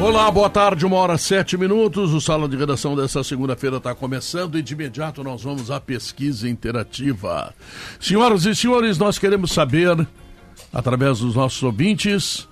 [0.00, 2.14] Olá, boa tarde, uma hora sete minutos.
[2.14, 6.48] O Sala de Redação dessa segunda-feira está começando e de imediato nós vamos à pesquisa
[6.48, 7.52] interativa.
[7.98, 10.06] Senhoras e senhores, nós queremos saber,
[10.72, 12.48] através dos nossos ouvintes,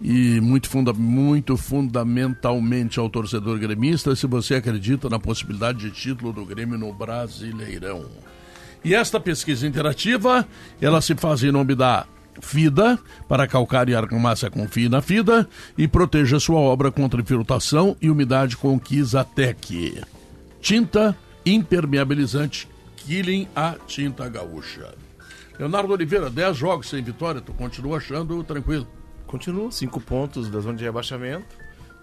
[0.00, 6.32] e muito, funda muito fundamentalmente ao torcedor gremista, se você acredita na possibilidade de título
[6.32, 8.04] do Grêmio no Brasileirão.
[8.84, 10.46] E esta pesquisa interativa,
[10.80, 12.06] ela se faz em nome da
[12.40, 12.98] FIDA,
[13.28, 18.56] para calcar e argamassa confie na FIDA e proteja sua obra contra infiltração e umidade
[18.56, 20.02] com Kizatec.
[20.60, 24.94] Tinta impermeabilizante Killing a tinta gaúcha.
[25.58, 28.86] Leonardo Oliveira, 10 jogos sem vitória, tu continua achando tranquilo?
[29.26, 31.56] Continua, 5 pontos da zona de rebaixamento.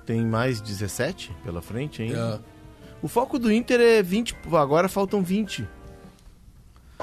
[0.05, 2.41] Tem mais 17 pela frente ainda.
[2.45, 2.51] É.
[3.01, 5.67] O foco do Inter é 20, agora faltam 20.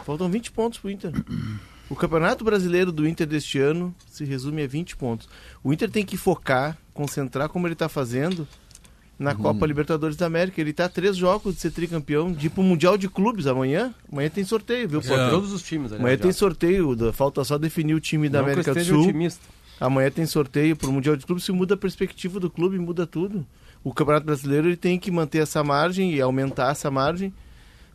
[0.05, 1.13] Faltam 20 pontos pro Inter.
[1.91, 5.29] O Campeonato Brasileiro do Inter deste ano se resume a 20 pontos.
[5.65, 8.47] O Inter tem que focar, concentrar como ele está fazendo
[9.19, 9.39] na uhum.
[9.39, 10.61] Copa Libertadores da América.
[10.61, 13.95] Ele está a três jogos de ser tricampeão, de ir pro Mundial de Clubes amanhã.
[14.11, 15.01] Amanhã tem sorteio, viu?
[15.01, 15.31] É.
[15.31, 15.93] Todos os times.
[15.93, 16.23] Amanhã já.
[16.23, 19.03] tem sorteio, falta só definir o time da Não América do Sul.
[19.03, 19.47] Otimista.
[19.81, 23.47] Amanhã tem sorteio pro Mundial de Clubes, se muda a perspectiva do clube, muda tudo.
[23.83, 27.33] O Campeonato Brasileiro ele tem que manter essa margem e aumentar essa margem.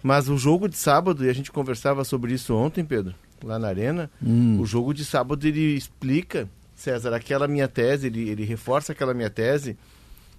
[0.01, 3.67] Mas o jogo de sábado, e a gente conversava sobre isso ontem, Pedro, lá na
[3.67, 4.59] Arena, hum.
[4.59, 9.29] o jogo de sábado ele explica, César, aquela minha tese, ele, ele reforça aquela minha
[9.29, 9.77] tese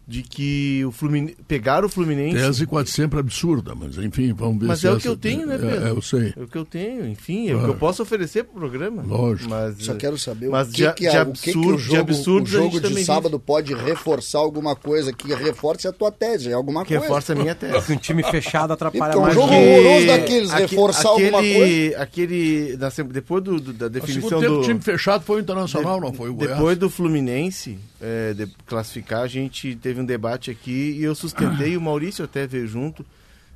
[0.06, 2.36] de que o Fluminense, pegar o Fluminense...
[2.36, 5.46] Tese quase sempre absurda, mas enfim, vamos ver mas se é o que eu tenho,
[5.46, 5.86] né, é, Pedro?
[5.86, 6.34] É, eu sei.
[6.36, 9.02] É o que eu tenho, enfim, é o que eu posso oferecer para o programa.
[9.02, 9.48] Lógico.
[9.48, 11.78] Mas, Só quero saber mas o que, de, que, é, absurdo, o, que, que o
[11.78, 13.46] jogo, absurdo, o jogo de sábado diz.
[13.46, 17.02] pode reforçar alguma coisa que reforce a tua tese, é alguma que coisa.
[17.02, 17.92] reforça a minha tese.
[17.92, 19.36] um time fechado atrapalha então, mais.
[19.36, 21.98] Um jogo horroroso daqueles, aquele, reforçar aquele, alguma coisa.
[22.02, 22.76] Aquele,
[23.10, 24.60] depois do, do, da definição do...
[24.60, 26.56] O time fechado foi o Internacional, de, não foi o Goiás.
[26.56, 31.74] Depois do Fluminense é, de classificar, a gente teve um debate aqui e eu sustentei,
[31.74, 33.04] o Maurício até veio junto,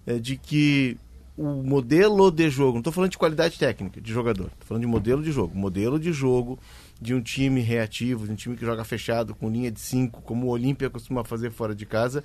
[0.06, 0.96] é, de que
[1.36, 4.88] o modelo de jogo, não estou falando de qualidade técnica de jogador, estou falando de
[4.88, 5.54] modelo de jogo.
[5.54, 6.58] Modelo de jogo
[6.98, 10.46] de um time reativo, de um time que joga fechado, com linha de 5, como
[10.46, 12.24] o Olímpia costuma fazer fora de casa,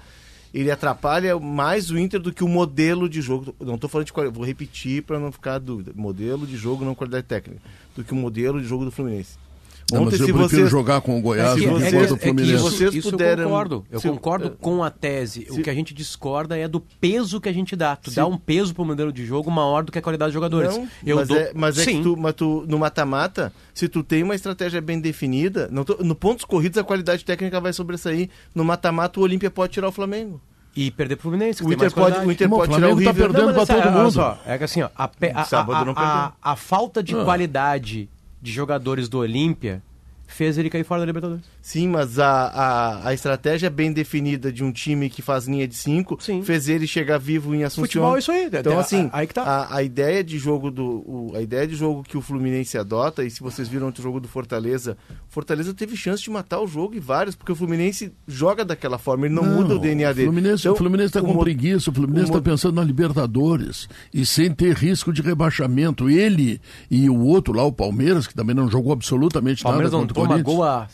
[0.54, 3.54] ele atrapalha mais o Inter do que o modelo de jogo.
[3.60, 5.92] Não estou falando de qualidade, vou repetir para não ficar dúvida.
[5.94, 7.62] Modelo de jogo, não qualidade técnica.
[7.96, 9.38] Do que o modelo de jogo do Fluminense.
[9.92, 10.70] Não, Ontem, mas eu prefiro vocês...
[10.70, 12.54] jogar com o Goiás do que contra o Fluminense.
[12.54, 13.44] isso, vocês isso puderam...
[13.44, 13.86] eu concordo.
[13.92, 14.08] Eu se...
[14.08, 15.46] concordo com a tese.
[15.46, 15.60] Se...
[15.60, 17.96] O que a gente discorda é do peso que a gente dá.
[17.96, 18.16] Tu se...
[18.16, 20.76] dá um peso pro modelo de jogo maior do que a qualidade dos jogadores.
[20.76, 21.38] Não, eu mas, dou...
[21.38, 21.98] é, mas é Sim.
[21.98, 26.04] que tu, mas tu, no mata-mata, se tu tem uma estratégia bem definida, tô...
[26.04, 28.30] no pontos corridos a qualidade técnica vai sobressair.
[28.56, 30.42] No mata-mata o Olímpia pode tirar o Flamengo.
[30.76, 31.64] E perder pro Fluminense.
[31.64, 33.14] O Inter, pode, o Inter pode tirar o tá River.
[33.14, 34.12] Tá perdendo para todo mundo.
[34.12, 37.24] Só, é que assim, ó, a, a, a, a, falta de ah.
[37.24, 38.10] qualidade
[38.44, 39.82] de jogadores do Olímpia
[40.34, 41.44] fez ele cair fora da Libertadores.
[41.62, 45.76] Sim, mas a, a, a estratégia bem definida de um time que faz linha de
[45.76, 47.86] 5 fez ele chegar vivo em Assunção.
[47.86, 48.50] Futebol é isso aí.
[48.52, 49.44] Então, assim, aí que tá.
[49.44, 53.24] a, a ideia de jogo do o, a ideia de jogo que o Fluminense adota,
[53.24, 54.98] e se vocês viram o jogo do Fortaleza,
[55.30, 59.26] Fortaleza teve chance de matar o jogo e vários, porque o Fluminense joga daquela forma,
[59.26, 60.28] ele não, não muda o DNA dele.
[60.28, 64.52] Fluminense, então, o Fluminense está com preguiça, o Fluminense está pensando na Libertadores e sem
[64.52, 66.10] ter risco de rebaixamento.
[66.10, 70.23] Ele e o outro lá, o Palmeiras, que também não jogou absolutamente Palmeiras nada contra
[70.28, 70.56] Corinthians.
[70.56, 70.88] Gol a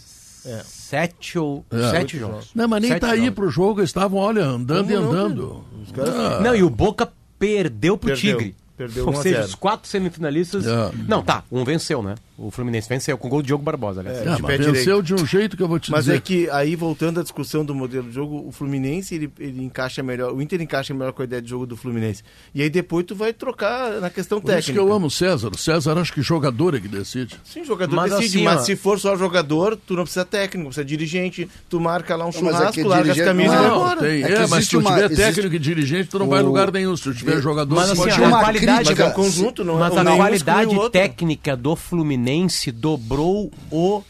[0.45, 0.61] é.
[0.63, 1.91] Sete ou é.
[1.91, 2.49] sete jogos.
[2.55, 5.63] Não, mas nem sete tá aí pro jogo, estavam, olha, andando Como e andando.
[5.95, 6.39] Não, ah.
[6.41, 8.37] não, e o Boca perdeu pro perdeu.
[8.37, 8.55] Tigre.
[8.77, 10.65] Perdeu Ou seja, os quatro semifinalistas.
[10.65, 10.91] É.
[11.07, 12.15] Não, tá, um venceu, né?
[12.41, 14.19] O Fluminense venceu com o gol de Diogo Barbosa, aliás.
[14.19, 16.13] É, mas venceu de um jeito que eu vou te mas dizer.
[16.13, 19.61] Mas é que aí, voltando à discussão do modelo de jogo, o Fluminense ele, ele
[19.61, 22.23] encaixa melhor, o Inter encaixa melhor com a ideia de jogo do Fluminense.
[22.55, 24.71] E aí depois tu vai trocar na questão Por técnica.
[24.71, 25.49] Isso que eu amo o César.
[25.49, 27.35] O César acho que jogador é que decide.
[27.43, 28.63] Sim, jogador mas decide, assim, mas ó...
[28.63, 32.79] se for só jogador, tu não precisa técnico, precisa dirigente, tu marca lá um churrasco,
[32.79, 33.99] é larga as camisas e vai embora.
[33.99, 35.09] Tem, é, é mas se tu tiver uma...
[35.09, 35.55] técnico existe...
[35.55, 36.29] e dirigente, tu não o...
[36.29, 36.95] vai em lugar nenhum.
[36.95, 38.23] Se tu tiver jogador, mas, assim, pode...
[38.23, 39.89] a qualidade, mas é conjunto, não é?
[39.89, 42.28] Mas a qualidade técnica do Fluminense
[42.71, 44.03] dobrou o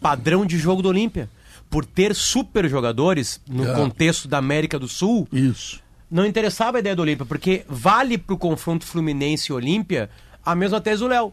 [0.00, 1.28] padrão de jogo do Olímpia.
[1.70, 3.74] Por ter super jogadores no é.
[3.74, 5.26] contexto da América do Sul.
[5.32, 5.80] Isso.
[6.10, 10.10] Não interessava a ideia do Olímpia, porque vale pro confronto Fluminense e Olímpia
[10.44, 11.32] a mesma tese do Léo.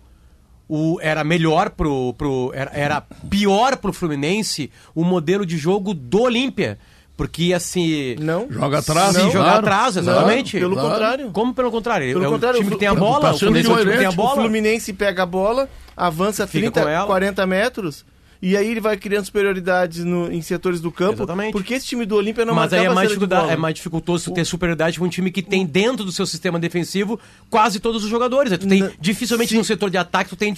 [0.68, 2.14] o, era melhor pro.
[2.18, 6.80] pro era, era pior pro Fluminense o modelo de jogo do Olímpia.
[7.22, 8.16] Porque assim.
[8.20, 8.48] Não.
[8.50, 10.56] Joga atrás, Sim, jogar atrás, exatamente.
[10.56, 10.90] Não, pelo claro.
[10.90, 11.32] contrário.
[11.32, 12.08] Como pelo contrário?
[12.14, 13.92] Pelo é contrário, o time que tem a bola, tá o Fluminense, é o time
[13.92, 14.32] que tem a bola.
[14.32, 18.06] O Fluminense pega a bola, avança Fica 30, 40 metros
[18.42, 21.20] e aí ele vai criando superioridades no, em setores do campo.
[21.20, 21.52] Exatamente.
[21.52, 23.12] Porque esse time do Olímpia não Mas aí é mais,
[23.50, 27.20] é mais dificultoso ter superioridade com um time que tem dentro do seu sistema defensivo
[27.52, 28.58] quase todos os jogadores.
[28.58, 30.56] Tu tem, dificilmente se, no setor de ataque tu tem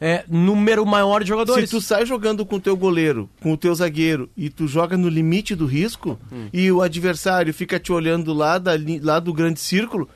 [0.00, 1.68] é, número maior de jogadores.
[1.68, 4.96] Se tu sai jogando com o teu goleiro, com o teu zagueiro, e tu joga
[4.96, 6.48] no limite do risco, hum.
[6.52, 8.72] e o adversário fica te olhando lá, da,
[9.02, 10.08] lá do grande círculo,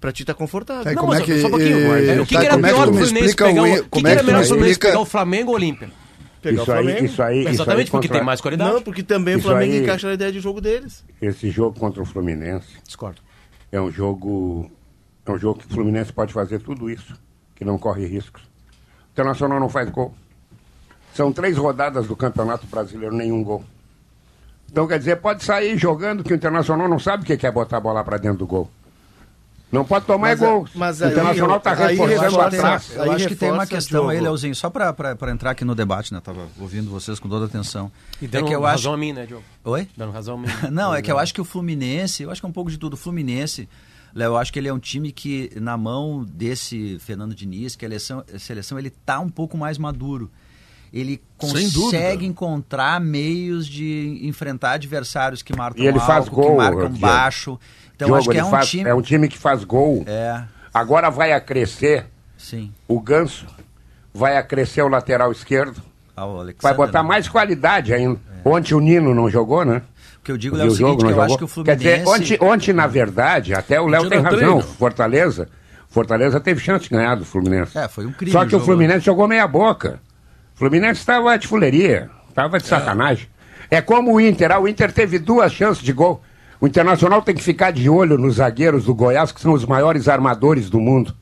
[0.00, 0.92] Pra ti tá confortável.
[0.92, 1.76] É, não, como é que, só um pouquinho.
[1.76, 4.38] E, o que, tá, que era pior pro Fluminense pegar o, que, que era melhor
[4.38, 5.90] pro Fluminense pegar o Flamengo ou o Olímpia?
[6.50, 6.98] Pegar isso o Flamengo.
[6.98, 8.18] Aí, isso aí, Exatamente, isso aí porque contra...
[8.18, 8.72] tem mais qualidade.
[8.72, 11.04] Não, porque também isso o Flamengo aí, encaixa na ideia de jogo deles.
[11.20, 12.68] Esse jogo contra o Fluminense.
[12.84, 13.20] Discordo.
[13.70, 14.70] É um jogo.
[15.26, 17.14] É um jogo que o Fluminense pode fazer tudo isso,
[17.54, 18.42] que não corre riscos.
[18.42, 20.14] O Internacional não faz gol.
[21.12, 23.62] São três rodadas do Campeonato Brasileiro, nenhum gol.
[24.70, 27.78] Então, quer dizer, pode sair jogando que o Internacional não sabe o que é botar
[27.78, 28.70] a bola para dentro do gol.
[29.70, 30.66] Não pode tomar mas, gol.
[30.74, 32.96] Mas o Internacional está reforçando atrás.
[32.96, 34.94] Eu acho que tem uma questão aí, Leozinho, só para
[35.30, 36.20] entrar aqui no debate, né?
[36.20, 37.92] Tava ouvindo vocês com toda atenção.
[38.20, 38.94] E dando é que eu razão acho...
[38.94, 39.44] a mim, né, Diogo?
[39.64, 39.88] Oi?
[39.96, 40.48] Dando razão a mim.
[40.72, 42.78] Não, é que eu acho que o Fluminense, eu acho que é um pouco de
[42.78, 42.94] tudo.
[42.94, 43.68] O Fluminense,
[44.14, 47.84] Léo, eu acho que ele é um time que, na mão desse Fernando Diniz, que
[47.84, 50.30] a seleção, a seleção ele tá um pouco mais maduro
[50.92, 56.56] ele consegue encontrar meios de enfrentar adversários que marcam e ele alto, faz gol, que
[56.56, 57.58] marcam baixo.
[57.94, 58.90] Então Diogo, acho que é um faz, time.
[58.90, 60.04] É um time que faz gol.
[60.06, 60.42] É.
[60.72, 62.06] Agora vai a crescer.
[62.36, 62.72] Sim.
[62.86, 63.46] O Ganso
[64.14, 65.82] vai a crescer o lateral esquerdo.
[66.16, 66.26] Ah,
[66.60, 67.08] vai botar né?
[67.08, 68.20] mais qualidade ainda.
[68.44, 68.48] É.
[68.48, 69.82] Ontem o Nino não jogou, né?
[70.20, 71.84] O que eu digo é o seguinte, que eu acho que o Fluminense...
[71.84, 74.60] Quer dizer, ontem, ontem na verdade, até o Léo tem razão, treino.
[74.60, 75.48] Fortaleza,
[75.88, 77.76] Fortaleza teve chance de ganhar do Fluminense.
[77.78, 78.32] É, foi um crime.
[78.32, 80.00] Só que o, o Fluminense jogou meia boca.
[80.58, 82.68] Fluminense estava de fuleiria, estava de é.
[82.68, 83.28] sacanagem.
[83.70, 83.76] É.
[83.76, 86.20] é como o Inter, ah, o Inter teve duas chances de gol.
[86.60, 90.08] O Internacional tem que ficar de olho nos zagueiros do Goiás, que são os maiores
[90.08, 91.14] armadores do mundo.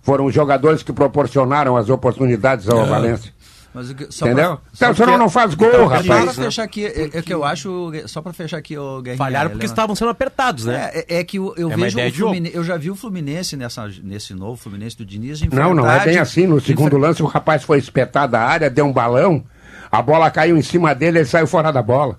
[0.00, 2.86] Foram os jogadores que proporcionaram as oportunidades ao é.
[2.86, 3.32] Valência.
[3.76, 4.56] Mas, Entendeu?
[4.56, 6.06] Pra, então, senão não faz gol, então, rapaz.
[6.06, 9.18] Só pra fechar aqui, é, é, que eu acho, só pra fechar aqui, o Guerrinha,
[9.18, 10.90] Falharam porque estavam sendo apertados, né?
[10.94, 13.86] É, é que eu, eu é vejo o Fluminense, eu já vi o Fluminense nessa,
[14.02, 16.46] nesse novo Fluminense do Diniz Não, não é bem assim.
[16.46, 19.44] No segundo lance, o rapaz foi espetado da área, deu um balão,
[19.92, 22.16] a bola caiu em cima dele, ele saiu fora da bola.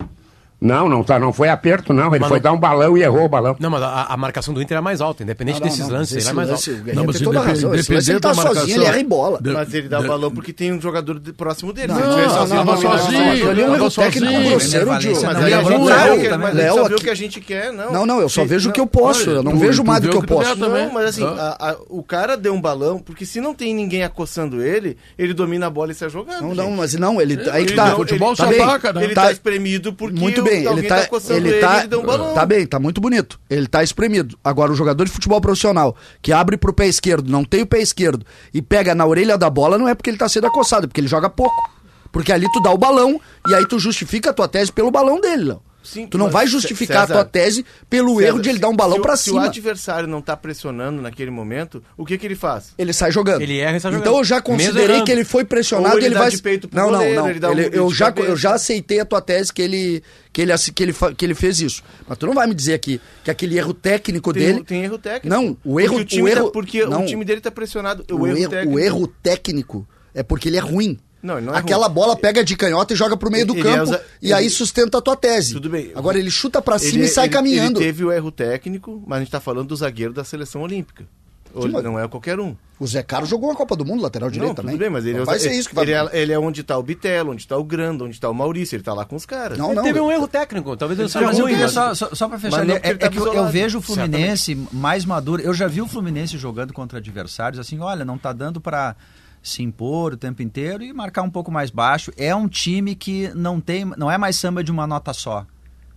[0.59, 2.09] Não, não, tá, não foi aperto, não.
[2.09, 2.43] Ele mas foi não...
[2.43, 3.55] dar um balão e errou o balão.
[3.59, 6.17] Não, mas a, a marcação do Inter é mais alta, independente não, não, desses lances,
[6.17, 6.71] ele é mais alto.
[6.95, 7.55] Não, mas tem toda independ...
[7.55, 7.75] razão.
[7.75, 8.61] Esse lance ele tá marcação...
[8.61, 9.39] sozinho, ele erra em bola.
[9.39, 9.51] De...
[9.51, 11.31] Mas ele dá o balão porque tem um jogador de...
[11.31, 11.93] próximo dele.
[11.93, 13.51] Não, não, sozinho, não, sozinho.
[13.51, 15.21] Ele é um erro técnico grosseiro, Diogo.
[15.25, 17.91] Mas ele é um Mas ele só vê o que a gente quer, não.
[17.91, 19.29] Não, não, eu só vejo o que eu posso.
[19.29, 20.55] Eu não vejo mais do que eu posso.
[20.55, 21.23] Não, mas assim,
[21.87, 25.69] o cara deu um balão, porque se não tem ninguém acossando ele, ele domina a
[25.69, 26.41] bola e sai jogando.
[26.41, 27.37] Não, não, mas não, ele...
[27.51, 27.95] Aí que tá...
[27.95, 29.03] Futebol só ataca, né?
[29.03, 31.59] Ele tá espremido porque Bem, ele tá coçando ele,
[32.05, 32.33] balão.
[32.33, 33.39] Tá bem, tá muito bonito.
[33.49, 34.37] Ele tá espremido.
[34.43, 37.79] Agora, o jogador de futebol profissional que abre pro pé esquerdo, não tem o pé
[37.79, 40.87] esquerdo e pega na orelha da bola, não é porque ele tá sendo acossado, é
[40.87, 41.77] porque ele joga pouco.
[42.11, 45.19] Porque ali tu dá o balão e aí tu justifica a tua tese pelo balão
[45.19, 45.61] dele, Léo.
[45.87, 48.67] Sim, tu não vai justificar César, a tua tese pelo César, erro de ele dar
[48.67, 49.41] um balão para cima.
[49.41, 52.73] Se o adversário não tá pressionando naquele momento, o que que ele faz?
[52.77, 53.41] Ele sai jogando.
[53.41, 54.05] Ele erra e sai jogando.
[54.05, 56.29] Então eu já considerei que ele foi pressionado ele, ele vai
[56.73, 57.29] Não, não, não.
[57.29, 60.03] Ele ele, eu já eu já aceitei a tua tese que ele
[60.33, 61.81] que ele que ele que ele fez isso.
[62.05, 64.97] Mas tu não vai me dizer aqui que aquele erro técnico tem, dele Tem erro
[64.97, 65.27] técnico.
[65.27, 68.05] Não, o erro porque o, o erro tá, porque não, o time dele tá pressionado.
[68.11, 68.75] O, o erro, erro, técnico.
[68.75, 70.99] o erro técnico é porque ele é ruim.
[71.21, 71.95] Não, não é Aquela ruim.
[71.95, 74.49] bola pega de canhota e joga pro meio do ele campo usa, e ele, aí
[74.49, 75.53] sustenta a tua tese.
[75.53, 75.91] Tudo bem.
[75.95, 77.79] Agora ele chuta para cima e sai ele, caminhando.
[77.79, 81.05] Ele teve o erro técnico, mas a gente tá falando do zagueiro da seleção olímpica.
[81.61, 82.55] Sim, não é qualquer um.
[82.79, 84.73] O Zé Carlos jogou uma Copa do Mundo, lateral direito não, também.
[84.73, 85.85] Tudo bem, mas ele, é, vai ser isso que vai...
[85.85, 88.33] ele, é, ele é onde está o Bitelo, onde está o Grando, onde está o
[88.33, 89.57] Maurício, ele está lá com os caras.
[89.57, 91.55] Não, não, teve um erro técnico, talvez ele seja mas ruim.
[91.55, 91.71] Mas...
[91.71, 94.75] Só, só, só para fechar, ali, é, é, que eu, eu, vejo o Fluminense Certamente.
[94.75, 95.41] mais maduro.
[95.41, 98.95] Eu já vi o Fluminense jogando contra adversários assim, olha, não está dando para
[99.47, 102.11] se impor o tempo inteiro e marcar um pouco mais baixo.
[102.17, 105.45] É um time que não tem, não é mais samba de uma nota só.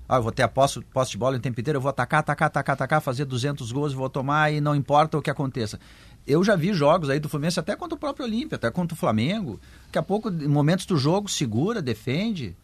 [0.08, 2.20] Ah, eu vou ter a posse, posse de bola o tempo inteiro, eu vou atacar,
[2.20, 5.78] atacar, atacar, atacar, fazer 200 gols, vou tomar e não importa o que aconteça.
[6.26, 8.98] Eu já vi jogos aí do Fluminense até contra o próprio Olímpia, até contra o
[8.98, 9.60] Flamengo.
[9.86, 12.56] Daqui a pouco, em momentos do jogo, segura, defende,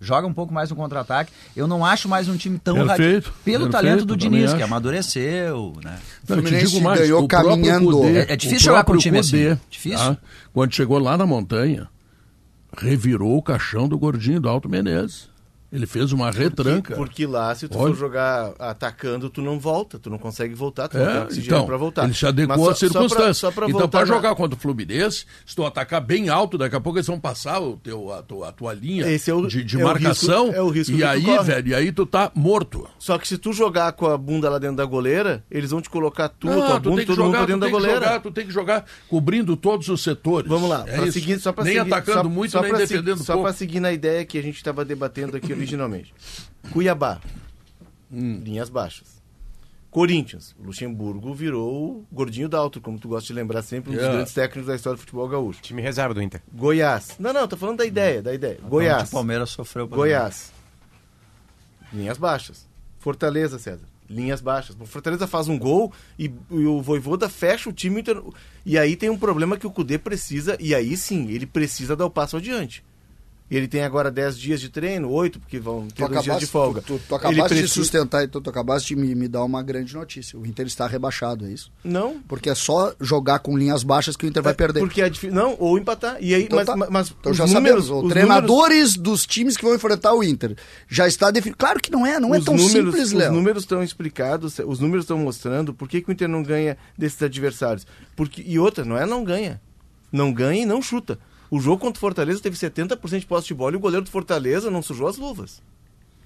[0.00, 1.30] joga um pouco mais no contra-ataque.
[1.54, 5.74] Eu não acho mais um time tão perfeito, pelo perfeito, talento do Diniz, que amadureceu,
[5.84, 5.98] né?
[6.28, 7.90] Não, o Fluminense mais, ganhou caminhando.
[7.90, 9.60] Cudê, é, é, difícil jogar com um time Cudê, assim.
[9.70, 9.98] Difícil.
[9.98, 10.16] Tá?
[10.52, 11.88] Quando chegou lá na montanha,
[12.76, 15.29] revirou o caixão do gordinho do Alto Menezes.
[15.72, 16.94] Ele fez uma retranca.
[16.94, 17.94] Porque, porque lá, se tu Olha.
[17.94, 21.56] for jogar atacando, tu não volta, tu não consegue voltar, tu é, não tem oxigênio
[21.56, 22.04] então, pra voltar.
[22.04, 23.54] Ele se adequou às circunstâncias.
[23.68, 27.06] Então, para jogar contra o Fluminense, se tu atacar bem alto, daqui a pouco eles
[27.06, 30.44] vão passar o teu, a, tua, a tua linha é o, de, de é marcação.
[30.44, 32.88] O risco, é o risco e aí, velho, e aí tu tá morto.
[32.98, 35.88] Só que se tu jogar com a bunda lá dentro da goleira, eles vão te
[35.88, 38.00] colocar tu, não, tua bunda, todo jogar, mundo dentro da goleira.
[38.00, 40.48] Jogar, tu tem que jogar cobrindo todos os setores.
[40.48, 43.18] Vamos lá, é pra seguir, só pra nem seguir, atacando só, muito, só nem defendendo
[43.18, 46.14] se, Só para seguir na ideia que a gente estava debatendo aqui originalmente.
[46.72, 47.20] Cuiabá,
[48.10, 48.40] hum.
[48.44, 49.20] linhas baixas.
[49.90, 54.00] Corinthians, Luxemburgo virou o gordinho da alto, como tu gosta de lembrar sempre, um dos
[54.00, 54.14] yeah.
[54.14, 55.60] grandes técnicos da história do futebol gaúcho.
[55.62, 56.40] Time reserva do Inter.
[56.52, 57.16] Goiás.
[57.18, 58.58] Não, não, tô falando da ideia, da ideia.
[58.62, 59.08] Goiás.
[59.08, 59.88] O Palmeiras sofreu.
[59.88, 60.52] Goiás.
[61.92, 62.68] Linhas baixas.
[63.00, 63.86] Fortaleza, César.
[64.08, 64.76] Linhas baixas.
[64.78, 68.00] O Fortaleza faz um gol e, e o Voivoda fecha o time.
[68.00, 68.22] Inter...
[68.64, 72.06] E aí tem um problema que o Cudê precisa, e aí sim, ele precisa dar
[72.06, 72.84] o passo adiante.
[73.50, 76.80] Ele tem agora 10 dias de treino, 8, porque vão ter dois dias de folga.
[76.80, 77.66] Tu, tu, tu acabaste precisa...
[77.66, 80.38] de sustentar, então tu acabaste de me, me, dar uma grande notícia.
[80.38, 81.72] O Inter está rebaixado, é isso?
[81.82, 82.20] Não.
[82.28, 84.78] Porque é só jogar com linhas baixas que o Inter é, vai perder.
[84.78, 85.34] Porque é difícil.
[85.34, 86.16] Não, ou empatar.
[86.20, 86.76] E aí, então, mas, tá.
[86.76, 88.04] mas então já números, sabemos.
[88.04, 88.96] Os treinadores números...
[88.96, 90.56] dos times que vão enfrentar o Inter
[90.88, 91.58] já está definido.
[91.58, 93.30] Claro que não é, não é tão números, simples, Léo.
[93.30, 96.78] Os números estão explicados, os números estão mostrando por que, que o Inter não ganha
[96.96, 97.84] desses adversários.
[98.14, 99.60] Porque, e outra, não é não ganha.
[100.12, 101.18] Não ganha e não chuta.
[101.50, 104.10] O jogo contra o Fortaleza teve 70% de posse de bola e o goleiro do
[104.10, 105.60] Fortaleza não sujou as luvas.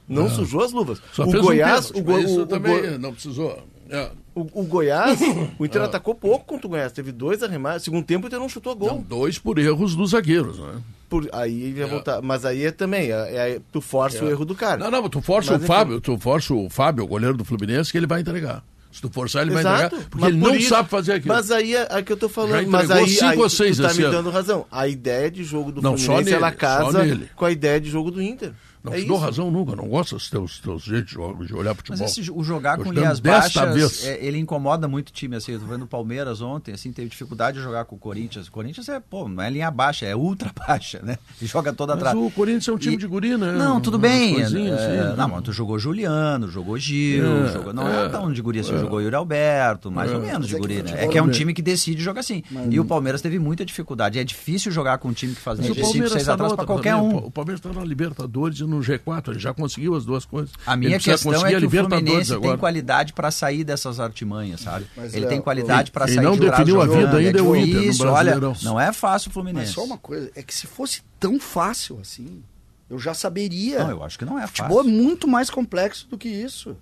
[0.07, 0.31] Não, não.
[0.31, 1.01] sujou as luvas.
[1.13, 1.91] Só o Goiás.
[1.91, 3.63] Um o, go, o, também o, não precisou.
[3.89, 4.11] É.
[4.35, 5.21] O, o, Goiás,
[5.59, 5.85] o Inter é.
[5.87, 6.93] atacou pouco contra o Goiás.
[6.93, 7.85] Teve dois arremates.
[7.85, 8.89] Segundo tempo, o Inter não chutou gol.
[8.89, 10.83] Não, dois por erros dos zagueiros, né?
[11.09, 11.87] Por, aí ia é.
[11.87, 12.21] voltar.
[12.21, 14.31] Mas aí é também, é, é tu força o é.
[14.31, 14.77] erro do cara.
[14.77, 17.91] Não, não, tu força mas, o Fábio, tu força o Fábio, o goleiro do Fluminense,
[17.91, 18.63] que ele vai entregar.
[18.95, 20.09] Se tu forçar, ele Exato, vai entregar.
[20.09, 21.35] Porque ele não isso, sabe fazer aquilo.
[21.35, 22.69] Mas aí é, é que eu tô falando.
[22.69, 24.67] Mas aí, cinco aí ou seis tu tá me dando razão.
[24.71, 28.13] A ideia de jogo do não, Fluminense, nele, ela casa com a ideia de jogo
[28.13, 28.53] do Inter.
[28.85, 31.13] Não é te dou razão nunca, não gosto dos teus, teus jeitos
[31.47, 31.99] de olhar futebol.
[31.99, 35.61] Mas esse, o jogar com linhas baixas, é, ele incomoda muito o time, assim, eu
[35.61, 38.47] tô vendo o Palmeiras ontem, assim, teve dificuldade de jogar com o Corinthians.
[38.47, 41.17] O Corinthians é, pô, não é linha baixa, é ultra baixa, né?
[41.41, 42.15] Ele joga toda atrás.
[42.15, 42.99] Mas o Corinthians é um time e...
[42.99, 43.53] de guri, né?
[43.53, 44.39] Não, tudo bem.
[44.39, 45.15] É, assim, né?
[45.17, 48.59] não, mas tu jogou Juliano, jogou Gil, é, jogou, não é, é tão de guri
[48.59, 48.79] assim, é.
[48.79, 50.27] jogou Yuri Alberto, mais ou é.
[50.27, 51.05] menos de guri, né?
[51.05, 52.43] É que é um time que decide jogar assim.
[52.51, 52.71] Mas...
[52.71, 54.19] E o Palmeiras teve muita dificuldade.
[54.19, 55.75] É difícil jogar com um time que faz 5,
[56.11, 57.17] 6 atrás pra qualquer um.
[57.17, 60.51] O Palmeiras tá na Libertadores e no G4, ele já conseguiu as duas coisas.
[60.67, 62.51] A minha questão é que o Fluminense agora.
[62.51, 64.87] tem qualidade para sair dessas artimanhas, sabe?
[64.97, 67.83] Mas ele é, tem qualidade para sair não definiu a vida ainda é o Inter
[67.83, 69.67] Isso, olha, não é fácil o Fluminense.
[69.67, 72.43] Mas só uma coisa, é que se fosse tão fácil assim,
[72.89, 73.81] eu já saberia.
[73.85, 74.65] Não, eu acho que não é fácil.
[74.65, 76.77] Futebol é muito mais complexo do que isso.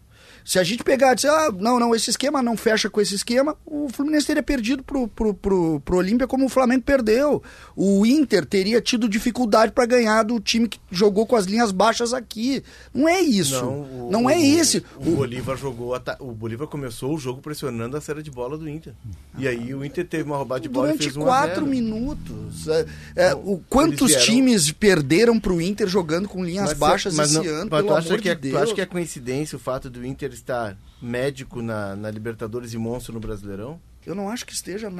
[0.44, 3.14] Se a gente pegar e dizer, ah, não, não, esse esquema não fecha com esse
[3.14, 7.42] esquema, o Fluminense teria perdido pro, pro, pro, pro Olímpia como o Flamengo perdeu.
[7.76, 12.12] O Inter teria tido dificuldade para ganhar do time que jogou com as linhas baixas
[12.12, 12.62] aqui.
[12.92, 13.64] Não é isso.
[13.64, 14.84] Não, o, não é esse.
[14.96, 18.68] O, o, Bolívar jogou, o Bolívar começou o jogo pressionando a série de bola do
[18.68, 18.94] Inter.
[19.38, 22.68] E aí o Inter teve uma roubada de bola Durante e fez um quatro minutos.
[22.68, 22.86] É,
[23.16, 24.26] é, o, quantos vieram...
[24.26, 28.20] times perderam pro Inter jogando com linhas mas, baixas mas esse não, ano, pelo amor
[28.20, 28.54] que é, de Deus?
[28.54, 32.78] Tu acha que é coincidência o fato do Inter estar médico na, na Libertadores e
[32.78, 33.80] monstro no Brasileirão?
[34.04, 34.90] Eu não acho que esteja.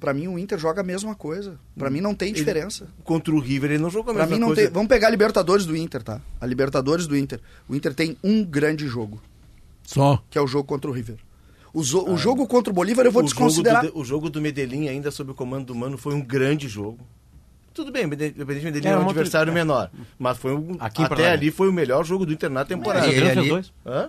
[0.00, 1.58] Para mim, o Inter joga a mesma coisa.
[1.76, 2.84] Para mim, não tem diferença.
[2.84, 4.62] Ele, contra o River, ele não jogou a pra mesma mim, não coisa.
[4.62, 6.20] Tem, vamos pegar a Libertadores do Inter, tá?
[6.40, 7.40] A Libertadores do Inter.
[7.68, 9.20] O Inter tem um grande jogo.
[9.82, 10.22] Só.
[10.30, 11.18] Que é o jogo contra o River.
[11.74, 13.82] O, zo, ah, o jogo contra o Bolívar eu vou o desconsiderar.
[13.84, 16.68] Jogo do, o jogo do Medellín, ainda sob o comando do Mano, foi um grande
[16.68, 16.98] jogo.
[17.78, 19.54] Tudo bem, Independente Medellín é, é um adversário outro...
[19.54, 19.88] menor.
[20.18, 23.06] Mas foi um, Aqui até ali foi o melhor jogo do Inter na temporada.
[23.06, 23.52] É, ele, ali,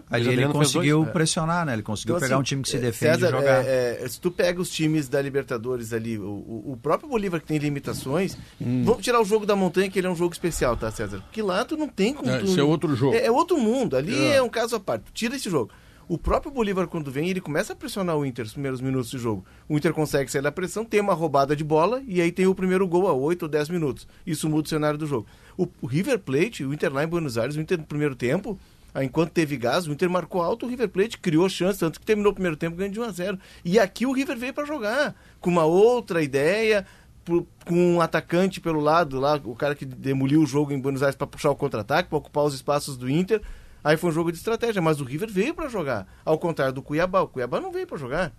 [0.10, 1.14] ali ele conseguiu dois.
[1.14, 1.74] pressionar, né?
[1.74, 3.64] Ele conseguiu então, pegar assim, um time que se é, defende César, e jogar.
[3.64, 6.24] É, é, se tu pega os times da Libertadores ali, o,
[6.66, 8.82] o próprio Bolívar que tem limitações, hum.
[8.84, 11.20] vamos tirar o jogo da montanha, que ele é um jogo especial, tá, César?
[11.20, 12.28] Porque lá tu não tem como.
[12.28, 13.16] É, tu, esse é outro jogo.
[13.16, 13.96] É, outro mundo.
[13.96, 14.42] Ali é.
[14.42, 15.04] um caso à parte.
[15.04, 15.70] Tu tira esse jogo.
[16.10, 19.20] O próprio Bolívar, quando vem, ele começa a pressionar o Inter nos primeiros minutos de
[19.20, 19.46] jogo.
[19.68, 22.56] O Inter consegue sair da pressão, tem uma roubada de bola e aí tem o
[22.56, 24.08] primeiro gol a 8 ou 10 minutos.
[24.26, 25.28] Isso muda o cenário do jogo.
[25.56, 28.58] O, River Plate, o Inter lá em Buenos Aires, o Inter no primeiro tempo,
[29.00, 32.32] enquanto teve gás, o Inter marcou alto, o River Plate criou chance, tanto que terminou
[32.32, 35.16] o primeiro tempo ganhando de 1 a 0 E aqui o River veio para jogar,
[35.40, 36.88] com uma outra ideia,
[37.24, 41.16] com um atacante pelo lado, lá, o cara que demoliu o jogo em Buenos Aires
[41.16, 43.44] para puxar o contra-ataque, para ocupar os espaços do Inter.
[43.84, 46.08] Aí foi um jogo de estratégia, mas o River veio para jogar.
[46.26, 48.34] Ao contrário do Cuiabá, o Cuiabá não veio para jogar.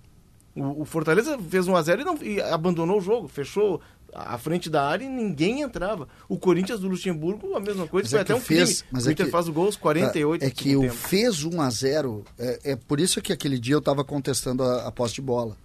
[0.54, 3.80] O, o, Fortaleza fez 1 a 0 e, não, e abandonou o jogo, fechou
[4.12, 6.09] a frente da área e ninguém entrava.
[6.28, 9.09] O Corinthians do Luxemburgo, a mesma coisa, mas foi é até um fez, Mas o
[9.09, 10.94] é Inter que, faz o gol aos 48 É que o tempo.
[10.94, 14.88] fez 1 a 0 é, é, por isso que aquele dia eu estava contestando a,
[14.88, 15.56] a posse de bola.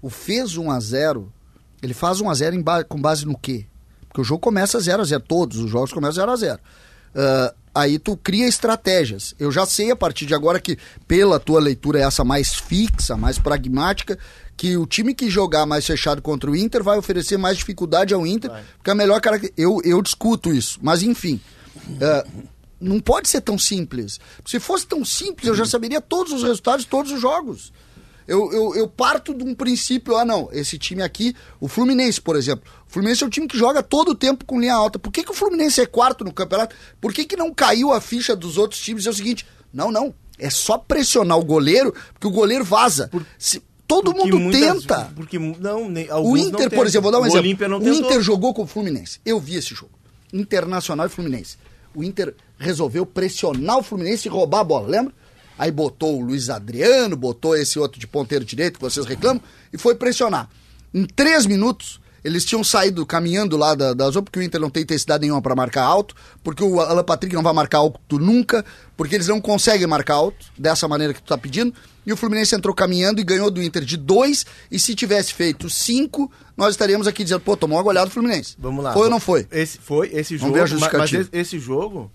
[0.00, 1.30] O fez 1 a 0
[1.82, 3.66] ele faz 1 a 0 ba com base no quê?
[4.08, 6.60] Porque o jogo começa 0 a 0 todos os jogos começam 0 a 0
[7.14, 9.34] Uh, aí tu cria estratégias.
[9.38, 13.38] Eu já sei a partir de agora que, pela tua leitura, essa mais fixa, mais
[13.38, 14.18] pragmática,
[14.56, 18.26] que o time que jogar mais fechado contra o Inter vai oferecer mais dificuldade ao
[18.26, 18.62] Inter, vai.
[18.76, 19.40] porque a melhor cara.
[19.56, 21.40] Eu, eu discuto isso, mas enfim.
[21.88, 22.48] Uh,
[22.80, 24.18] não pode ser tão simples.
[24.44, 27.72] Se fosse tão simples, eu já saberia todos os resultados de todos os jogos.
[28.26, 32.36] Eu, eu, eu, parto de um princípio, ah não, esse time aqui, o Fluminense, por
[32.36, 32.70] exemplo.
[32.90, 34.98] O Fluminense é um time que joga todo o tempo com linha alta.
[34.98, 36.74] Por que, que o Fluminense é quarto no campeonato?
[37.00, 39.06] Por que, que não caiu a ficha dos outros times?
[39.06, 43.06] É o seguinte, não, não, é só pressionar o goleiro, porque o goleiro vaza.
[43.06, 43.24] Por...
[43.38, 45.12] Se, todo porque mundo muitas, tenta.
[45.14, 47.78] Porque não, nem, o Inter, por exemplo, vou dar um o exemplo.
[47.78, 49.20] o Inter jogou com o Fluminense.
[49.24, 49.92] Eu vi esse jogo.
[50.32, 51.58] Internacional e Fluminense.
[51.94, 55.14] O Inter resolveu pressionar o Fluminense e roubar a bola, lembra?
[55.56, 59.40] Aí botou o Luiz Adriano, botou esse outro de ponteiro direito que vocês reclamam
[59.72, 60.50] e foi pressionar.
[60.92, 64.70] Em três minutos, eles tinham saído caminhando lá da, da zona, porque o Inter não
[64.70, 68.64] tem intensidade nenhuma para marcar alto, porque o Alan Patrick não vai marcar alto nunca,
[68.96, 71.74] porque eles não conseguem marcar alto dessa maneira que tu tá pedindo.
[72.06, 74.46] E o Fluminense entrou caminhando e ganhou do Inter de dois.
[74.70, 78.56] E se tivesse feito cinco, nós estaríamos aqui dizendo, pô, tomou uma goleada do Fluminense.
[78.58, 78.92] Vamos lá.
[78.92, 79.46] Foi ou não foi?
[79.50, 80.52] Esse, foi, esse jogo.
[80.52, 82.10] Vamos ver a mas, mas esse jogo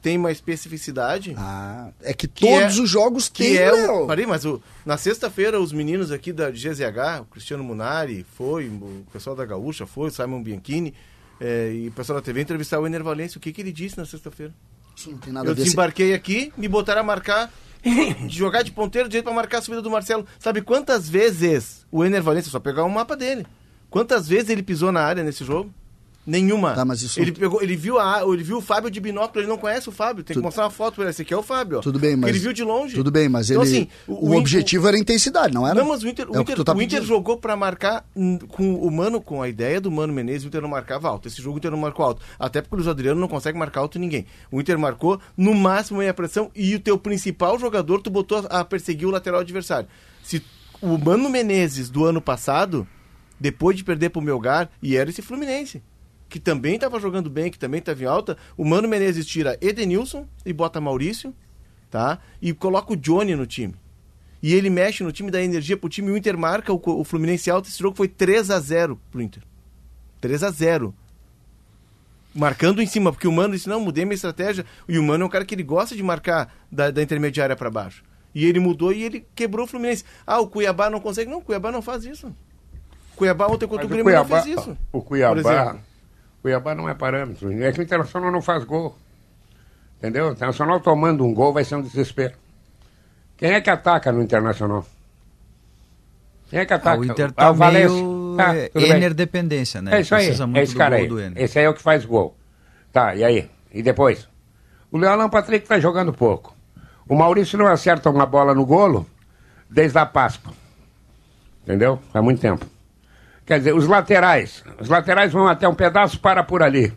[0.00, 1.34] tem uma especificidade.
[1.36, 4.62] Ah, é que, que todos é, os jogos que têm, é o, Parei, mas o,
[4.86, 9.86] na sexta-feira os meninos aqui da GZH, o Cristiano Munari foi, o pessoal da Gaúcha
[9.86, 10.94] foi, o Simon Bianchini
[11.40, 13.38] é, e o pessoal da TV entrevistaram o Ener Valência.
[13.38, 14.52] O que, que ele disse na sexta-feira?
[14.96, 15.60] Sim, não tem nada Eu a ver.
[15.60, 17.52] Eu desembarquei aqui, me botaram a marcar,
[17.82, 20.26] de jogar de ponteiro direito para marcar a subida do Marcelo.
[20.38, 23.46] Sabe quantas vezes o Ener Valência, só pegar o um mapa dele,
[23.90, 25.72] quantas vezes ele pisou na área nesse jogo?
[26.28, 26.74] Nenhuma.
[26.74, 27.18] Tá, mas isso...
[27.18, 29.92] Ele pegou, ele viu a, ele viu o Fábio de binóculo, ele não conhece o
[29.92, 30.22] Fábio.
[30.22, 30.42] Tem Tudo...
[30.42, 31.10] que mostrar uma foto para ele.
[31.10, 31.78] Esse aqui é o Fábio.
[31.78, 31.80] Ó.
[31.80, 32.94] Tudo bem, mas ele viu de longe.
[32.94, 35.80] Tudo bem, mas então, ele assim, o, o objetivo era a intensidade, não era?
[35.80, 38.04] Não, mas o Inter, é o Inter, tá o Inter jogou para marcar
[38.48, 41.28] com o Mano, com a ideia do Mano Menezes, o Inter não marcava alto.
[41.28, 42.20] Esse jogo o Inter não marcou alto.
[42.38, 44.26] Até porque o Luiz Adriano não consegue marcar alto ninguém.
[44.52, 48.46] O Inter marcou no máximo em a pressão e o teu principal jogador tu botou
[48.50, 49.88] a perseguir o lateral adversário.
[50.22, 50.42] Se
[50.82, 52.86] o Mano Menezes do ano passado,
[53.40, 55.82] depois de perder pro Melgar, e era esse Fluminense
[56.28, 58.36] que também estava jogando bem, que também estava em alta.
[58.56, 61.34] O Mano Menezes tira Edenilson e bota Maurício,
[61.90, 62.18] tá?
[62.40, 63.74] E coloca o Johnny no time.
[64.42, 66.10] E ele mexe no time, dá energia pro time.
[66.10, 67.68] O Inter marca o, o Fluminense alto.
[67.68, 69.42] Esse jogo foi 3 a 0 pro Inter.
[70.20, 70.94] 3 a 0
[72.34, 74.64] Marcando em cima, porque o Mano disse: não, mudei minha estratégia.
[74.88, 77.70] E o Mano é um cara que ele gosta de marcar da, da intermediária para
[77.70, 78.04] baixo.
[78.34, 80.04] E ele mudou e ele quebrou o Fluminense.
[80.24, 81.30] Ah, o Cuiabá não consegue.
[81.30, 82.32] Não, o Cuiabá não faz isso.
[83.16, 84.78] Cuiabá ontem contra o Grêmio Cuiabá, não fez isso.
[84.92, 85.78] O Cuiabá
[86.42, 87.50] Cuiabá não é parâmetro.
[87.62, 88.96] É que o Internacional não faz gol.
[89.98, 90.28] Entendeu?
[90.28, 92.34] O Internacional tomando um gol vai ser um desespero.
[93.36, 94.86] Quem é que ataca no Internacional?
[96.48, 96.96] Quem é que ataca?
[96.96, 99.96] Ah, o Inter tá ah, meio ah, Ener dependência, né?
[99.96, 100.28] É isso aí.
[100.28, 101.08] é esse cara aí.
[101.36, 102.36] Esse aí é o que faz gol.
[102.92, 103.50] Tá, e aí?
[103.72, 104.28] E depois?
[104.90, 106.56] O Leonan Patrick tá jogando pouco.
[107.06, 109.06] O Maurício não acerta uma bola no golo
[109.68, 110.52] desde a Páscoa.
[111.62, 112.00] Entendeu?
[112.14, 112.64] Há muito tempo.
[113.48, 114.62] Quer dizer, os laterais.
[114.78, 116.92] Os laterais vão até um pedaço para por ali.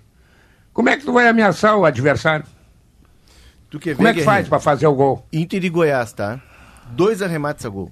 [0.73, 2.45] Como é que tu vai ameaçar o adversário?
[3.69, 5.25] Tu quer Como ver, é que faz para fazer o gol?
[5.31, 6.41] Inter e Goiás, tá?
[6.89, 7.89] Dois arremates a gol.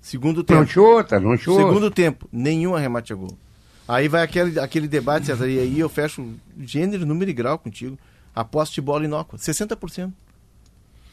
[0.00, 0.58] Segundo tempo.
[0.58, 1.62] Não chuta, não chuta.
[1.62, 3.38] Segundo tempo, nenhum arremate a gol.
[3.86, 6.28] Aí vai aquele, aquele debate, César, e aí eu fecho
[6.58, 7.96] gênero, número e grau contigo.
[8.34, 9.38] Aposta de bola inócua.
[9.38, 10.12] 60%.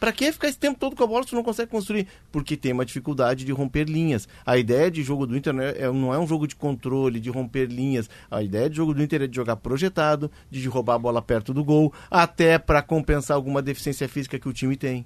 [0.03, 2.07] Para que ficar esse tempo todo com a bola se tu não consegue construir?
[2.29, 4.27] Porque tem uma dificuldade de romper linhas.
[4.45, 7.29] A ideia de jogo do Inter não é, é, é um jogo de controle, de
[7.29, 8.09] romper linhas.
[8.29, 11.53] A ideia de jogo do Inter é de jogar projetado, de roubar a bola perto
[11.53, 15.05] do gol, até para compensar alguma deficiência física que o time tem.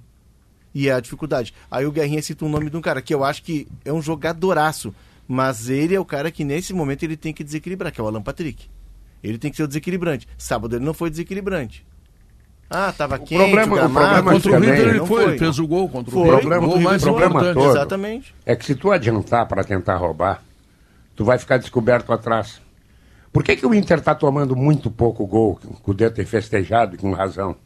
[0.74, 1.54] E é a dificuldade.
[1.70, 4.02] Aí o Guerrinha cita o nome de um cara que eu acho que é um
[4.02, 4.92] jogadoraço.
[5.28, 8.08] Mas ele é o cara que nesse momento ele tem que desequilibrar, que é o
[8.08, 8.68] Alan Patrick.
[9.22, 10.26] Ele tem que ser o desequilibrante.
[10.36, 11.86] Sábado ele não foi desequilibrante.
[12.70, 15.66] Ah, tava o quente, problema, o, problema contra o River ele foi, ele fez o
[15.66, 16.36] gol contra o River.
[16.36, 18.34] O problema, gol mais problema todo Exatamente.
[18.44, 20.42] é que se tu adiantar para tentar roubar,
[21.16, 22.60] tu vai ficar descoberto atrás.
[23.32, 26.94] Por que, que o Inter está tomando muito pouco gol, com o dedo ter festejado
[26.94, 27.56] e com razão?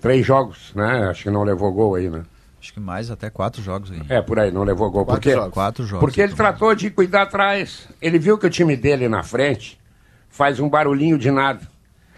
[0.00, 1.08] Três jogos, né?
[1.10, 2.22] Acho que não levou gol aí, né?
[2.60, 4.00] Acho que mais, até quatro jogos aí.
[4.08, 5.04] É, por aí, não levou gol.
[5.04, 5.52] Quatro porque, jogos.
[5.52, 6.00] Quatro jogos.
[6.00, 7.88] Porque ele tratou de cuidar atrás.
[8.00, 9.78] Ele viu que o time dele na frente
[10.30, 11.71] faz um barulhinho de nada.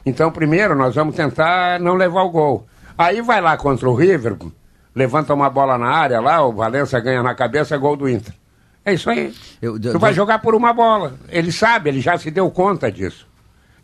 [0.06, 2.66] Então, primeiro, nós vamos tentar não levar o gol.
[2.96, 4.36] Aí vai lá contra o River,
[4.94, 8.34] levanta uma bola na área lá, o Valença ganha na cabeça, gol do Inter.
[8.84, 9.34] É isso aí.
[9.62, 11.14] Eu, tu vai jogar por uma bola.
[11.28, 13.26] Ele sabe, ele já se deu conta disso.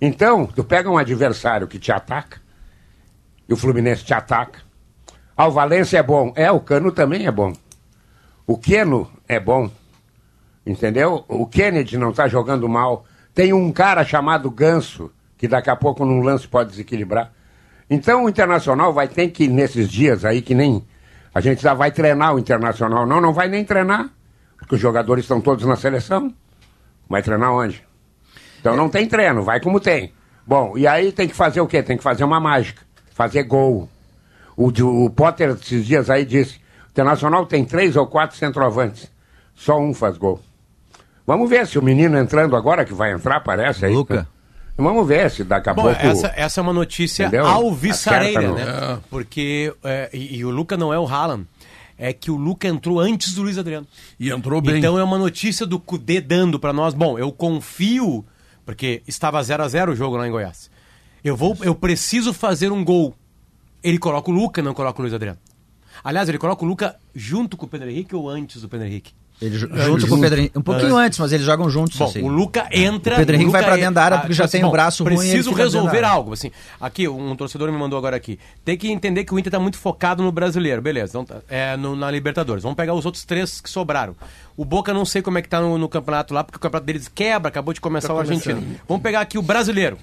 [0.00, 2.40] Então, tu pega um adversário que te ataca,
[3.48, 4.60] e o Fluminense te ataca.
[5.36, 6.32] Ah, o Valência é bom.
[6.36, 7.52] É, o Cano também é bom.
[8.46, 9.70] O Keno é bom.
[10.66, 11.24] Entendeu?
[11.26, 13.04] O Kennedy não está jogando mal.
[13.34, 17.32] Tem um cara chamado Ganso que daqui a pouco num lance pode desequilibrar.
[17.88, 20.84] Então o Internacional vai ter que, nesses dias aí, que nem
[21.34, 23.06] a gente já vai treinar o Internacional.
[23.06, 24.10] Não, não vai nem treinar,
[24.58, 26.30] porque os jogadores estão todos na seleção.
[27.08, 27.82] Vai treinar onde?
[28.60, 30.12] Então não tem treino, vai como tem.
[30.46, 31.82] Bom, e aí tem que fazer o quê?
[31.82, 32.82] Tem que fazer uma mágica,
[33.14, 33.88] fazer gol.
[34.54, 36.56] O, o Potter esses dias aí disse,
[36.88, 39.10] o Internacional tem três ou quatro centroavantes,
[39.54, 40.38] só um faz gol.
[41.26, 43.94] Vamos ver se o menino entrando agora, que vai entrar, parece aí.
[43.94, 44.28] Luca.
[44.80, 45.98] Vamos ver se daqui a Bom, pouco.
[46.00, 47.46] Essa, essa é uma notícia Entendeu?
[47.46, 48.94] alvissareira, Acerta, né?
[48.94, 48.98] É.
[49.10, 49.72] Porque.
[49.84, 51.46] é, e, e o Luca não é o Haaland.
[51.98, 53.86] É que o Luca entrou antes do Luiz Adriano.
[54.18, 54.78] E entrou bem.
[54.78, 56.94] Então é uma notícia do Cudê dando pra nós.
[56.94, 58.24] Bom, eu confio,
[58.64, 60.70] porque estava 0 a 0 o jogo lá em Goiás.
[61.22, 63.14] Eu vou, eu preciso fazer um gol.
[63.82, 65.38] Ele coloca o Luca, não coloca o Luiz Adriano.
[66.02, 69.12] Aliás, ele coloca o Luca junto com o Pedro Henrique ou antes do Pedro Henrique?
[69.40, 70.58] Ele, ju- junto com o Pedro Henrique.
[70.58, 71.96] Um pouquinho antes, mas eles jogam juntos.
[71.96, 72.22] Bom, assim.
[72.22, 73.14] o Luca entra.
[73.14, 75.02] O Pedro Henrique Luca vai pra en- dentro da área porque já tem o braço
[75.02, 76.32] ruim e ele Preciso dentro da resolver algo.
[76.34, 76.50] Assim,
[76.80, 78.38] aqui, um torcedor me mandou agora aqui.
[78.64, 81.10] Tem que entender que o Inter tá muito focado no brasileiro, beleza.
[81.18, 82.62] Então, tá- é, no- na Libertadores.
[82.62, 84.14] Vamos pegar os outros três que sobraram.
[84.56, 86.86] O Boca não sei como é que tá no, no campeonato lá, porque o campeonato
[86.86, 88.62] deles quebra, acabou de começar o argentino.
[88.86, 89.96] Vamos pegar aqui o brasileiro.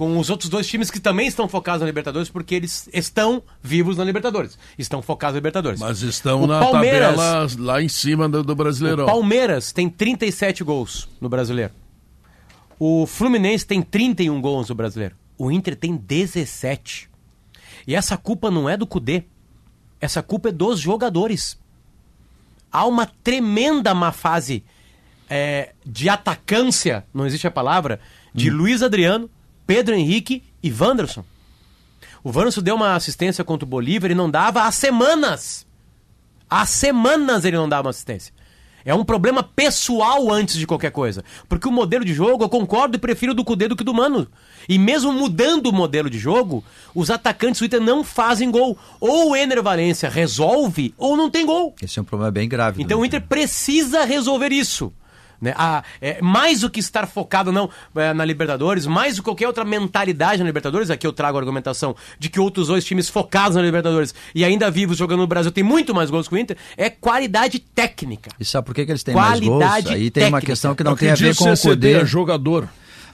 [0.00, 3.98] Com os outros dois times que também estão focados na Libertadores, porque eles estão vivos
[3.98, 4.56] na Libertadores.
[4.78, 5.78] Estão focados na Libertadores.
[5.78, 9.04] Mas estão O na Palmeiras- tabela lá em cima do, do Brasileirão.
[9.04, 11.74] o Palmeiras tem 37 gols no brasileiro.
[12.78, 15.14] O Fluminense tem 31 gols no brasileiro.
[15.36, 17.10] O Inter tem 17.
[17.86, 19.24] E essa culpa não é do Cudê.
[20.00, 21.58] Essa culpa é dos jogadores.
[22.72, 24.64] Há uma tremenda má fase
[25.28, 28.00] é, de atacância, não existe a palavra,
[28.34, 29.28] de Luiz Adriano,
[29.70, 31.24] Pedro Henrique e Wanderson.
[32.24, 35.64] O Wanderson deu uma assistência contra o Bolívar e não dava há semanas.
[36.50, 38.34] Há semanas ele não dá uma assistência.
[38.84, 41.22] É um problema pessoal antes de qualquer coisa.
[41.48, 44.26] Porque o modelo de jogo, eu concordo e prefiro do Cudê do que do Mano.
[44.68, 48.76] E mesmo mudando o modelo de jogo, os atacantes do Inter não fazem gol.
[48.98, 51.76] Ou o Ener Valência resolve, ou não tem gol.
[51.80, 52.82] Esse é um problema bem grave.
[52.82, 54.92] Então o Inter precisa resolver isso.
[55.40, 55.54] Né?
[55.56, 59.46] Ah, é, mais do que estar focado não é, na Libertadores, mais do que qualquer
[59.46, 63.56] outra mentalidade na Libertadores, aqui eu trago a argumentação de que outros dois times focados
[63.56, 66.56] na Libertadores e ainda vivos jogando no Brasil tem muito mais gols que o Inter,
[66.76, 68.30] é qualidade técnica.
[68.38, 69.62] E sabe por que, que eles têm mais gols?
[69.62, 70.46] Qualidade Aí tem uma técnica.
[70.52, 71.92] questão que É não tem a ver com o Cudê.
[71.94, 72.68] é jogador.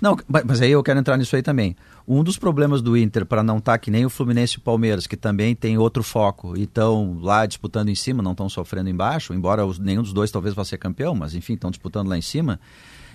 [0.07, 1.75] Não, mas- aí eu quero entrar nisso aí também.
[2.07, 5.07] Um dos problemas do Inter, para não estar que nem o Fluminense e o Palmeiras,
[5.07, 9.35] que também tem outro foco e estão lá disputando em cima, não estão sofrendo embaixo,
[9.35, 12.23] embora os- nenhum dos dois talvez vá ser campeão, mas enfim, estão disputando lá em
[12.23, 12.61] cima,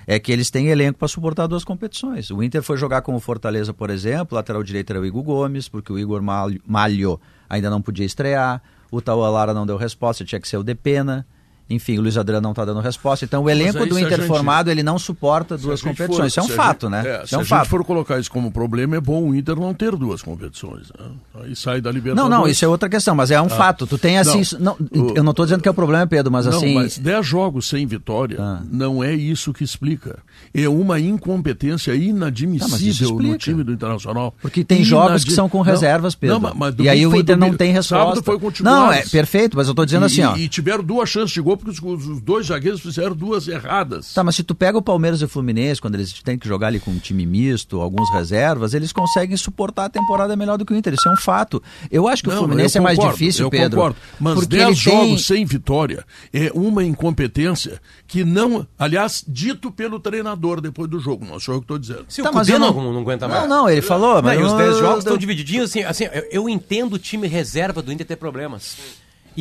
[0.06, 2.30] é que eles têm elenco para suportar duas competições.
[2.30, 5.70] O Inter foi jogar com o Fortaleza, por exemplo, lateral direito era o Igor Gomes,
[5.70, 10.42] porque o Igor Malho, ainda não podia estrear, o Tauá Lara não deu resposta, tinha
[10.42, 11.26] que ser o Depena.
[11.74, 13.26] Enfim, o Luiz Adriano não está dando resposta.
[13.26, 16.18] Então, o elenco aí, do Inter gente- formado, ele não suporta duas competições.
[16.18, 17.22] for- isso é um fato, gente- né?
[17.24, 17.60] é, se é um a fato.
[17.64, 20.92] gente for colocar isso como problema, é bom o Inter não ter duas competições.
[20.98, 21.06] né?
[21.44, 22.30] Aí sai da Não, Libertadores.
[22.38, 23.88] não, isso é outra questão, mas é um fato.
[23.88, 24.42] Tu tem assim.
[24.60, 24.76] Não.
[24.92, 26.74] não, O- eu não estou dizendo que é o problema, Pedro, mas Não, assim.
[26.76, 28.62] mas 10 jogos sem vitória Ah.
[28.70, 30.20] não é isso que explica.
[30.54, 33.38] É uma incompetência inadmissível no explica.
[33.38, 34.34] time do Internacional.
[34.42, 36.36] Porque tem jogos que são com Não, reservas, Pedro.
[36.36, 38.04] Não, mas- mas e aí o Inter não tem resposta.
[38.16, 40.36] Sábado foi com não, é perfeito, mas eu estou dizendo e, assim, ó.
[40.36, 44.14] E tiveram duas chances de gol porque os, os dois zagueiros fizeram duas erradas.
[44.14, 46.68] Tá, mas se tu pega o Palmeiras e o Fluminense, quando eles têm que jogar
[46.68, 50.74] ali com um time misto, alguns reservas, eles conseguem suportar a temporada melhor do que
[50.74, 50.94] o Inter.
[50.94, 51.62] Isso é um fato.
[51.90, 53.78] Eu acho que o Não, Fluminense eu é mais concordo, difícil, eu Pedro.
[53.78, 53.98] Concordo.
[54.20, 55.18] Mas porque 10 ele jogos tem...
[55.38, 61.40] sem vitória é uma incompetência que não, aliás, dito pelo treinador depois do jogo, não
[61.40, 62.06] sou eu que estou dizendo.
[62.10, 63.42] Se Tá, o mas Cudê eu não, não- não aguenta mais.
[63.42, 66.04] Não, não, ele falou, Não, mas e os eu- 10 jogos estão divididinhos assim, assim,
[66.06, 68.76] eu, eu entendo o time reserva do Inter ter problemas.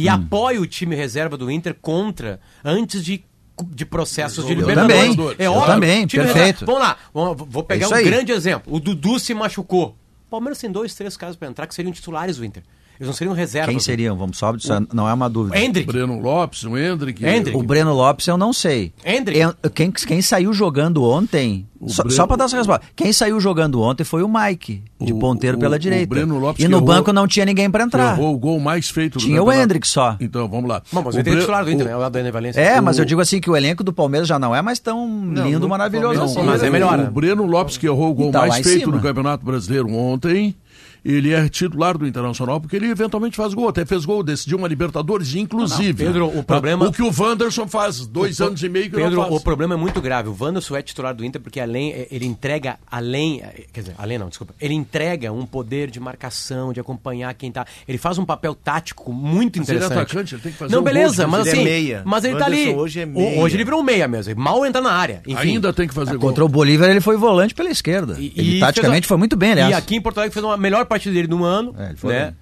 [0.02, 0.12] E Hum.
[0.12, 3.24] apoio o time reserva do Inter contra, antes de,
[3.66, 5.16] de processos de Libertadores.
[5.16, 5.66] também, é óbvio.
[5.66, 6.64] também, perfeito.
[6.64, 6.96] reserva- Vamos lá,
[7.48, 8.04] vou pegar É um aí.
[8.04, 8.74] grande exemplo.
[8.74, 9.96] O Dudu se machucou.
[10.26, 12.62] O Palmeiras tem dois, três casos para entrar que seriam titulares do Inter.
[13.00, 13.70] Eles não seriam reservas.
[13.70, 14.14] Quem seriam?
[14.14, 15.58] Vamos só, isso não é uma dúvida.
[15.58, 15.90] Hendrick.
[15.90, 17.24] Breno Lopes, o Hendrick.
[17.24, 17.56] Hendrick.
[17.56, 18.92] O Breno Lopes eu não sei.
[19.02, 19.40] Hendrick.
[19.74, 21.66] Quem, quem saiu jogando ontem.
[21.86, 22.84] Só, Breno- só para dar essa resposta.
[22.94, 26.06] Quem saiu jogando ontem foi o Mike, de O- ponteiro o- pela o direita.
[26.14, 28.12] Breno Lopes e no errou- banco não tinha ninguém para entrar.
[28.18, 29.50] errou o gol mais feito do Tinha o.
[29.50, 30.14] Hendrick só.
[30.20, 30.82] Então, vamos lá.
[30.92, 31.96] Bom, mas O o Inter é Bre- titular do Inter, o- né?
[31.96, 32.60] O Adriano Valência.
[32.60, 34.78] É, mas O- eu digo assim que o elenco do Palmeiras já não é mais
[34.78, 36.46] tão lindo, no maravilhoso Palmeiras assim.
[36.46, 36.70] mas é né?
[36.70, 37.10] melhor, O né?
[37.10, 40.54] Breno Lopes que errou o gol E tá lá mais feito no Campeonato Brasileiro ontem.
[41.04, 44.68] Ele é titular do Internacional porque ele eventualmente faz gol, até fez gol, decidiu uma
[44.68, 46.04] Libertadores, inclusive.
[46.04, 46.86] Não, Pedro, o problema...
[46.86, 49.34] O que o Wanderson faz dois o, anos e meio que Pedro, não faz.
[49.34, 50.28] o problema é muito grave.
[50.28, 54.28] O Wanderson é titular do Inter porque além, ele entrega além, quer dizer, além não,
[54.28, 58.54] desculpa, ele entrega um poder de marcação, de acompanhar quem tá, ele faz um papel
[58.54, 59.92] tático muito interessante.
[59.92, 61.72] Ele é atacante, ele tem que fazer Não, um beleza, gol, mas assim, ele é
[61.72, 62.02] meia.
[62.04, 62.74] mas ele tá ali.
[62.74, 63.40] Hoje, é meia.
[63.40, 65.22] hoje ele virou meia mesmo, mal entra na área.
[65.26, 65.54] Enfim.
[65.54, 66.28] Ainda tem que fazer é, gol.
[66.28, 68.16] Contra o Bolívar ele foi volante pela esquerda.
[68.18, 69.70] E, ele e taticamente foi muito bem, aliás.
[69.70, 72.24] E aqui em Porto Alegre fez uma melhor partida dele no ano, é, né?
[72.26, 72.36] Bem.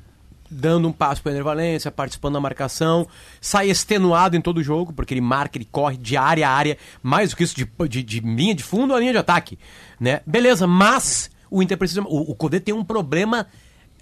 [0.50, 3.06] Dando um passo para o Valência, participando da marcação,
[3.38, 6.78] sai extenuado em todo o jogo, porque ele marca, ele corre de área a área,
[7.02, 9.58] mais do que isso, de, de, de linha de fundo a linha de ataque.
[10.00, 10.22] Né?
[10.26, 12.00] Beleza, mas o Inter precisa.
[12.00, 13.46] O, o Codê tem um problema,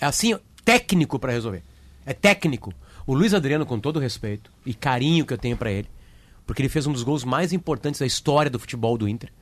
[0.00, 1.64] assim, técnico para resolver.
[2.04, 2.72] É técnico.
[3.04, 5.88] O Luiz Adriano, com todo respeito e carinho que eu tenho para ele,
[6.46, 9.32] porque ele fez um dos gols mais importantes da história do futebol do Inter.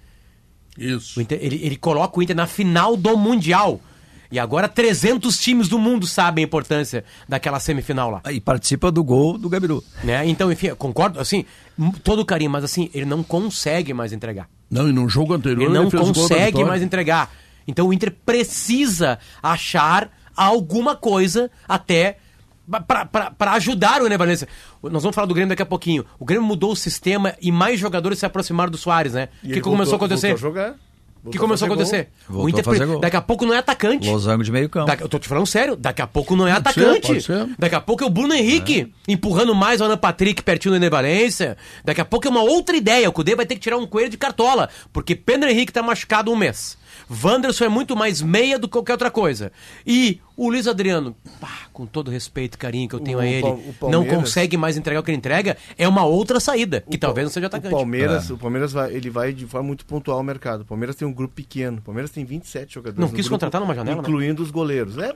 [0.79, 1.21] Isso.
[1.21, 3.79] Inter, ele, ele coloca o Inter na final do Mundial.
[4.31, 8.23] E agora 300 times do mundo sabem a importância daquela semifinal lá.
[8.33, 9.83] E participa do gol do Gabiru.
[10.03, 10.27] Né?
[10.27, 11.45] Então, enfim, concordo, assim,
[12.03, 14.49] todo carinho, mas assim, ele não consegue mais entregar.
[14.71, 17.31] Não, e no jogo anterior ele não ele consegue mais entregar.
[17.67, 22.19] Então o Inter precisa achar alguma coisa até
[22.87, 24.49] para ajudar o Ené Valencia.
[24.83, 26.05] Nós vamos falar do Grêmio daqui a pouquinho.
[26.19, 29.29] O Grêmio mudou o sistema e mais jogadores se aproximaram do Soares, né?
[29.43, 30.35] O que começou a acontecer?
[31.25, 32.09] O que começou a acontecer?
[32.29, 34.09] o Inter, a daqui a pouco não é atacante.
[34.09, 34.93] Losango de meio campo.
[35.01, 37.23] Eu tô te falando sério, daqui a pouco não é pode atacante.
[37.23, 39.13] Ser, daqui a pouco é o Bruno Henrique é.
[39.13, 41.57] empurrando mais o Ana Patrick pertinho do Valência.
[41.83, 43.09] Daqui a pouco é uma outra ideia.
[43.09, 46.31] O Cudê vai ter que tirar um coelho de cartola, porque Pedro Henrique tá machucado
[46.31, 46.77] um mês.
[47.11, 49.53] Wanderson é muito mais meia do que qualquer outra coisa.
[49.87, 53.21] E o Luiz Adriano, pá, com todo o respeito e carinho que eu tenho o,
[53.21, 53.47] a ele,
[53.83, 57.33] não consegue mais entregar o que ele entrega, é uma outra saída, que talvez não
[57.33, 57.73] seja atacante.
[57.73, 58.33] O Palmeiras, é.
[58.33, 60.63] o Palmeiras vai, ele vai de forma muito pontual ao mercado.
[60.63, 61.79] O Palmeiras tem um grupo pequeno.
[61.79, 62.99] O Palmeiras tem 27 jogadores.
[62.99, 64.01] Não quis grupo, contratar numa janela?
[64.01, 64.47] Incluindo né?
[64.47, 64.99] os goleiros.
[64.99, 65.15] É,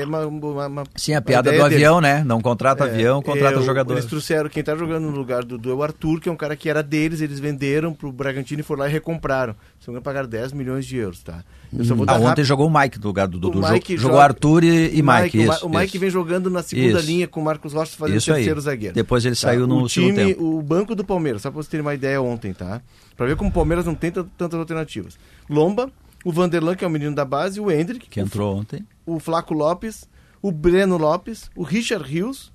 [0.00, 2.24] é uma, uma, uma Sim, a piada do avião, né?
[2.24, 4.02] Não contrata é, avião, contrata é, jogadores.
[4.02, 6.36] Eles trouxeram, quem tá jogando no lugar do, do é o Arthur, que é um
[6.36, 9.54] cara que era deles, eles venderam pro Bragantino e foram lá e recompraram.
[9.86, 11.44] Se não pagar 10 milhões de euros, tá?
[11.72, 12.44] Eu só vou ah, ontem rápido.
[12.44, 13.62] jogou o Mike no lugar do Dudu.
[13.62, 14.24] Jogou joga...
[14.24, 15.38] Arthur e, e Mike.
[15.38, 15.98] Mike isso, o Mike isso.
[16.00, 17.06] vem jogando na segunda isso.
[17.06, 18.64] linha com o Marcos Rocha fazendo isso terceiro aí.
[18.64, 18.94] zagueiro.
[18.96, 19.42] Depois ele tá?
[19.42, 22.52] saiu no o time, O banco do Palmeiras, só para vocês terem uma ideia ontem,
[22.52, 22.82] tá?
[23.16, 25.16] Para ver como o Palmeiras não tem tantas alternativas.
[25.48, 25.88] Lomba,
[26.24, 28.08] o Vanderlan, que é o menino da base, o Hendrick.
[28.08, 28.84] Que entrou o, ontem.
[29.06, 30.08] O Flaco Lopes,
[30.42, 32.52] o Breno Lopes, o Richard Rios,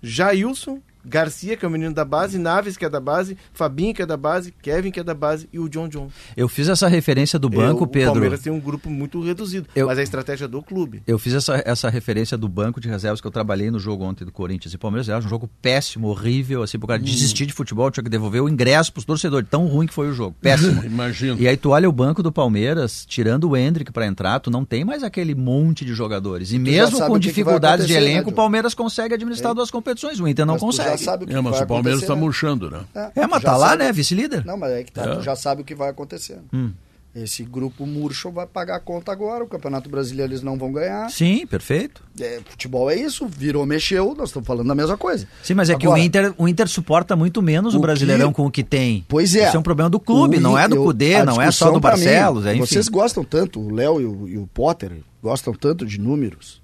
[0.00, 4.02] Jailson, Garcia, que é o menino da base, Naves, que é da base, Fabinho, que
[4.02, 6.08] é da base, Kevin, que é da base, e o John John.
[6.36, 8.10] Eu fiz essa referência do banco, eu, Pedro.
[8.10, 11.02] O Palmeiras tem um grupo muito reduzido, eu, mas é a estratégia do clube.
[11.06, 14.24] Eu fiz essa, essa referência do banco de reservas que eu trabalhei no jogo ontem
[14.24, 15.08] do Corinthians e Palmeiras.
[15.08, 17.04] Era um jogo péssimo, horrível, assim, pro cara hum.
[17.04, 19.48] desistir de futebol, tinha que devolver o ingresso pros torcedores.
[19.48, 20.36] Tão ruim que foi o jogo.
[20.40, 20.84] Péssimo.
[20.86, 21.40] Imagino.
[21.40, 24.64] E aí tu olha o banco do Palmeiras, tirando o Hendrick para entrar, tu não
[24.64, 26.52] tem mais aquele monte de jogadores.
[26.52, 29.54] E tu mesmo com dificuldades de elenco, né, o Palmeiras consegue administrar é.
[29.54, 30.20] duas competições.
[30.20, 30.97] O Inter não mas consegue.
[30.98, 32.80] Sabe o que é, vai Palmeiras está murchando, né?
[32.94, 33.92] É, é mas tá lá, né?
[33.92, 34.44] Vice-líder.
[34.44, 35.16] Não, mas é que tá, é.
[35.16, 36.38] tu já sabe o que vai acontecer.
[36.52, 36.72] Hum.
[37.14, 39.42] Esse grupo murcho vai pagar a conta agora.
[39.42, 41.10] O Campeonato Brasileiro eles não vão ganhar.
[41.10, 42.02] Sim, perfeito.
[42.20, 45.26] É, futebol é isso, virou, mexeu, nós estamos falando da mesma coisa.
[45.42, 48.28] Sim, mas é agora, que o Inter, o Inter suporta muito menos o, o Brasileirão
[48.28, 48.36] que...
[48.36, 49.04] com o que tem.
[49.08, 49.48] Pois é.
[49.48, 51.80] Isso é um problema do clube, o, não é do Cudê, não é só do
[51.80, 52.44] Barcelos.
[52.44, 55.98] Mim, é, vocês gostam tanto, o Léo e o, e o Potter gostam tanto de
[55.98, 56.60] números.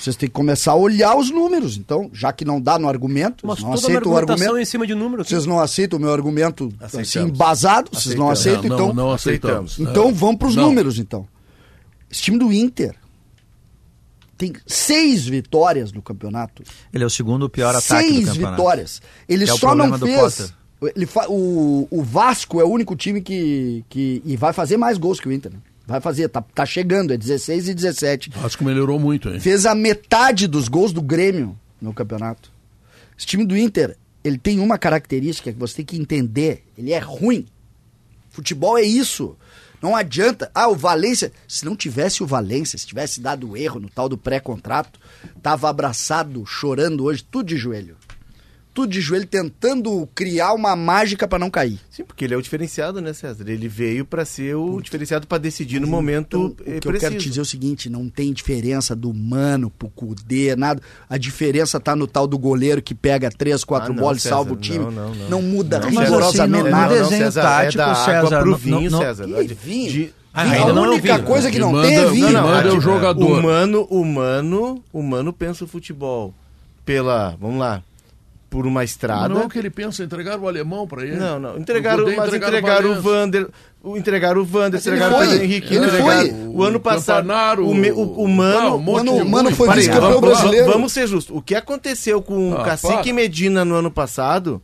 [0.00, 1.76] Vocês têm que começar a olhar os números.
[1.76, 4.56] Então, já que não dá no argumento, Mas não aceitam o argumento.
[4.56, 5.28] em cima de números.
[5.28, 7.08] Vocês não aceitam o meu argumento assim, Aceitamos.
[7.08, 8.86] assim embasado, vocês não aceitam, não, então.
[8.88, 9.78] Não, não aceitamos.
[9.78, 10.12] Então é.
[10.12, 11.28] vamos para os números, então.
[12.10, 12.96] Esse time do Inter
[14.38, 16.62] tem seis vitórias no campeonato.
[16.92, 18.34] Ele é o segundo pior ataque seis do campeonato.
[18.34, 19.02] Seis vitórias.
[19.28, 20.54] Ele é só não fez.
[20.96, 21.26] Ele fa...
[21.28, 24.22] o, o Vasco é o único time que, que.
[24.24, 25.58] E vai fazer mais gols que o Inter, né?
[25.90, 28.30] Vai fazer, tá, tá chegando, é 16 e 17.
[28.44, 29.40] Acho que melhorou muito, hein?
[29.40, 32.52] Fez a metade dos gols do Grêmio no campeonato.
[33.18, 36.64] Esse time do Inter, ele tem uma característica que você tem que entender.
[36.78, 37.44] Ele é ruim.
[38.30, 39.36] Futebol é isso.
[39.82, 40.48] Não adianta.
[40.54, 41.32] Ah, o Valência.
[41.48, 45.00] Se não tivesse o Valência, se tivesse dado erro no tal do pré-contrato,
[45.42, 47.96] tava abraçado, chorando hoje, tudo de joelho
[48.80, 51.78] tudo de joelho tentando criar uma mágica para não cair.
[51.90, 53.44] Sim, porque ele é o diferenciado, né, César?
[53.46, 56.98] Ele veio para ser o diferenciado para decidir no então, momento então, o que eu
[56.98, 60.80] quero te dizer é o seguinte, não tem diferença do Mano pro Cudê, nada.
[61.08, 64.28] A diferença tá no tal do goleiro que pega três, quatro ah, não, bolas e
[64.28, 64.78] salva o time.
[64.78, 65.28] Não, não, não.
[65.28, 67.00] não muda rigorosamente assim, nada.
[67.00, 69.26] Não, César, tático, é da César, água pro vinho, César.
[69.26, 69.92] Que vinho?
[69.92, 72.30] De, ah, a única coisa que não manda, tem é vinho.
[72.30, 73.38] Não, não, manda é o jogador.
[73.38, 76.32] Humano, humano, humano pensa o futebol
[76.84, 77.82] pela, vamos lá,
[78.50, 79.28] por uma estrada.
[79.28, 81.14] Mas não é o que ele pensa, entregar o alemão para ele.
[81.14, 81.56] Não, não.
[81.56, 83.48] Entregaram, mas entregaram, entregaram o Vander,
[83.96, 86.32] entregaram o Vander, entregaram o Henrique, ele foi.
[86.48, 87.30] O, ano passado.
[87.62, 88.60] O, o, o, Mano.
[88.60, 90.66] Não, o Mano, Mano foi vice-campeão brasileiro.
[90.66, 91.34] Vamos ser justos.
[91.34, 93.12] O que aconteceu com ah, o Cacique para.
[93.12, 94.60] Medina no ano passado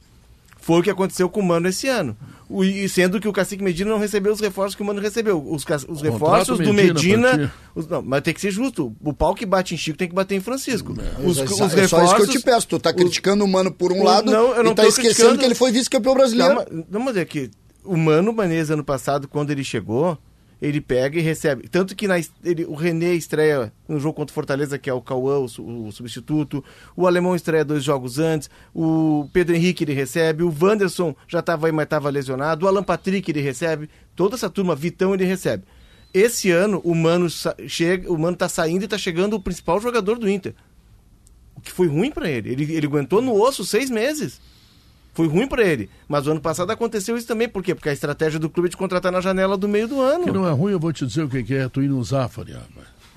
[0.66, 2.16] foi o que aconteceu com o Mano esse ano.
[2.48, 5.40] O, e sendo que o Cacique Medina não recebeu os reforços que o Mano recebeu.
[5.48, 7.30] Os, os reforços do Medina.
[7.34, 8.92] Medina os, não, mas tem que ser justo.
[9.00, 10.92] O pau que bate em Chico tem que bater em Francisco.
[11.24, 12.66] Os, os, os é só isso que eu te peço.
[12.66, 15.38] Tu tá criticando o Mano por um lado não, eu não e tá esquecendo criticando...
[15.38, 16.64] que ele foi vice-campeão brasileiro.
[16.90, 17.48] Não, mas é que
[17.84, 20.18] o Mano Maneza ano passado, quando ele chegou,
[20.60, 21.68] ele pega e recebe.
[21.68, 25.02] Tanto que na, ele, o René estreia no jogo contra o Fortaleza, que é o
[25.02, 26.64] Cauã, o, o, substituto.
[26.96, 28.48] O Alemão estreia dois jogos antes.
[28.74, 30.42] O Pedro Henrique ele recebe.
[30.42, 32.64] O Wanderson já estava aí, mas estava lesionado.
[32.64, 33.90] O Alan Patrick ele recebe.
[34.14, 35.64] Toda essa turma, Vitão, ele recebe.
[36.14, 37.26] Esse ano, o Mano
[37.68, 40.54] chega, o Mano tá saindo e tá chegando o principal jogador do Inter.
[41.54, 42.50] O que foi ruim para ele.
[42.50, 42.74] ele.
[42.74, 44.40] Ele aguentou no osso seis meses.
[45.16, 45.88] Foi ruim para ele.
[46.06, 47.48] Mas o ano passado aconteceu isso também.
[47.48, 47.74] Por quê?
[47.74, 50.24] Porque a estratégia do clube é de contratar na janela do meio do ano.
[50.24, 52.54] Que não é ruim, eu vou te dizer o que é tu ir no Zafari,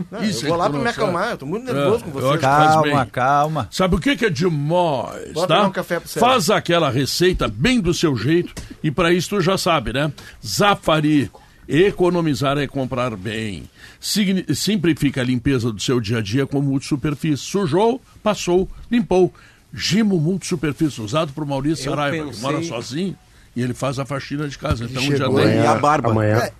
[0.09, 2.37] Não, Isso eu vou lá para me acalmar, eu tô muito nervoso é, com você.
[2.37, 3.67] Calma, calma.
[3.69, 5.67] Sabe o que, que é demais, Bota tá?
[5.67, 9.57] Um café pro Faz aquela receita bem do seu jeito e para isso tu já
[9.57, 10.09] sabe, né?
[10.41, 11.29] Zafari,
[11.67, 13.69] economizar é comprar bem.
[13.99, 17.45] Simplifica a limpeza do seu dia a dia com multisuperfície.
[17.45, 19.33] Sujou, passou, limpou.
[19.73, 22.35] Gimo multisuperfície, usado por Maurício eu Saraiva, pensei...
[22.35, 23.15] que mora sozinho
[23.59, 24.85] e ele faz a faxina de casa.
[24.85, 25.55] Então já tem.
[25.61, 26.11] E a barba.
[26.11, 26.51] Amanhã, é,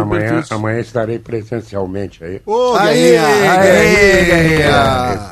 [0.00, 2.40] amanhã, amanhã estarei presencialmente aí.
[2.46, 3.12] Ô, oh, aí,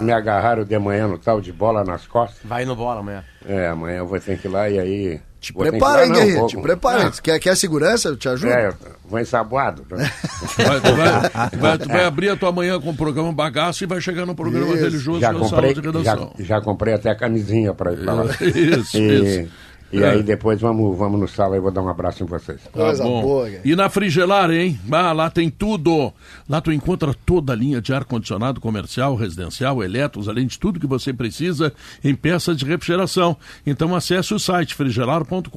[0.02, 2.40] Me agarraram de manhã no tal de bola nas costas.
[2.44, 3.24] Vai no bola amanhã.
[3.46, 5.20] É, amanhã eu vou ter que ir lá e aí.
[5.40, 6.46] Te prepara, hein, Guerreiro?
[6.46, 7.06] Te prepara.
[7.08, 7.22] Ah.
[7.22, 8.08] Quer, quer segurança?
[8.08, 8.52] Eu te ajudo?
[8.52, 8.72] É,
[9.06, 9.84] vou ensaboado.
[9.90, 10.10] Né?
[10.56, 13.86] vai, tu, vai, vai, tu vai abrir a tua manhã com o programa bagaço e
[13.86, 14.84] vai chegar no programa isso.
[14.84, 18.24] religioso já comprei, já, já, comprei até a camisinha para ir lá.
[18.40, 19.50] Isso, e, isso.
[19.94, 20.10] E é.
[20.10, 22.60] aí depois vamos, vamos no sala e vou dar um abraço em vocês.
[22.72, 23.48] Coisa tá boa.
[23.64, 24.76] E na Frigelar, hein?
[24.90, 26.12] Ah, lá tem tudo.
[26.48, 30.86] Lá tu encontra toda a linha de ar-condicionado comercial, residencial, elétricos, além de tudo que
[30.86, 33.36] você precisa em peças de refrigeração.
[33.64, 35.48] Então acesse o site frigelar.com.br.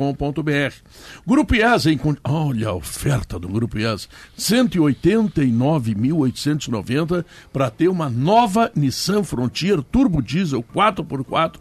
[1.26, 2.00] Grupo IES, em...
[2.24, 4.08] olha a oferta do Grupo IES.
[4.38, 11.56] 189.890 para ter uma nova Nissan Frontier Turbo Diesel 4x4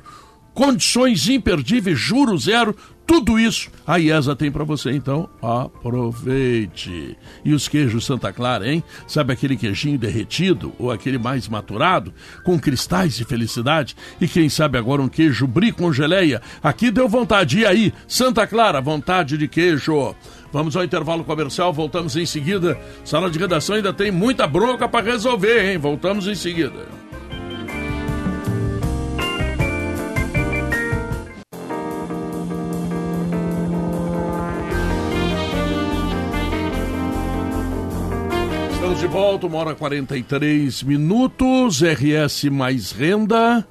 [0.57, 2.75] condições imperdíveis, juro zero,
[3.07, 7.17] tudo isso a IESA tem para você, então aproveite.
[7.45, 8.83] E os queijos Santa Clara, hein?
[9.07, 13.95] Sabe aquele queijinho derretido ou aquele mais maturado, com cristais de felicidade?
[14.19, 16.41] E quem sabe agora um queijo brie com geleia?
[16.63, 17.93] Aqui deu vontade, e aí?
[18.09, 20.17] Santa Clara, vontade de queijo.
[20.51, 22.81] Vamos ao intervalo comercial, voltamos em seguida.
[23.05, 25.77] Sala de redação ainda tem muita bronca para resolver, hein?
[25.77, 27.06] Voltamos em seguida.
[39.07, 43.65] De volta, uma hora 43 minutos, RS mais renda.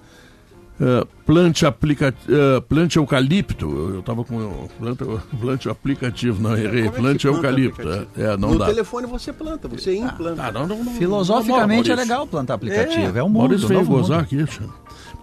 [0.80, 3.66] Uh, plante, aplica, uh, plante eucalipto.
[3.66, 5.06] Eu estava com planta,
[5.40, 6.88] plante aplicativo, não errei.
[6.88, 7.88] É plante eucalipto.
[7.90, 8.68] É, é, não no dá.
[8.68, 10.44] telefone você planta, você implanta.
[10.44, 13.18] Ah, não, não, não, Filosoficamente é legal plantar aplicativo.
[13.18, 13.40] É, é um mundo.
[13.40, 14.44] Maurício veio gozar mundo.
[14.44, 14.64] aqui,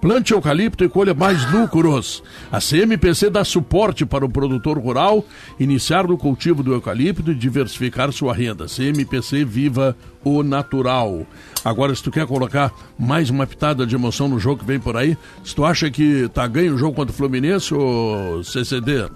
[0.03, 2.25] Plante eucalipto e colha mais lucros.
[2.51, 5.25] A CMPC dá suporte para o produtor rural
[5.61, 8.67] iniciar no cultivo do eucalipto e diversificar sua renda.
[8.67, 11.25] CMPC Viva o Natural.
[11.65, 14.97] Agora, se tu quer colocar mais uma pitada de emoção no jogo que vem por
[14.97, 19.09] aí, se tu acha que tá ganho o jogo contra o Fluminense ou CCD?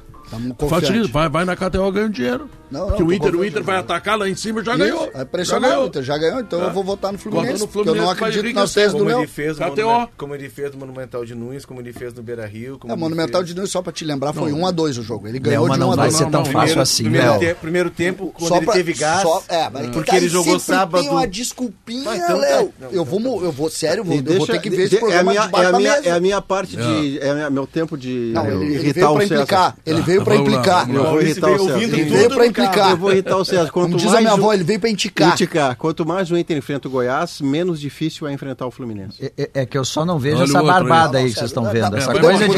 [0.69, 2.51] Facilita, vai, vai na KTO ganha dinheiro.
[2.71, 5.11] Não, Porque o Inter, o Inter vai atacar lá em cima já Isso, ganhou.
[5.15, 6.67] É pressionado, o Inter já ganhou, então é.
[6.67, 7.61] eu vou votar no Fluminense.
[7.61, 9.25] No Fluminense eu não acredito nas teses do Léo.
[9.25, 10.13] KTO.
[10.17, 12.79] Como ele fez no Monumental de Nunes, como ele fez no Beira Rio.
[12.89, 13.51] é, Monumental fez...
[13.51, 15.29] de Nunes, só pra te lembrar, foi 1 um a 2 o jogo.
[15.29, 17.39] Ele ganhou Léo, de 1 um a 2 Não vai ser tão fácil assim, primeiro,
[17.39, 19.23] te, primeiro tempo, quando só ele teve gás.
[19.23, 21.03] Só, é, mas porque tá ele jogou sábado.
[21.03, 22.47] Tem uma desculpinha, então tá.
[22.47, 22.73] Léo.
[22.91, 26.21] Eu vou, eu vou, sério, eu vou ter que ver esse programa de É a
[26.21, 27.19] minha parte de.
[27.21, 29.77] É meu tempo de irritar o César.
[29.87, 30.91] Ele veio pra implicar.
[30.91, 31.83] Eu vou irritar o César.
[31.83, 32.91] Ele veio pra implicar.
[32.91, 33.71] Eu vou irritar o César.
[33.71, 35.33] Quanto Como diz a minha avó, ele veio pra indicar.
[35.33, 35.77] indicar.
[35.77, 39.25] Quanto mais o Inter enfrenta o Goiás, menos difícil é enfrentar o Fluminense.
[39.25, 41.97] É, é, é que eu só não vejo essa barbada aí que vocês estão vendo.
[41.97, 42.57] Essa coisa de.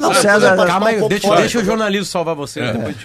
[0.00, 1.00] Não, César, calma aí.
[1.08, 2.60] Deixa o jornalismo salvar você.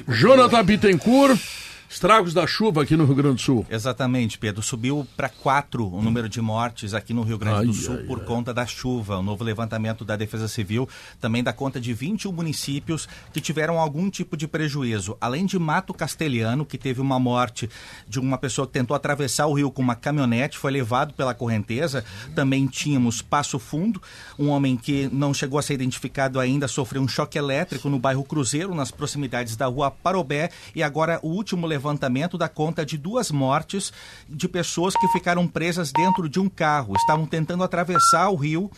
[0.08, 1.40] Jonathan Bittencourt.
[1.89, 3.65] Estragos da chuva aqui no Rio Grande do Sul.
[3.69, 4.62] Exatamente, Pedro.
[4.62, 8.04] Subiu para quatro o número de mortes aqui no Rio Grande do ai, Sul ai,
[8.04, 8.26] por ai.
[8.26, 9.17] conta da chuva.
[9.17, 10.88] O novo levantamento da Defesa Civil
[11.21, 15.15] também dá conta de 21 municípios que tiveram algum tipo de prejuízo.
[15.21, 17.69] Além de Mato Castelhano, que teve uma morte
[18.06, 22.04] de uma pessoa que tentou atravessar o rio com uma caminhonete, foi levado pela correnteza.
[22.36, 24.02] Também tínhamos Passo Fundo,
[24.38, 28.26] um homem que não chegou a ser identificado ainda, sofreu um choque elétrico no bairro
[28.26, 30.52] Cruzeiro, nas proximidades da rua Parobé.
[30.76, 33.94] E agora o último levantamento levantamento dá conta de duas mortes
[34.28, 36.96] de pessoas que ficaram presas dentro de um carro.
[36.96, 38.69] Estavam tentando atravessar o rio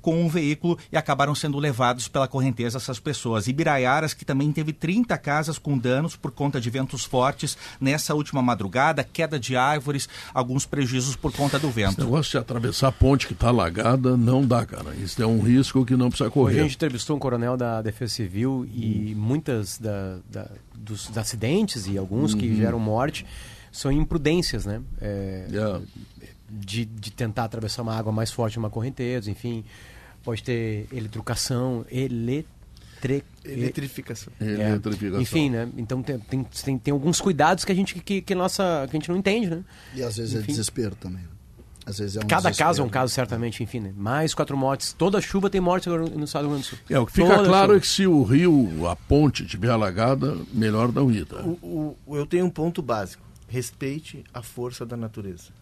[0.00, 3.46] com um veículo e acabaram sendo levados pela correnteza essas pessoas.
[3.46, 8.42] Ibiraiaras, que também teve 30 casas com danos por conta de ventos fortes nessa última
[8.42, 11.92] madrugada, queda de árvores, alguns prejuízos por conta do vento.
[11.92, 14.94] Esse negócio de atravessar a ponte que está alagada não dá, cara.
[14.94, 16.60] Isso é um risco que não precisa correr.
[16.60, 19.20] a gente entrevistou um coronel da Defesa Civil e hum.
[19.20, 22.40] muitas da, da dos, dos acidentes e alguns uhum.
[22.40, 23.26] que geram morte
[23.72, 24.80] são imprudências, né?
[25.00, 25.82] É, yeah.
[26.48, 29.64] De, de tentar atravessar uma água mais forte uma correnteza, enfim.
[30.22, 33.24] Pode ter eletrificação, eletri...
[33.44, 34.32] eletrificação.
[34.40, 35.20] É, eletrificação.
[35.20, 35.68] Enfim, né?
[35.76, 38.98] Então tem, tem, tem, tem, alguns cuidados que a gente que, que, nossa, que a
[38.98, 39.64] gente não entende, né?
[39.94, 40.52] E às vezes é enfim.
[40.52, 41.22] é desespero também.
[41.22, 41.28] Né?
[41.86, 43.94] Às vezes é um Cada caso é um caso, certamente, enfim, né?
[43.96, 44.92] Mais quatro mortes.
[44.92, 46.78] Toda chuva tem morte agora no estado do Rio Grande do Sul.
[46.90, 47.76] É, o que fica Toda claro chuva.
[47.76, 51.40] é que se o rio, a ponte, estiver alagada, melhor não ir, tá?
[51.42, 53.22] O, o, eu tenho um ponto básico.
[53.46, 55.52] Respeite a força da natureza.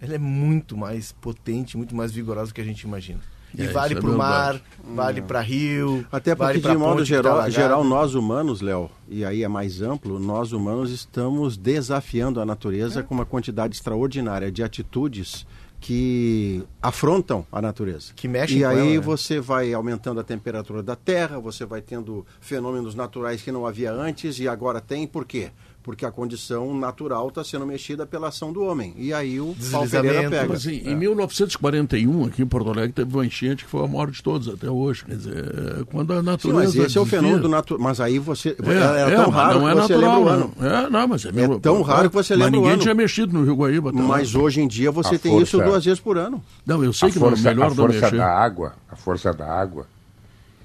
[0.00, 3.20] Ela é muito mais potente, muito mais vigorosa do que a gente imagina.
[3.56, 4.60] E é, vale para o é mar,
[4.94, 6.06] vale para rio.
[6.10, 9.82] Até porque, vale de modo tá geral, geral, nós humanos, Léo, e aí é mais
[9.82, 13.02] amplo, nós humanos estamos desafiando a natureza é.
[13.02, 15.46] com uma quantidade extraordinária de atitudes
[15.80, 18.12] que afrontam a natureza.
[18.14, 19.00] Que mexem E aí ela, né?
[19.00, 23.90] você vai aumentando a temperatura da Terra, você vai tendo fenômenos naturais que não havia
[23.90, 25.06] antes e agora tem.
[25.06, 25.50] Por quê?
[25.90, 28.94] Porque a condição natural está sendo mexida pela ação do homem.
[28.96, 30.54] E aí o pau Pereira pega.
[30.54, 30.92] Assim, é.
[30.92, 34.48] Em 1941, aqui em Porto Alegre, teve uma enchente que foi a maior de todos
[34.48, 35.04] até hoje.
[35.04, 36.70] Quer dizer, quando a natureza.
[36.70, 37.82] Sim, mas esse é o fenômeno natural.
[37.82, 38.50] Mas aí você.
[38.50, 40.54] É, é, é tão raro não é que você natural, lembra o ano.
[40.60, 43.44] É, não, mas é, é tão raro que você lembra mas ninguém tinha mexido no
[43.44, 43.92] Rio Guaíba.
[43.92, 46.40] Mas hoje em dia você a tem força, isso duas vezes por ano.
[46.64, 49.32] Não, eu sei a que força, não é melhor a força da água, a força
[49.32, 49.86] da água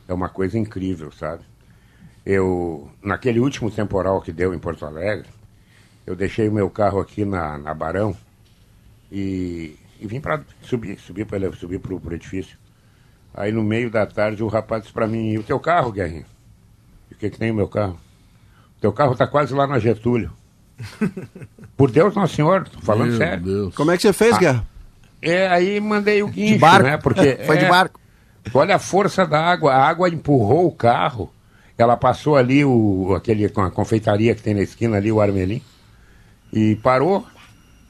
[0.07, 1.41] é uma coisa incrível, sabe?
[2.25, 5.27] Eu, naquele último temporal que deu em Porto Alegre,
[6.07, 8.15] eu deixei o meu carro aqui na, na Barão
[9.11, 12.57] e, e vim para subir, subir para subir pro, pro edifício.
[13.33, 16.25] Aí no meio da tarde o rapaz disse para mim, e o teu carro, Guerrinho?
[17.11, 17.97] o que, que tem o meu carro?
[18.77, 20.31] O teu carro está quase lá na Getúlio.
[21.77, 23.43] Por Deus, Nosso Senhor, tô falando meu sério.
[23.43, 23.75] Deus.
[23.75, 24.67] Como é que você fez, ah, Guerra?
[25.21, 26.87] É, aí mandei o guincho, de barco.
[26.87, 26.97] né?
[26.97, 27.99] Porque Foi é, de barco.
[28.53, 29.73] Olha a força da água.
[29.73, 31.31] A água empurrou o carro.
[31.77, 35.61] Ela passou ali o, aquele, a confeitaria que tem na esquina ali, o Armelim.
[36.53, 37.25] E parou.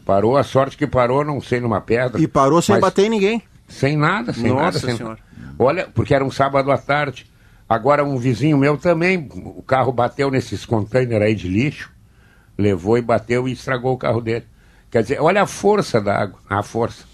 [0.06, 2.22] Parou, a sorte que parou, não sei, numa pedra.
[2.22, 3.44] E parou sem bater em ninguém.
[3.68, 4.80] Sem nada, sem Nossa nada.
[4.80, 4.98] Sem...
[4.98, 5.20] Senhora.
[5.58, 7.30] Olha, porque era um sábado à tarde.
[7.68, 11.92] Agora um vizinho meu também, o carro bateu nesses containers aí de lixo,
[12.56, 14.46] levou e bateu e estragou o carro dele.
[14.92, 17.06] Quer dizer, olha a força da água, a força.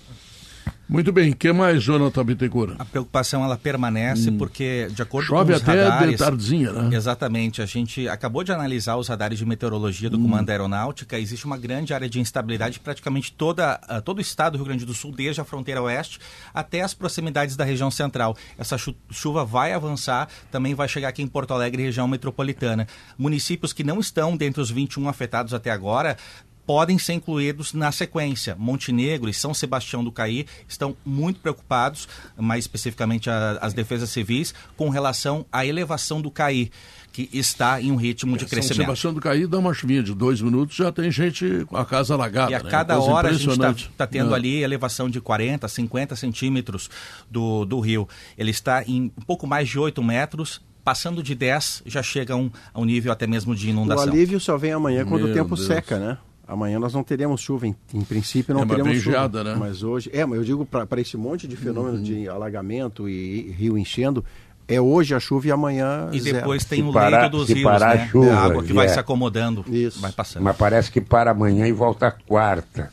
[0.91, 2.75] Muito bem, o que mais, Jonathan Bittencourt?
[2.77, 4.37] A preocupação ela permanece hum.
[4.37, 6.11] porque, de acordo Chove com os até radares...
[6.11, 6.97] de tardezinha, né?
[6.97, 7.61] Exatamente.
[7.61, 10.23] A gente acabou de analisar os radares de meteorologia do hum.
[10.23, 11.17] Comando Aeronáutica.
[11.17, 14.85] Existe uma grande área de instabilidade praticamente toda, uh, todo o estado do Rio Grande
[14.85, 16.19] do Sul, desde a fronteira oeste
[16.53, 18.35] até as proximidades da região central.
[18.57, 22.85] Essa chu chuva vai avançar, também vai chegar aqui em Porto Alegre, região metropolitana.
[23.17, 26.17] Municípios que não estão dentre os 21 afetados até agora
[26.65, 28.55] podem ser incluídos na sequência.
[28.57, 32.07] Montenegro e São Sebastião do Caí estão muito preocupados,
[32.37, 36.71] mais especificamente a, as defesas civis, com relação à elevação do Caí
[37.11, 38.77] que está em um ritmo de é, crescimento.
[38.77, 41.85] São Sebastião do Caí dá uma chuvinha de dois minutos, já tem gente com a
[41.85, 42.51] casa alagada.
[42.51, 42.69] E a né?
[42.69, 44.35] cada hora a gente está tá tendo é.
[44.35, 46.89] ali elevação de 40, 50 centímetros
[47.29, 48.07] do, do rio.
[48.37, 52.37] Ele está em um pouco mais de 8 metros, passando de 10 já chega a
[52.37, 54.05] um, a um nível até mesmo de inundação.
[54.05, 55.67] O alívio só vem amanhã quando Meu o tempo Deus.
[55.67, 56.17] seca, né?
[56.51, 59.11] Amanhã nós não teremos chuva, em, em princípio não é teremos chuva.
[59.11, 59.55] Geada, né?
[59.57, 62.03] Mas hoje, é, mas eu digo para esse monte de fenômenos uhum.
[62.03, 64.21] de alagamento e, e rio enchendo,
[64.67, 66.69] é hoje a chuva e amanhã E depois zero.
[66.69, 68.03] tem se o parar, leito dos rios, parar né?
[68.03, 68.89] a, chuva, a água que vai é.
[68.89, 70.01] se acomodando, Isso.
[70.01, 70.43] vai passando.
[70.43, 72.91] Mas parece que para amanhã e volta quarta.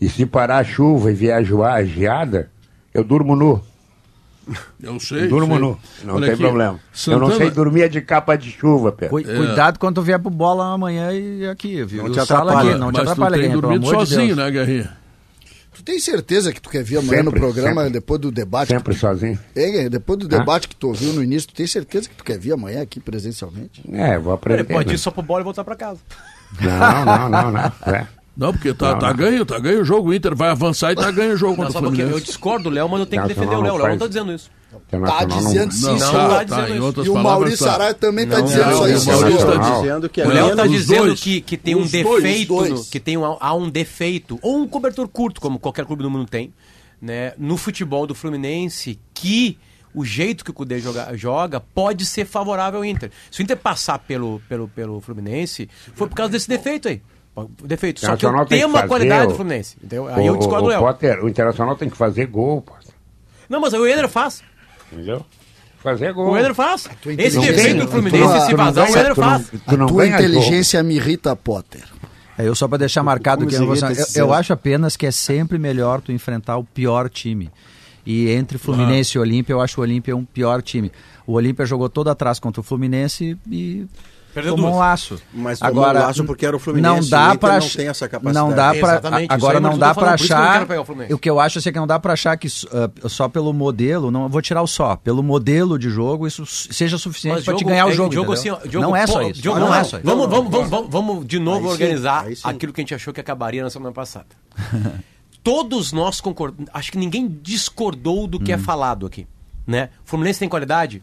[0.00, 2.52] E se parar a chuva e vier a geada,
[2.94, 3.60] eu durmo nu.
[4.82, 5.28] Eu sei.
[5.28, 5.62] Durmo sei.
[5.62, 5.78] nu.
[6.04, 6.80] Não Olha tem aqui, problema.
[6.92, 7.24] Santana...
[7.24, 9.18] Eu não sei dormir de capa de chuva, Pedro.
[9.18, 9.36] é.
[9.36, 12.04] Cuidado quando tu vier pro bola amanhã e aqui, viu?
[12.04, 12.70] Não te atrapalha.
[12.70, 13.36] Aqui, não te atrapalha.
[13.36, 15.02] Mas tu tem dormido sozinho, de né, Guerrinha?
[15.74, 17.92] Tu tem certeza que tu quer vir amanhã sempre, no programa, sempre.
[17.94, 18.68] depois do debate?
[18.68, 19.00] Sempre tu...
[19.00, 19.38] sozinho.
[19.56, 22.38] É, depois do debate que tu ouviu no início, tu tem certeza que tu quer
[22.38, 23.82] vir amanhã aqui presencialmente?
[23.90, 24.60] É, vou aprender.
[24.60, 25.98] Ele pode ir só pro bola e voltar pra casa.
[26.60, 27.72] Não, não, não, não.
[27.92, 28.06] É.
[28.36, 29.16] Não, porque tá, não, tá não.
[29.16, 30.08] ganho, tá ganho o jogo.
[30.08, 32.12] O Inter vai avançar e tá ganho o jogo contra o Fluminense.
[32.12, 33.74] Eu discordo, Léo, mas eu tenho que defender o Léo.
[33.74, 34.50] O Léo não tá dizendo isso.
[34.90, 36.68] Tá dizendo sim, não, não, tá, tá,
[37.04, 38.94] E o Maurício Saraiva também tá dizendo isso aí.
[38.94, 42.84] O Maurício tá dizendo que O Léo tá dizendo que, que tem um defeito, no,
[42.84, 46.26] que tem um, há um defeito, ou um cobertor curto, como qualquer clube do mundo
[46.26, 46.54] tem,
[47.00, 49.58] né, no futebol do Fluminense, que
[49.94, 53.10] o jeito que o Cudê joga, joga pode ser favorável ao Inter.
[53.30, 57.02] Se o Inter passar pelo, pelo, pelo Fluminense, foi por causa desse defeito aí.
[57.64, 58.00] Defeito.
[58.00, 59.76] Só que eu tenho uma qualidade do Fluminense.
[59.78, 60.06] Entendeu?
[60.08, 60.80] Aí o, eu discordo o, o Léo.
[60.80, 62.92] Potter, o Internacional tem que fazer gol, Potter.
[63.48, 64.42] Não, mas o Eder faz.
[64.92, 65.24] Entendeu?
[65.82, 66.32] Fazer gol.
[66.32, 66.88] O Eder faz.
[67.18, 69.50] Esse defeito do Fluminense, se vazar, o Eder faz.
[69.66, 71.84] A tua inteligência me irrita, Potter.
[72.38, 73.74] É, eu só para deixar marcado que eu,
[74.14, 77.50] eu acho apenas que é sempre melhor tu enfrentar o pior time.
[78.04, 79.20] E entre Fluminense ah.
[79.20, 80.90] e Olímpia, eu acho o Olímpia um pior time.
[81.26, 83.86] O Olímpia jogou todo atrás contra o Fluminense e
[84.34, 84.76] Perdeu tomou duas.
[84.76, 85.22] um laço.
[85.32, 87.02] Mas agora um laço porque era o Fluminense.
[87.02, 88.48] Não dá para não tem essa capacidade.
[88.48, 90.66] Não dá para agora não dá para achar.
[91.10, 93.28] O, o que eu acho assim, é que não dá para achar que uh, só
[93.28, 97.54] pelo modelo, não vou tirar o só, pelo modelo de jogo isso seja suficiente para
[97.54, 98.12] te ganhar o jogo.
[98.12, 99.42] jogo, assim, jogo não é só isso.
[99.42, 100.06] Jogo, não, não, é só isso.
[100.06, 103.20] Vamos, vamos, vamos, vamos de novo aí organizar sim, aquilo que a gente achou que
[103.20, 104.26] acabaria na semana passada.
[105.44, 108.60] Todos nós concordamos, acho que ninguém discordou do que é hum.
[108.60, 109.26] falado aqui,
[109.66, 109.90] né?
[110.04, 111.02] O Fluminense tem qualidade?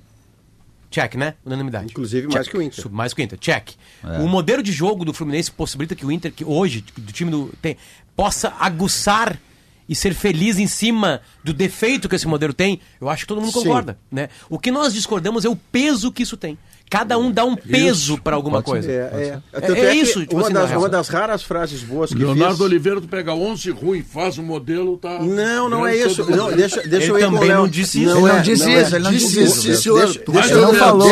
[0.89, 1.35] Check, né?
[1.45, 1.85] Unanimidade.
[1.85, 2.33] Inclusive Check.
[2.33, 2.91] mais que o Inter.
[2.91, 3.39] Mais que o Inter.
[3.39, 3.71] Check.
[4.03, 4.19] É.
[4.19, 7.53] O modelo de jogo do Fluminense possibilita que o Inter, que hoje, do time do.
[7.61, 7.77] Tem,
[8.15, 9.39] possa aguçar
[9.87, 13.41] e ser feliz em cima do defeito que esse modelo tem, eu acho que todo
[13.41, 13.97] mundo concorda.
[14.11, 14.29] Né?
[14.47, 16.59] O que nós discordamos é o peso que isso tem.
[16.89, 18.91] Cada um dá um peso para alguma coisa.
[18.91, 19.61] É, é.
[19.61, 20.21] é, é isso.
[20.21, 22.65] Tipo uma, assim, das, uma das raras frases boas que Leonardo fiz...
[22.65, 25.19] Oliveira, tu pega 11 ruim, faz um modelo, tá...
[25.19, 26.25] Não, não é isso.
[26.31, 28.15] Não, deixa, deixa ele eu ir também não disse isso.
[28.15, 29.93] Não, ele não disse isso, ele não disse isso.
[30.31, 31.09] Deixa, não falou.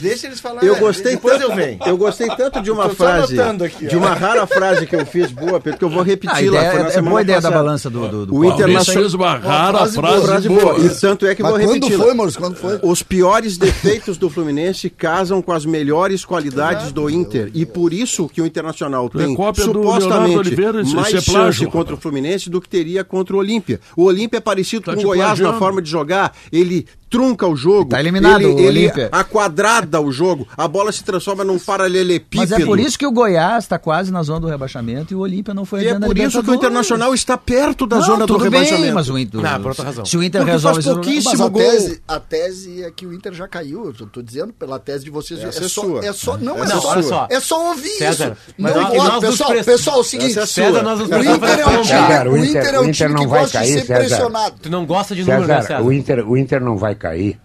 [0.00, 0.68] Deixa, eles falarem.
[0.68, 1.78] Eu gostei tanto, eu venho.
[1.84, 3.34] Eu gostei tanto de uma frase,
[3.80, 6.62] de uma rara frase que eu fiz boa, Pedro, que eu vou repetir lá.
[6.62, 8.32] É boa ideia da balança do...
[8.32, 9.10] O Internacional...
[9.12, 10.78] uma rara frase boa.
[10.78, 11.80] E tanto é que vou repetir.
[11.80, 12.40] Quando foi, Maurício?
[12.40, 12.78] Quando foi?
[12.80, 14.51] Os piores defeitos do Fluminense
[14.90, 17.00] casam casam com as melhores qualidades Exato.
[17.00, 17.50] do Inter.
[17.54, 21.96] E por isso que o Internacional é tem supostamente Oliveira, mais é chance contra o
[21.96, 23.80] Fluminense do que teria contra o Olímpia.
[23.96, 25.52] O Olímpia é parecido tá com o Goiás plagiando.
[25.52, 26.34] na forma de jogar.
[26.50, 27.90] Ele trunca o jogo.
[27.90, 30.48] Tá eliminado ele, o ele aquadrada o jogo.
[30.56, 32.50] A bola se transforma num paralelepípedo.
[32.50, 35.20] Mas é por isso que o Goiás está quase na zona do rebaixamento e o
[35.20, 38.26] Olímpia não foi E é por isso que o Internacional está perto da não, zona
[38.26, 38.94] do bem, rebaixamento.
[38.94, 40.06] mas o Inter, não, por outra razão.
[40.06, 41.44] Se o Inter Porque resolve faz pouquíssimo.
[41.44, 43.84] A tese, a tese é que o Inter já caiu.
[43.84, 45.40] Eu estou dizendo pela tese de vocês.
[45.42, 46.04] Essa é, só, sua.
[46.04, 48.54] é só não, é só, só, é só ouvir César, isso.
[48.58, 52.28] Não, ó, pessoal, pessoal, é o seguinte, é César, nós o Inter é um time,
[52.28, 54.56] o Inter é um time que gosta de ser pressionado.
[54.60, 55.82] Tu não gosta de número, né, César?
[55.82, 57.38] O Inter, o Inter não vai cair.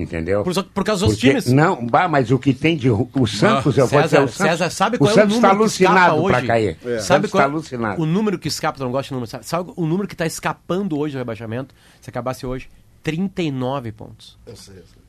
[0.00, 0.42] Entendeu?
[0.42, 1.52] Por, por causa dos Porque, times?
[1.52, 2.88] Não, bah, mas o que tem de.
[2.90, 4.36] O Santos, eu vou dizer, o Santos.
[4.36, 6.78] César, sabe qual o é Santos está alucinado para cair.
[6.84, 6.98] É.
[7.00, 8.00] Sabe qual está alucinado.
[8.00, 9.30] O número que escapa, tu não gosta de número.
[9.30, 11.74] Sabe, sabe o número que está escapando hoje do rebaixamento?
[12.00, 12.70] Se acabasse hoje,
[13.02, 14.38] 39 pontos.
[14.46, 14.99] Eu sei, eu sei.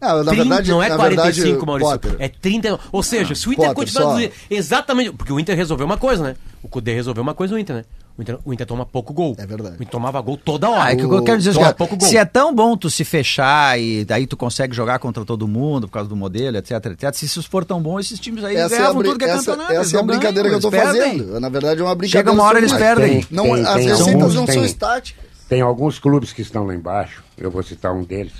[0.00, 1.92] Não, na 30, verdade, não é 45, verdade, Maurício.
[1.92, 2.16] Potter.
[2.18, 2.82] É 39.
[2.92, 4.20] Ou seja, se o Inter Potter, continuar.
[4.20, 4.28] Só...
[4.50, 5.12] Exatamente.
[5.12, 6.36] Porque o Inter resolveu uma coisa, né?
[6.62, 7.84] O Cudê resolveu uma coisa, o Inter, né?
[8.16, 9.36] O Inter, o Inter toma pouco gol.
[9.38, 9.74] É verdade.
[9.74, 10.82] O Inter tomava gol toda hora.
[10.82, 14.04] Ah, é que eu quero dizer, cara, se é tão bom tu se fechar e
[14.04, 17.14] daí tu consegue jogar contra todo mundo por causa do modelo, etc, etc.
[17.14, 19.44] Se isso for tão bom, esses times aí essa ganhavam é tudo que é essa,
[19.44, 19.72] campeonato.
[19.72, 21.40] Essa é a brincadeira ganham, que eu tô fazendo.
[21.40, 22.28] Na verdade é uma brincadeira.
[22.28, 23.20] Chega uma hora eles perdem.
[23.20, 25.24] Tem, não, tem, as tem receitas alguns, não são estáticas.
[25.48, 28.32] Tem alguns clubes que estão lá embaixo, eu vou citar um deles,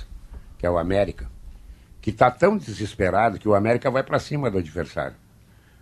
[0.59, 1.27] que é o América,
[2.01, 5.15] que está tão desesperado que o América vai para cima do adversário.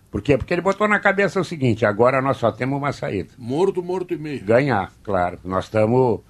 [0.09, 0.37] Por quê?
[0.37, 3.31] Porque ele botou na cabeça o seguinte: agora nós só temos uma saída.
[3.37, 4.43] Morto, morto e meio.
[4.45, 5.37] Ganhar, claro.
[5.43, 6.21] Nós estamos.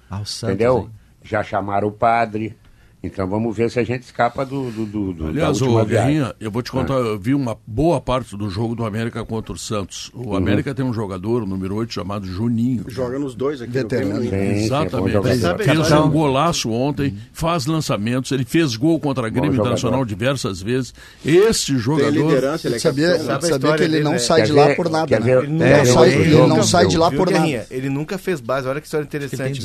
[0.48, 0.90] Entendeu?
[1.22, 2.56] Já chamaram o padre,
[3.00, 4.72] então vamos ver se a gente escapa do.
[4.72, 6.98] do, do, do Aliás, ô, Guerrinha, eu vou te contar, ah.
[6.98, 10.10] eu vi uma boa parte do jogo do América contra o Santos.
[10.12, 10.34] O uhum.
[10.34, 12.84] América tem um jogador, o número 8, chamado Juninho.
[12.88, 13.70] Joga nos dois aqui.
[13.70, 14.20] Veterano.
[14.22, 15.16] Sim, Exatamente.
[15.16, 20.60] É fez um golaço ontem, faz lançamentos, ele fez gol contra a Grêmio Internacional diversas
[20.60, 20.92] vezes.
[21.24, 22.12] Este jogador.
[22.12, 25.20] Tem liderança, ele é sabia, sabia que ele não sai de lá por nada.
[25.20, 25.30] Né?
[25.30, 27.66] Ele não sai de lá por nada.
[27.70, 29.60] Ele nunca fez base, olha que história interessante.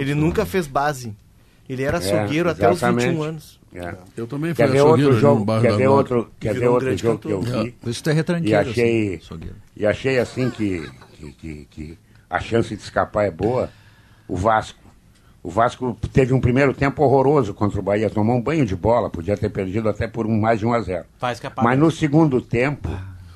[0.00, 1.14] Ele nunca fez base.
[1.68, 3.60] Ele era açougueiro é, até os 21 anos.
[3.74, 3.94] É.
[4.16, 7.30] Eu também fui quer ver outro jogo, quer ver outro, quer ver outro jogo que
[7.30, 7.74] eu vi.
[7.86, 11.98] Isso é e achei, assim, e achei assim que, que, que, que
[12.28, 13.70] a chance de escapar é boa.
[14.28, 14.80] O Vasco.
[15.42, 19.10] O Vasco teve um primeiro tempo horroroso contra o Bahia, tomou um banho de bola,
[19.10, 21.04] podia ter perdido até por um, mais de 1 a 0.
[21.64, 22.88] Mas no segundo tempo,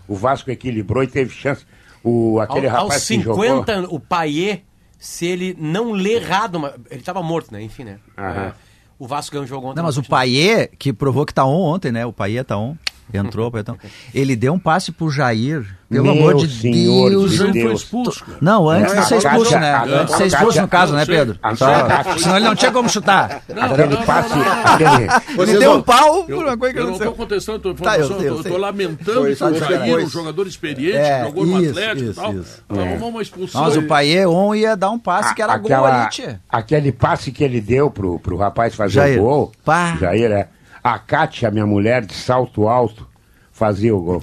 [0.06, 1.66] o Vasco equilibrou e teve chance.
[2.04, 3.96] O, aquele Ao, rapaz aos 50, que jogou...
[3.96, 4.62] o Paier,
[4.98, 6.58] se ele não lê errado,
[6.90, 7.62] ele estava morto, né?
[7.62, 7.98] Enfim, né?
[8.16, 8.46] Aham.
[8.46, 8.52] É,
[8.98, 9.76] o Vasco ganhou um jogo ontem.
[9.76, 12.06] Não, mas o Paier, que provou que tá on ontem, né?
[12.06, 12.76] O Paier tá on.
[13.14, 13.76] Entrou, então.
[14.14, 15.64] Ele deu um passe pro Jair.
[15.88, 17.30] Pelo Meu amor de senhor Deus.
[17.30, 17.80] de Ele foi Deus.
[17.82, 18.24] expulso.
[18.24, 18.38] cara.
[18.40, 19.70] Não, antes Não, de ser a expulso, Kátia- né?
[19.72, 21.38] a- Antes de ser expulso, no caso, né, Pedro?
[21.40, 23.40] a- Só- a- Senão ele não tinha como chutar.
[23.56, 24.32] Aquele passe...
[24.64, 25.42] Aquele...
[25.52, 27.98] Ele deu um pau Eu, por uma coisa que eu não estou contestando tua Tá,
[27.98, 30.04] eu eu eu estou lamentando Foi, que o Jair, foi.
[30.04, 32.62] um jogador experiente, É, jogou no isso, Atlético e tal, isso.
[32.68, 33.62] arrumou uma expulsão.
[33.62, 36.40] Mas o Paier on ia dar um passe que era gol ali, tia.
[36.50, 39.52] Aquele passe que ele deu pro, pro rapaz fazer o gol.
[39.64, 39.96] Pá.
[40.00, 40.48] Jair, é.
[40.86, 43.08] A Kátia, minha mulher, de salto alto,
[43.50, 44.22] fazia o gol.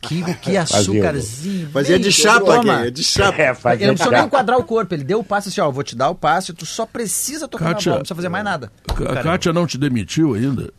[0.00, 1.70] Que, que açúcarzinho.
[1.70, 3.40] Fazia de chapa, aqui, de chapa.
[3.40, 5.70] É, fazia Ele não precisou nem enquadrar o corpo, ele deu o passe assim, ó,
[5.70, 8.28] vou te dar o passe, tu só precisa tocar Kátia- na bola, não precisa fazer
[8.28, 8.70] mais nada.
[9.08, 10.70] A Kátia não te demitiu ainda?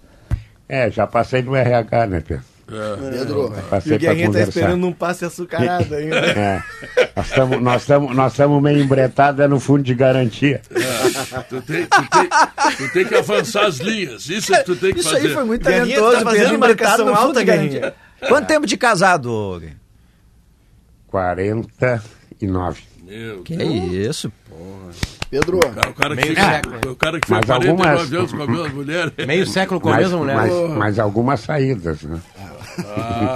[0.70, 2.44] É, já passei no RH, né, Pedro?
[2.66, 3.54] Pedro,
[3.86, 6.18] E o Guerrinha tá esperando um passe açucarado ainda.
[6.18, 6.64] É.
[7.16, 10.62] Nós estamos nós estamos nós meio embretados é no fundo de garantia.
[11.50, 12.30] Tu tem, tu, tem,
[12.78, 15.28] tu tem que avançar as linhas, isso é tu tem que Isso fazer.
[15.28, 17.96] aí foi muito Guerrinha, talentoso, tá fazendo Pedro, marcação no fundo alta, de garantia.
[18.28, 19.78] Quanto tempo de casado, Guerrinha?
[21.08, 22.82] 49.
[23.04, 24.32] Meu Que isso?
[25.34, 26.92] Pedro, Cara, o cara que século.
[26.92, 29.14] o cara que fez Mas 49 algumas- anos com a mesma mulher.
[29.26, 30.36] Meio século com a mesma mulher.
[30.36, 32.20] mas, mas algumas saídas, né?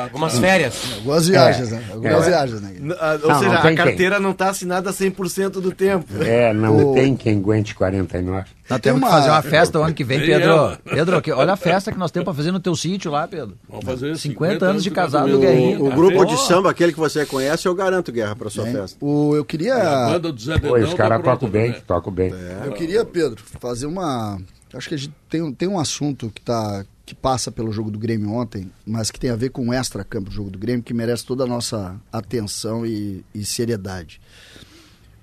[0.04, 0.76] Algumas férias.
[0.96, 1.84] algumas viagens, né?
[1.92, 2.30] Algumas É.
[2.30, 2.74] viagens, né?
[3.00, 6.06] Ah, Ou Não, seja, não a carteira não tá assinada 100% do tempo.
[6.24, 8.46] É, não O- tem quem aguente 49.
[8.70, 10.50] Nós Tem temos uma- que fazer uma festa o ano que vem, Pedro.
[10.50, 10.80] ela.
[10.84, 13.56] Pedro, que- olha a festa que nós temos pra fazer no teu sítio lá, Pedro.
[13.70, 15.40] Vamos fazer 50 anos de casado do.
[15.40, 15.80] Guerrinha.
[15.80, 15.96] O cara.
[15.96, 18.98] grupo Pô, de samba, aquele que você conhece, eu garanto guerra pra sua festa.
[19.00, 21.68] O, eu A queria, banda do Zé Pô, Dedão os caras tá pronta tocam bem,
[21.72, 21.84] também.
[21.88, 22.34] tocam bem.
[22.66, 24.38] eu queria, Pedro, fazer uma.
[24.74, 27.90] Acho que a gente tem, um- tem um assunto que, tá, que passa pelo jogo
[27.90, 30.84] do Grêmio ontem, mas que tem a ver com o extra-campo do jogo do Grêmio,
[30.84, 34.20] que merece toda a nossa atenção e, e seriedade.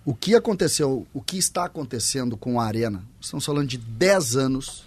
[0.03, 3.05] O que aconteceu, o que está acontecendo com a Arena?
[3.21, 4.83] Estamos falando de 10 anos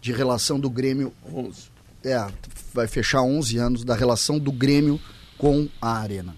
[0.00, 1.62] de relação do Grêmio 11.
[2.04, 2.24] é,
[2.72, 5.00] vai fechar 11 anos da relação do Grêmio
[5.36, 6.36] com a Arena.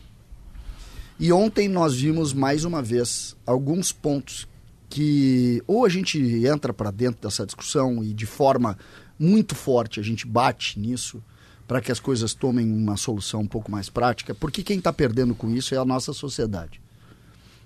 [1.21, 4.49] E ontem nós vimos mais uma vez alguns pontos
[4.89, 8.79] que ou a gente entra para dentro dessa discussão e de forma
[9.19, 11.23] muito forte a gente bate nisso
[11.67, 15.35] para que as coisas tomem uma solução um pouco mais prática, porque quem está perdendo
[15.35, 16.81] com isso é a nossa sociedade.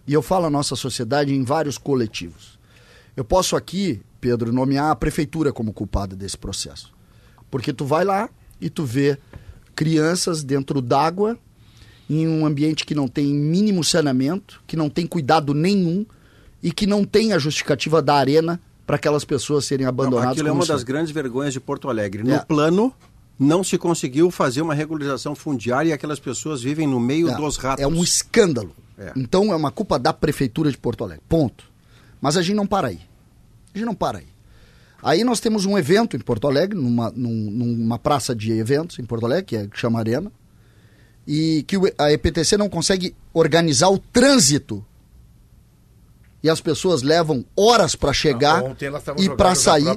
[0.06, 2.58] E eu falo a nossa sociedade em vários coletivos.
[3.16, 6.92] Eu posso aqui, Pedro, nomear a prefeitura como culpada desse processo.
[7.48, 8.28] Porque tu vai lá
[8.60, 9.16] e tu vê
[9.76, 11.38] crianças dentro d'água,
[12.10, 16.04] em um ambiente que não tem mínimo saneamento, que não tem cuidado nenhum
[16.60, 20.32] e que não tem a justificativa da arena para aquelas pessoas serem abandonadas.
[20.32, 20.74] Aquilo é uma são.
[20.74, 22.22] das grandes vergonhas de Porto Alegre.
[22.22, 22.38] No É.
[22.40, 22.92] plano,
[23.38, 27.56] não se conseguiu fazer uma regularização fundiária e aquelas pessoas vivem no meio É, dos
[27.56, 27.82] ratos.
[27.82, 28.74] É um escândalo.
[28.98, 29.12] É.
[29.16, 31.22] Então é uma culpa da prefeitura de Porto Alegre.
[31.28, 31.64] Ponto.
[32.20, 33.00] Mas a gente não para aí.
[33.74, 34.26] A gente não para aí.
[35.02, 39.04] Aí nós temos um evento em Porto Alegre, numa, num- numa praça de eventos em
[39.04, 40.30] Porto Alegre, que, é, que chama Arena,
[41.26, 44.84] e que a EPTC não consegue organizar o trânsito.
[46.42, 49.96] E as pessoas levam horas para chegar estavam e para sair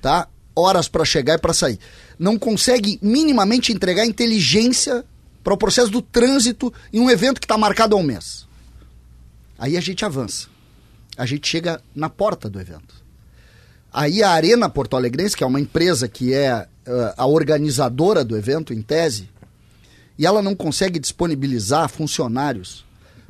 [0.00, 0.28] tá?
[0.56, 1.78] Horas para chegar e para sair.
[2.18, 5.04] Não consegue minimamente entregar inteligência
[5.42, 8.46] para o processo do trânsito em um evento que está marcado há um mês.
[9.58, 10.48] Aí a gente avança.
[11.16, 12.94] A gente chega na porta do evento.
[13.92, 18.36] Aí a Arena Porto Alegrense, que é uma empresa que é eh, a organizadora do
[18.36, 19.28] evento, em tese,
[20.18, 22.83] e ela não consegue disponibilizar funcionários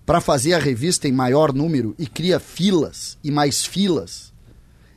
[0.06, 4.32] para fazer a revista em maior número e cria filas e mais filas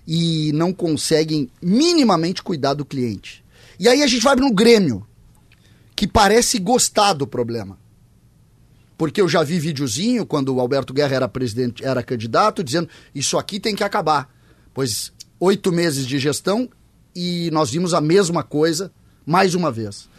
[0.05, 3.43] e não conseguem minimamente cuidar do cliente.
[3.79, 5.05] E aí a gente vai no Grêmio,
[5.95, 7.77] que parece gostar do problema.
[8.97, 13.37] Porque eu já vi videozinho quando o Alberto Guerra era presidente, era candidato, dizendo isso
[13.37, 14.33] aqui tem que acabar.
[14.73, 16.69] Pois oito meses de gestão
[17.15, 18.91] e nós vimos a mesma coisa
[19.25, 20.09] mais uma vez.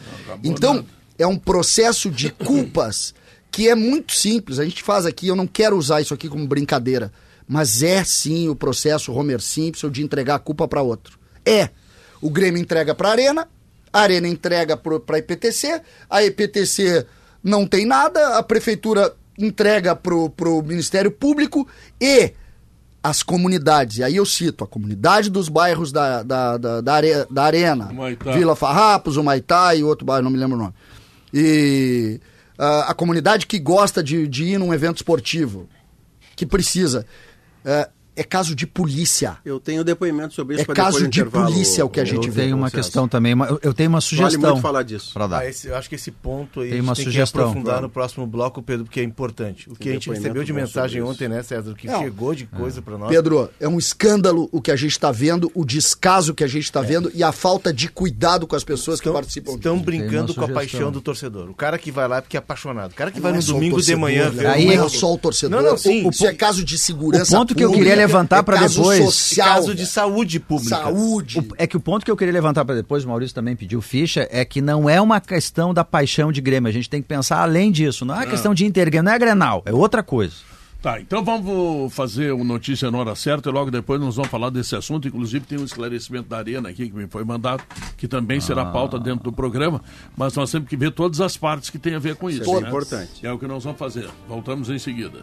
[0.45, 0.85] Então,
[1.19, 3.15] é um processo de culpas
[3.51, 4.59] que é muito simples.
[4.59, 7.13] A gente faz aqui, eu não quero usar isso aqui como brincadeira,
[7.47, 11.19] mas é sim o processo Homer Simpson de entregar a culpa para outro.
[11.45, 11.71] É.
[12.21, 13.49] O Grêmio entrega para a Arena,
[13.93, 15.81] a Arena entrega para a EPTC,
[16.11, 17.07] a EPTC
[17.43, 21.67] não tem nada, a prefeitura entrega para o Ministério Público
[22.01, 22.33] e
[23.03, 27.27] as comunidades, e aí eu cito a comunidade dos bairros da, da, da, da, are,
[27.31, 27.91] da Arena.
[28.35, 30.75] Vila Farrapos, o Maitá e outro bairro, não me lembro o nome.
[31.33, 32.21] E
[32.59, 35.69] a comunidade que gosta de, de ir num evento esportivo,
[36.35, 37.07] que precisa.
[37.65, 37.89] É,
[38.19, 39.39] é caso de polícia.
[39.45, 40.71] Eu tenho depoimento sobre isso.
[40.71, 42.43] É caso de polícia o que a gente eu vê.
[42.43, 44.41] Eu tenho uma questão também, eu tenho uma sugestão.
[44.41, 45.17] Vale muito falar disso.
[45.19, 45.39] Dar.
[45.39, 47.43] Ah, esse, eu acho que esse ponto aí tem uma tem sugestão.
[47.43, 49.71] que aprofundar no próximo bloco, Pedro, porque é importante.
[49.71, 51.71] O que a gente recebeu de mensagem ontem, né, César?
[51.71, 52.01] O que Não.
[52.01, 52.83] chegou de coisa é.
[52.83, 53.09] para nós.
[53.09, 56.65] Pedro, é um escândalo o que a gente está vendo, o descaso que a gente
[56.65, 56.85] está é.
[56.85, 59.53] vendo e a falta de cuidado com as pessoas estão, que participam.
[59.53, 61.51] Estão brincando com a paixão do torcedor.
[61.51, 62.93] O cara que vai lá é porque é apaixonado.
[62.93, 64.31] O cara que vai no é domingo de manhã.
[64.31, 65.63] Ver aí é só o torcedor.
[65.63, 66.05] Não, não, sim.
[66.05, 67.35] O, o, é caso de segurança.
[67.37, 69.05] O ponto que eu queria levantar para depois.
[69.05, 70.77] Social, caso de saúde pública.
[70.77, 71.47] Saúde.
[71.57, 74.27] é que o ponto que eu queria levantar para depois, o Maurício também pediu ficha,
[74.31, 76.69] é que não é uma questão da paixão de Grêmio.
[76.69, 78.05] A gente tem que pensar além disso.
[78.05, 80.35] Não é uma questão de Inter, não é Grenal, é outra coisa.
[80.81, 84.49] Tá, então vamos fazer o notícia na hora certa e logo depois nós vamos falar
[84.49, 85.09] desse assunto.
[85.09, 87.65] Inclusive tem um esclarecimento da Arena aqui que me foi mandado,
[87.97, 88.67] que também será ah.
[88.67, 89.83] pauta dentro do programa,
[90.17, 92.43] mas nós temos que ver todas as partes que tem a ver com isso.
[92.43, 92.69] isso é né?
[92.69, 93.27] importante.
[93.27, 94.09] É o que nós vamos fazer.
[94.29, 95.19] Voltamos em seguida.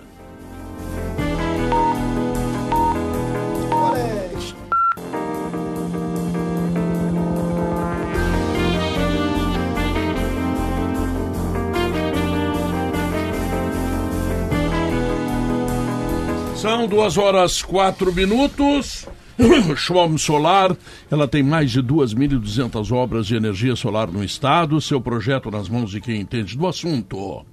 [16.65, 19.07] São duas horas quatro minutos.
[19.77, 20.75] Schwalm Solar,
[21.11, 25.91] ela tem mais de 2.200 obras de energia solar no estado, seu projeto nas mãos
[25.91, 27.45] de quem entende do assunto.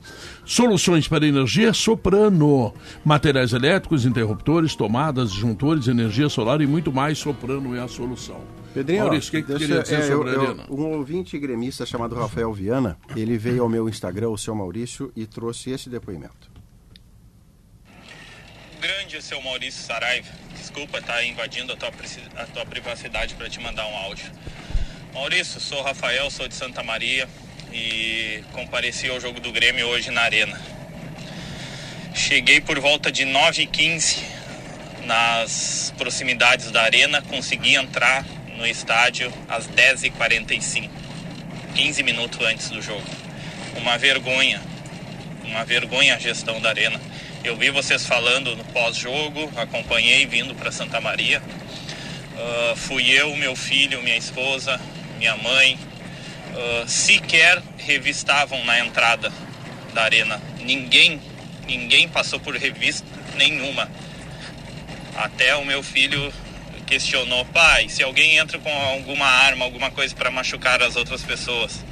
[0.47, 2.73] Soluções para energia Soprano,
[3.05, 8.41] materiais elétricos, interruptores, tomadas, disjuntores, energia solar e muito mais, Soprano é a solução.
[8.73, 10.45] Pedrinho, Maurício, o que, que queria dizer é, sobre eu, a?
[10.45, 15.13] Eu, um ouvinte gremista chamado Rafael Viana, ele veio ao meu Instagram, o seu Maurício,
[15.15, 16.52] e trouxe esse depoimento
[18.83, 20.29] grande, seu Maurício Saraiva.
[20.59, 21.93] Desculpa estar tá invadindo a tua,
[22.37, 24.27] a tua privacidade para te mandar um áudio.
[25.15, 27.29] Maurício, sou Rafael, sou de Santa Maria
[27.73, 30.61] e compareci ao jogo do Grêmio hoje na Arena.
[32.13, 34.19] Cheguei por volta de 9h15
[35.05, 38.27] nas proximidades da Arena, consegui entrar
[38.57, 40.91] no estádio às 10h45,
[41.77, 43.07] 15 minutos antes do jogo.
[43.77, 44.61] Uma vergonha,
[45.45, 47.01] uma vergonha a gestão da Arena
[47.45, 51.43] eu vi vocês falando no pós-jogo, acompanhei vindo para Santa Maria.
[51.43, 54.81] Uh, fui eu, meu filho, minha esposa,
[55.19, 55.79] minha mãe.
[56.55, 59.33] Uh, sequer revistavam na entrada
[59.93, 60.41] da arena.
[60.61, 61.21] Ninguém,
[61.67, 63.91] ninguém passou por revista nenhuma.
[65.17, 66.33] Até o meu filho
[66.87, 71.85] questionou, pai, se alguém entra com alguma arma, alguma coisa para machucar as outras pessoas.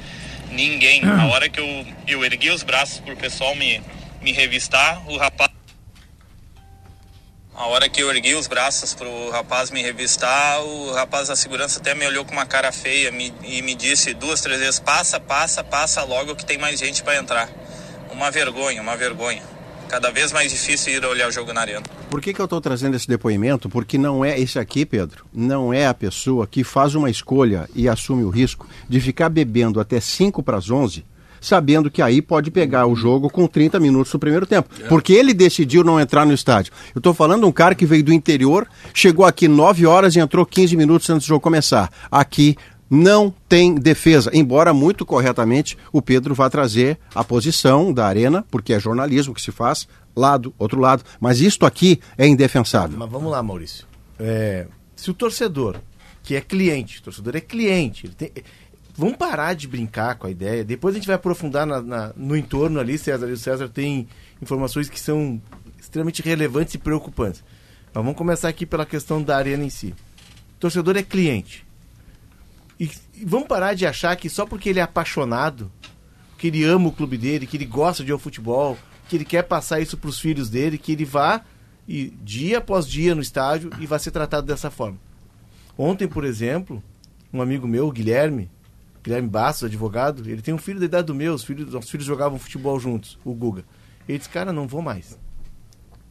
[0.49, 1.01] Ninguém.
[1.05, 3.81] Na hora que eu, eu ergui os braços pro pessoal me
[4.21, 5.51] me revistar, o rapaz.
[7.53, 11.79] A hora que eu ergui os braços pro rapaz me revistar, o rapaz da segurança
[11.79, 15.19] até me olhou com uma cara feia me, e me disse duas, três vezes: passa,
[15.19, 17.49] passa, passa logo que tem mais gente para entrar.
[18.11, 19.43] Uma vergonha, uma vergonha.
[19.87, 21.83] Cada vez mais difícil ir olhar o jogo na arena.
[22.09, 23.69] Por que, que eu estou trazendo esse depoimento?
[23.69, 27.89] Porque não é esse aqui, Pedro, não é a pessoa que faz uma escolha e
[27.89, 31.05] assume o risco de ficar bebendo até 5 para as 11
[31.41, 34.69] sabendo que aí pode pegar o jogo com 30 minutos no primeiro tempo.
[34.87, 36.71] Porque ele decidiu não entrar no estádio.
[36.93, 40.19] Eu estou falando de um cara que veio do interior, chegou aqui 9 horas e
[40.19, 41.91] entrou 15 minutos antes do jogo começar.
[42.09, 42.55] Aqui
[42.89, 48.73] não tem defesa, embora muito corretamente o Pedro vá trazer a posição da arena, porque
[48.73, 52.99] é jornalismo que se faz, lado, outro lado, mas isto aqui é indefensável.
[52.99, 53.87] Mas vamos lá, Maurício.
[54.19, 55.77] É, se o torcedor,
[56.21, 58.31] que é cliente, o torcedor é cliente, ele tem,
[58.95, 60.63] Vamos parar de brincar com a ideia.
[60.63, 63.27] Depois a gente vai aprofundar na, na, no entorno ali, César.
[63.29, 64.07] E o César tem
[64.41, 65.41] informações que são
[65.79, 67.43] extremamente relevantes e preocupantes.
[67.93, 69.95] Mas vamos começar aqui pela questão da arena em si.
[70.55, 71.65] O torcedor é cliente.
[72.79, 75.71] E, e vamos parar de achar que só porque ele é apaixonado,
[76.37, 78.77] que ele ama o clube dele, que ele gosta de ir ao futebol,
[79.07, 81.43] que ele quer passar isso para os filhos dele, que ele vá
[81.87, 84.97] e dia após dia no estádio e vai ser tratado dessa forma.
[85.77, 86.81] Ontem, por exemplo,
[87.33, 88.49] um amigo meu, o Guilherme,
[89.03, 92.05] Guilherme Bastos, advogado, ele tem um filho da idade do meu, os filhos, nossos filhos
[92.05, 93.65] jogavam futebol juntos, o Guga.
[94.07, 95.17] Ele disse, cara, não vou mais.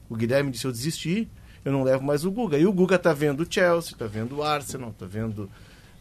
[0.09, 1.29] O Guilherme disse, eu desisti,
[1.65, 2.59] eu não levo mais o Guga.
[2.59, 5.49] E o Guga tá vendo o Chelsea, tá vendo o Arsenal, tá vendo...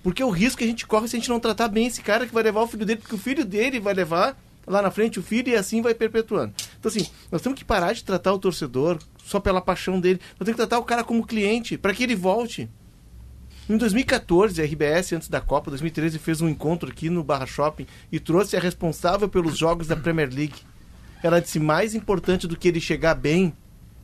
[0.01, 2.25] Porque o risco que a gente corre se a gente não tratar bem esse cara
[2.25, 5.19] que vai levar o filho dele, porque o filho dele vai levar lá na frente
[5.19, 6.53] o filho e assim vai perpetuando.
[6.79, 10.21] Então, assim, nós temos que parar de tratar o torcedor só pela paixão dele.
[10.39, 12.69] Nós temos que tratar o cara como cliente, para que ele volte.
[13.69, 17.85] Em 2014, a RBS, antes da Copa, 2013, fez um encontro aqui no Barra Shopping
[18.11, 20.55] e trouxe a responsável pelos jogos da Premier League.
[21.21, 23.53] Ela disse: mais importante do que ele chegar bem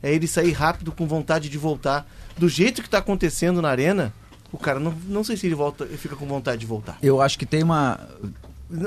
[0.00, 2.06] é ele sair rápido com vontade de voltar.
[2.38, 4.12] Do jeito que está acontecendo na arena,
[4.52, 6.96] o cara não, não sei se ele volta, ele fica com vontade de voltar.
[7.02, 7.98] Eu acho que tem uma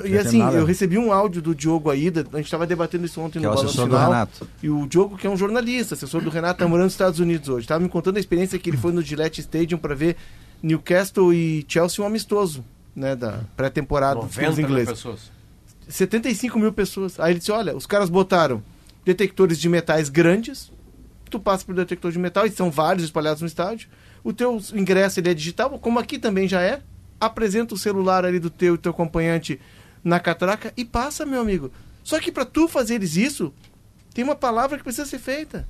[0.06, 3.40] E assim, eu recebi um áudio do Diogo Aida, a gente estava debatendo isso ontem
[3.40, 4.30] que no é Balanço Final.
[4.64, 7.50] E o Diogo, que é um jornalista, assessor do Renato, está morando nos Estados Unidos
[7.50, 7.66] hoje.
[7.66, 10.16] Estava me contando a experiência que ele foi no Gillette Stadium para ver
[10.62, 12.64] Newcastle e Chelsea um amistoso,
[12.96, 14.90] né, da pré-temporada dos ingleses.
[14.90, 15.32] pessoas.
[15.88, 17.20] 75 mil pessoas.
[17.20, 18.62] Aí ele disse, olha, os caras botaram
[19.04, 20.72] detectores de metais grandes,
[21.30, 23.90] tu passa por detector de metal, e são vários espalhados no estádio.
[24.24, 26.82] O teu ingresso ele é digital, como aqui também já é
[27.20, 29.60] apresenta o celular ali do teu teu acompanhante
[30.04, 31.72] na catraca e passa, meu amigo.
[32.04, 33.54] Só que para tu fazeres isso,
[34.14, 35.68] tem uma palavra que precisa ser feita: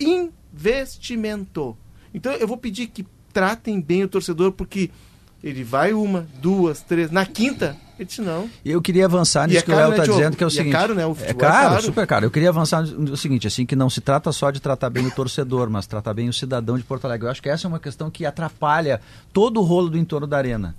[0.00, 1.76] investimento.
[2.12, 3.06] Então eu vou pedir que
[3.38, 4.90] tratem bem o torcedor, porque
[5.44, 8.50] ele vai uma, duas, três, na quinta, ele disse não.
[8.64, 10.74] Eu queria avançar nisso é que o Léo está né, dizendo, que é o seguinte.
[10.74, 11.06] É caro, né?
[11.06, 12.26] O é, caro, é caro, super caro.
[12.26, 15.10] Eu queria avançar no seguinte, assim, que não se trata só de tratar bem o
[15.12, 17.28] torcedor, mas tratar bem o cidadão de Porto Alegre.
[17.28, 19.00] Eu acho que essa é uma questão que atrapalha
[19.32, 20.74] todo o rolo do entorno da arena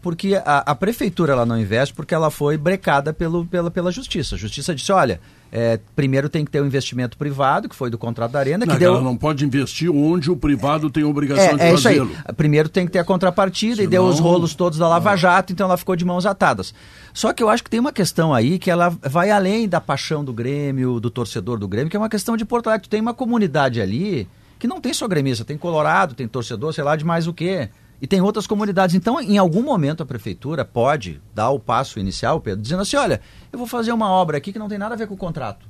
[0.00, 4.36] porque a, a, prefeitura ela não investe porque ela foi brecada pelo, pela, pela justiça.
[4.36, 5.20] A justiça disse, olha,
[5.50, 8.66] é, primeiro tem que ter o um investimento privado, que foi do contrato da Arena.
[8.66, 8.92] Que não, deu...
[8.94, 12.10] Ela não pode investir onde o privado tem obrigação é, de é fazê-lo.
[12.36, 13.88] Primeiro tem que ter a contrapartida Senão...
[13.88, 16.74] e deu os rolos todos da Lava Jato, então ela ficou de mãos atadas.
[17.14, 20.24] Só que eu acho que tem uma questão aí que ela vai além da paixão
[20.24, 22.86] do Grêmio, do torcedor do Grêmio, que é uma questão de Porto Alegre.
[22.86, 24.28] Tu tem uma comunidade ali
[24.58, 27.70] que não tem só gremista, tem colorado, tem torcedor, sei lá de mais o quê.
[28.00, 28.94] E tem outras comunidades.
[28.94, 33.20] Então, em algum momento, a prefeitura pode dar o passo inicial, Pedro, dizendo assim: olha,
[33.52, 35.66] eu vou fazer uma obra aqui que não tem nada a ver com o contrato.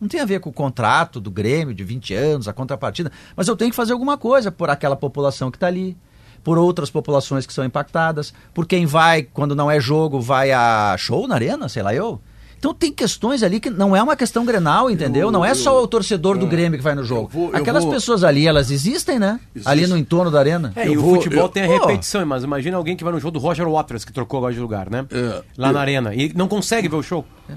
[0.00, 3.46] Não tem a ver com o contrato do Grêmio de 20 anos, a contrapartida, mas
[3.46, 5.96] eu tenho que fazer alguma coisa por aquela população que está ali,
[6.42, 10.96] por outras populações que são impactadas, por quem vai, quando não é jogo, vai a
[10.98, 12.20] show na arena, sei lá eu.
[12.62, 15.22] Então tem questões ali que não é uma questão grenal, entendeu?
[15.22, 17.28] Eu, não é só o torcedor do é, Grêmio que vai no jogo.
[17.28, 17.92] Vou, Aquelas vou...
[17.92, 19.40] pessoas ali, elas existem, né?
[19.52, 19.68] Existe.
[19.68, 20.72] Ali no entorno da arena.
[20.76, 21.48] É, eu e vou, o futebol eu...
[21.48, 24.38] tem a repetição, mas imagina alguém que vai no jogo do Roger Waters, que trocou
[24.38, 25.04] agora de lugar, né?
[25.10, 26.14] É, Lá na arena.
[26.14, 27.24] E não consegue ver o show.
[27.50, 27.54] É.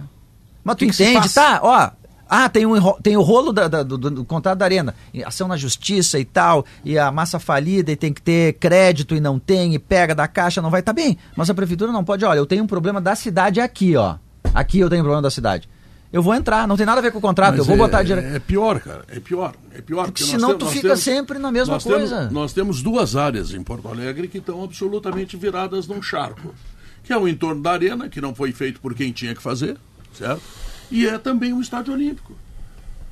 [0.63, 1.59] Mas tu que entende, que tá?
[1.61, 1.91] Ó,
[2.27, 5.55] ah, tem, um, tem o rolo da, da, do, do, contrato da arena, ação na
[5.55, 9.75] justiça e tal, e a massa falida e tem que ter crédito e não tem,
[9.75, 11.15] e pega da caixa, não vai, tá bem.
[11.35, 14.15] Mas a prefeitura não pode, olha, eu tenho um problema da cidade aqui, ó.
[14.55, 15.67] Aqui eu tenho problema da cidade.
[16.13, 17.77] Eu vou entrar, não tem nada a ver com o contrato, Mas eu vou é,
[17.77, 18.25] botar dinheiro.
[18.25, 19.53] É pior, cara, é pior.
[19.73, 22.15] É pior porque senão temos, tu fica temos, sempre na mesma nós coisa.
[22.15, 26.55] Temos, nós temos duas áreas em Porto Alegre que estão absolutamente viradas num charco.
[27.03, 29.77] Que é o entorno da arena, que não foi feito por quem tinha que fazer,
[30.13, 30.41] certo?
[30.89, 32.33] E é também o estádio olímpico.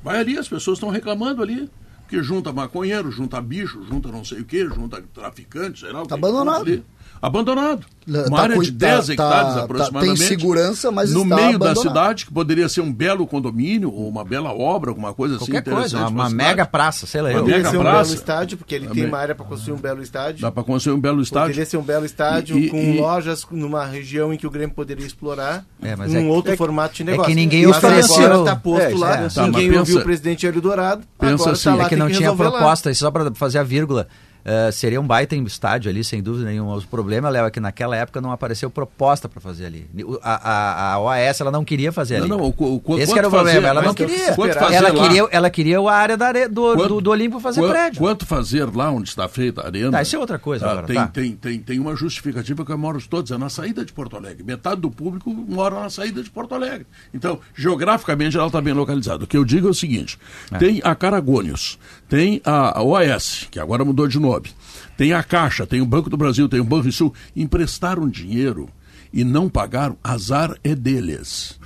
[0.02, 1.70] Vai ali, as pessoas estão reclamando ali
[2.08, 6.02] que junta maconheiro, junta bicho, junta não sei o que, junta traficante, sei lá.
[6.02, 6.82] Está abandonado
[7.26, 7.86] abandonado.
[8.06, 10.18] Uma tá área de 10 tá, hectares tá, aproximadamente.
[10.18, 11.74] tem segurança, mas No meio abandonado.
[11.74, 15.46] da cidade, que poderia ser um belo condomínio, ou uma bela obra, alguma coisa assim
[15.46, 15.80] Qualquer assim.
[15.80, 17.30] Coisa, uma, uma mega praça, sei lá.
[17.30, 18.02] Uma mega ser um praça.
[18.02, 20.42] belo estádio, porque ele tem uma área para construir um belo estádio.
[20.42, 21.48] Dá para construir um belo estádio.
[21.48, 24.74] Poderia ser um belo estádio e, com e, lojas numa região em que o Grêmio
[24.74, 25.64] poderia explorar.
[25.80, 27.30] É, mas um é, outro é, formato de negócio.
[27.30, 28.26] É que ninguém ofereceu.
[28.26, 29.28] Agora está posto é, lá, é.
[29.30, 31.04] Tá, ninguém ouviu pensa, o presidente Hélio Dourado.
[31.18, 34.08] Pensa agora assim, tá é que não tinha proposta, só para fazer a vírgula.
[34.44, 36.76] Uh, seria um baita estádio ali, sem dúvida nenhuma.
[36.76, 39.86] O problema, Léo, é que naquela época não apareceu proposta para fazer ali.
[40.22, 42.28] A, a, a, OAS ela não queria fazer ali.
[42.28, 44.34] Não, não, o, o, Esse era o problema, fazer, ela não queria.
[44.70, 47.98] Ela queria, ela queria a área da do, quanto, do, do Olímpico fazer quanto, prédio.
[47.98, 49.92] Quanto fazer lá onde está feita a arena?
[49.92, 50.86] Tá, isso é outra coisa tá, agora.
[50.86, 51.06] Tem, tá.
[51.06, 54.42] tem, tem, tem uma justificativa que eu moro todos, é na saída de Porto Alegre.
[54.44, 56.86] Metade do público mora na saída de Porto Alegre.
[57.12, 59.24] Então, geograficamente ela está bem localizada.
[59.24, 60.18] O que eu digo é o seguinte:
[60.52, 60.58] é.
[60.58, 61.78] tem a Caragônios,
[62.08, 64.50] tem a OAS, que agora mudou de nome
[64.96, 67.12] tem a Caixa, tem o Banco do Brasil, tem o Banco Sul.
[67.34, 68.68] Emprestaram dinheiro
[69.12, 71.58] e não pagaram, azar é deles.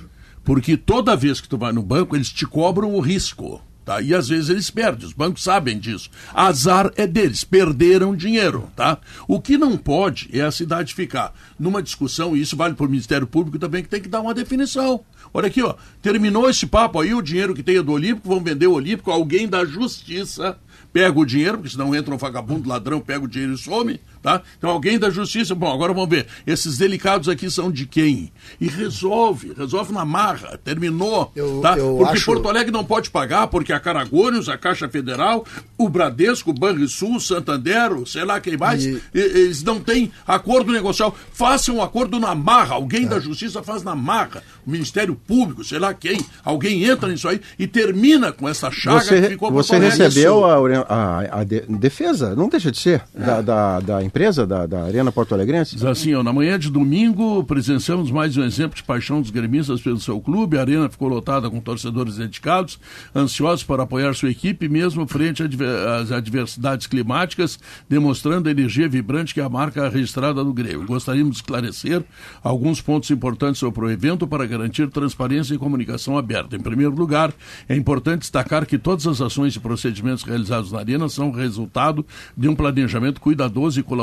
[0.43, 3.61] Porque toda vez que tu vai no banco, eles te cobram o risco.
[3.85, 4.01] Tá?
[4.01, 6.09] E às vezes eles perdem, os bancos sabem disso.
[6.33, 8.69] Azar é deles, perderam dinheiro.
[8.75, 8.99] Tá?
[9.27, 12.89] O que não pode é a cidade ficar numa discussão, e isso vale para o
[12.89, 15.03] Ministério Público também, que tem que dar uma definição.
[15.33, 18.41] Olha aqui, ó, terminou esse papo aí, o dinheiro que tem é do Olímpico, vão
[18.41, 20.57] vender o Olímpico, alguém da Justiça
[20.91, 24.41] pega o dinheiro, porque senão entra um vagabundo, ladrão, pega o dinheiro e some, tá?
[24.57, 28.31] Então alguém da justiça, bom, agora vamos ver, esses delicados aqui são de quem?
[28.59, 31.77] E resolve, resolve na marra, terminou, eu, tá?
[31.77, 32.25] Eu porque acho...
[32.25, 35.45] Porto Alegre não pode pagar, porque a Caragônios, a Caixa Federal,
[35.77, 39.01] o Bradesco, o Banrisul, Santander, sei lá quem mais, e...
[39.13, 41.15] eles não têm acordo negocial.
[41.33, 43.07] Façam um acordo na marra, alguém é.
[43.07, 47.41] da justiça faz na marra, o Ministério Público, sei lá quem, alguém entra nisso aí
[47.57, 52.35] e termina com essa chaga você, que ficou Você recebeu a a, a de, defesa,
[52.35, 53.23] não deixa de ser, é.
[53.23, 55.87] da, da, da, empresa, da, da Arena Porto Alegrense.
[55.87, 59.99] Assim, ó, na manhã de domingo, presenciamos mais um exemplo de paixão dos gremistas pelo
[59.99, 60.57] seu clube.
[60.57, 62.79] A Arena ficou lotada com torcedores dedicados,
[63.15, 69.39] ansiosos para apoiar sua equipe, mesmo frente às adversidades climáticas, demonstrando a energia vibrante que
[69.39, 70.85] é a marca registrada do Grêmio.
[70.85, 72.03] Gostaríamos de esclarecer
[72.43, 76.55] alguns pontos importantes sobre o evento para garantir transparência e comunicação aberta.
[76.55, 77.31] Em primeiro lugar,
[77.67, 82.03] é importante destacar que todas as ações e procedimentos realizados na Arena são resultado
[82.35, 83.98] de um planejamento cuidadoso e colaborativo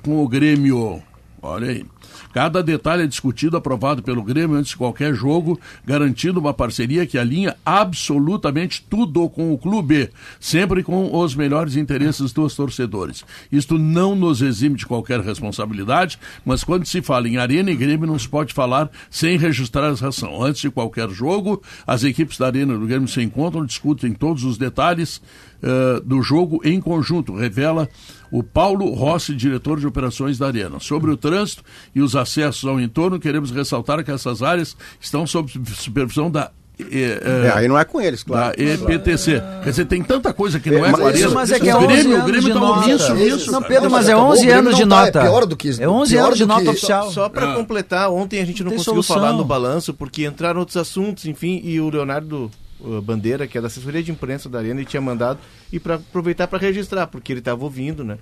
[0.00, 1.02] com o Grêmio.
[1.42, 1.84] Olha aí.
[2.34, 7.18] Cada detalhe é discutido, aprovado pelo Grêmio antes de qualquer jogo, garantindo uma parceria que
[7.18, 13.24] alinha absolutamente tudo com o clube, sempre com os melhores interesses dos torcedores.
[13.50, 18.06] Isto não nos exime de qualquer responsabilidade, mas quando se fala em Arena e Grêmio,
[18.06, 20.42] não se pode falar sem registrar a ação.
[20.42, 24.44] Antes de qualquer jogo, as equipes da Arena e do Grêmio se encontram, discutem todos
[24.44, 25.20] os detalhes
[25.62, 27.88] uh, do jogo em conjunto, revela
[28.30, 30.78] o Paulo Rossi, diretor de operações da Arena.
[30.80, 31.62] Sobre o trânsito
[31.94, 36.50] e os acessos ao entorno, queremos ressaltar que essas áreas estão sob supervisão da
[36.90, 38.56] é, é, aí não é com eles, claro.
[38.56, 39.42] Da EPTC.
[39.62, 41.32] Quer dizer, tem tanta coisa que não é, é com eles.
[41.32, 43.52] Mas é que é 11 Grêmio, anos o Grêmio tá omisso nisso.
[43.52, 45.18] Não, Pedro, mas é 11 anos de nota.
[45.18, 45.82] É pior do que isso.
[45.82, 47.04] É 11 anos de nota oficial.
[47.06, 50.76] Só, só para completar, ontem a gente não, conseguiu falar no balanço, porque entraram outros
[50.76, 52.50] assuntos, enfim, e o Leonardo
[53.02, 55.38] Bandeira, que é da assessoria de imprensa da Arena, e tinha mandado,
[55.72, 58.18] e para aproveitar para registrar, porque ele estava ouvindo, né?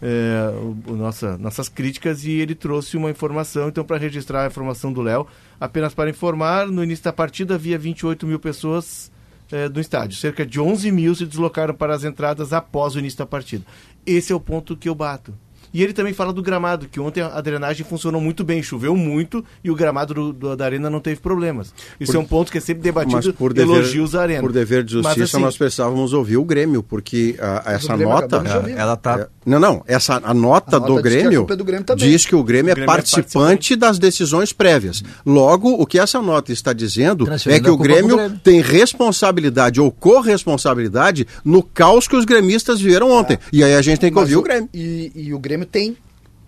[0.00, 3.68] É, o, o, nossa, nossas críticas e ele trouxe uma informação.
[3.68, 5.26] Então, para registrar a informação do Léo,
[5.60, 9.10] apenas para informar, no início da partida havia 28 mil pessoas
[9.50, 10.16] é, do estádio.
[10.16, 13.64] Cerca de 11 mil se deslocaram para as entradas após o início da partida.
[14.06, 15.34] Esse é o ponto que eu bato.
[15.72, 19.44] E ele também fala do gramado, que ontem a drenagem funcionou muito bem, choveu muito
[19.62, 21.72] e o gramado do, do, da arena não teve problemas.
[22.00, 24.40] Isso por, é um ponto que é sempre debatido, por dever, elogios à arena.
[24.40, 28.42] Por dever de justiça, Mas, assim, nós precisávamos ouvir o Grêmio, porque a, essa nota...
[28.76, 29.20] Ela tá...
[29.20, 32.26] É, não, não, essa, a nota, a nota do, Grêmio diz que, do Grêmio diz
[32.26, 35.02] que o Grêmio, o Grêmio é, participante é, participante das decisões prévias.
[35.24, 39.90] Logo, o que essa nota está dizendo é que o Grêmio, Grêmio, tem responsabilidade ou
[39.90, 43.34] corresponsabilidade no caos que os gremistas viveram ontem.
[43.34, 43.38] É.
[43.52, 44.68] E aí a gente tem que ouvir o, o Grêmio.
[44.72, 45.96] E, e o Grêmio tem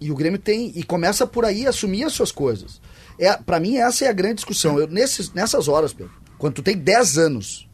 [0.00, 0.72] e o Grêmio tem.
[0.74, 2.80] E começa por aí a assumir as suas coisas.
[3.18, 4.78] É, para mim, essa é a grande discussão.
[4.78, 7.68] Eu, nesses, nessas horas, Pedro, quando tu tem 10 anos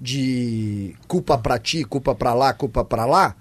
[0.00, 3.36] de culpa pra ti, culpa pra lá, culpa pra lá,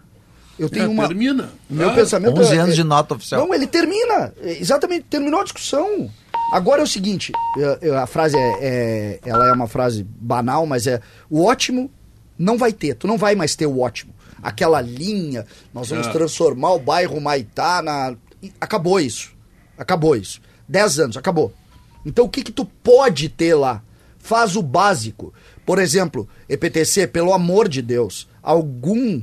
[0.58, 1.08] eu tenho é, uma.
[1.08, 1.50] Termina.
[1.70, 3.42] Meu ah, pensamento 11 é, anos de nota oficial.
[3.42, 4.34] Não, ele termina.
[4.42, 6.10] Exatamente, terminou a discussão.
[6.54, 10.66] Agora é o seguinte: eu, eu, a frase é, é, Ela é uma frase banal,
[10.66, 11.90] mas é: o ótimo
[12.38, 12.96] não vai ter.
[12.96, 14.14] Tu não vai mais ter o ótimo.
[14.42, 16.12] Aquela linha, nós vamos é.
[16.12, 18.16] transformar o bairro Maitá na
[18.60, 19.34] acabou isso.
[19.78, 20.42] Acabou isso.
[20.68, 21.54] Dez anos, acabou.
[22.06, 23.84] Então o que que tu pode ter lá?
[24.18, 25.34] Faz o básico.
[25.66, 29.22] Por exemplo, EPTC, pelo amor de Deus, algum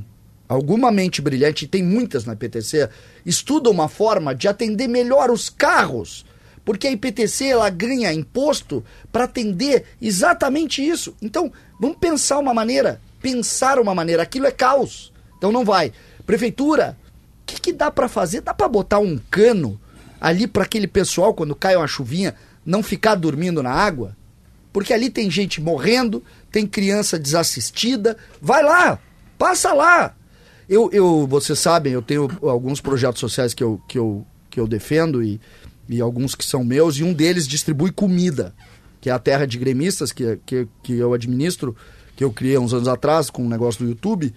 [0.49, 2.89] alguma mente brilhante, tem muitas na EPTC,
[3.23, 6.25] estuda uma forma de atender melhor os carros.
[6.65, 11.15] Porque a IPTC ela ganha imposto para atender exatamente isso.
[11.21, 15.11] Então, vamos pensar uma maneira, pensar uma maneira, aquilo é caos.
[15.37, 15.91] Então não vai.
[16.25, 16.97] Prefeitura,
[17.49, 18.41] que, que dá para fazer?
[18.41, 19.79] Dá para botar um cano
[20.21, 24.15] ali para aquele pessoal, quando cai uma chuvinha, não ficar dormindo na água?
[24.71, 28.15] Porque ali tem gente morrendo, tem criança desassistida.
[28.39, 28.99] Vai lá,
[29.37, 30.15] passa lá.
[30.67, 34.67] Eu, eu, vocês sabem, eu tenho alguns projetos sociais que eu, que eu, que eu
[34.67, 35.41] defendo e,
[35.87, 38.53] e alguns que são meus, e um deles distribui comida,
[39.01, 41.75] que é a Terra de Gremistas, que, que, que eu administro,
[42.19, 44.33] que eu criei uns anos atrás com um negócio do YouTube,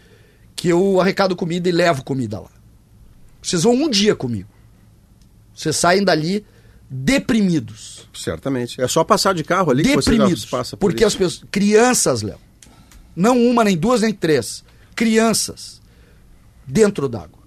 [0.54, 2.50] que eu arrecado comida e levo comida lá.
[3.42, 4.48] Vocês vão um dia comigo.
[5.52, 6.46] Vocês saem dali
[6.88, 8.08] deprimidos.
[8.14, 8.80] Certamente.
[8.80, 11.08] É só passar de carro ali deprimidos, que você passa por Porque isso.
[11.08, 11.44] as pessoas.
[11.50, 12.38] Crianças, Léo.
[13.16, 14.62] Não uma, nem duas, nem três.
[14.94, 15.82] Crianças.
[16.64, 17.42] Dentro d'água.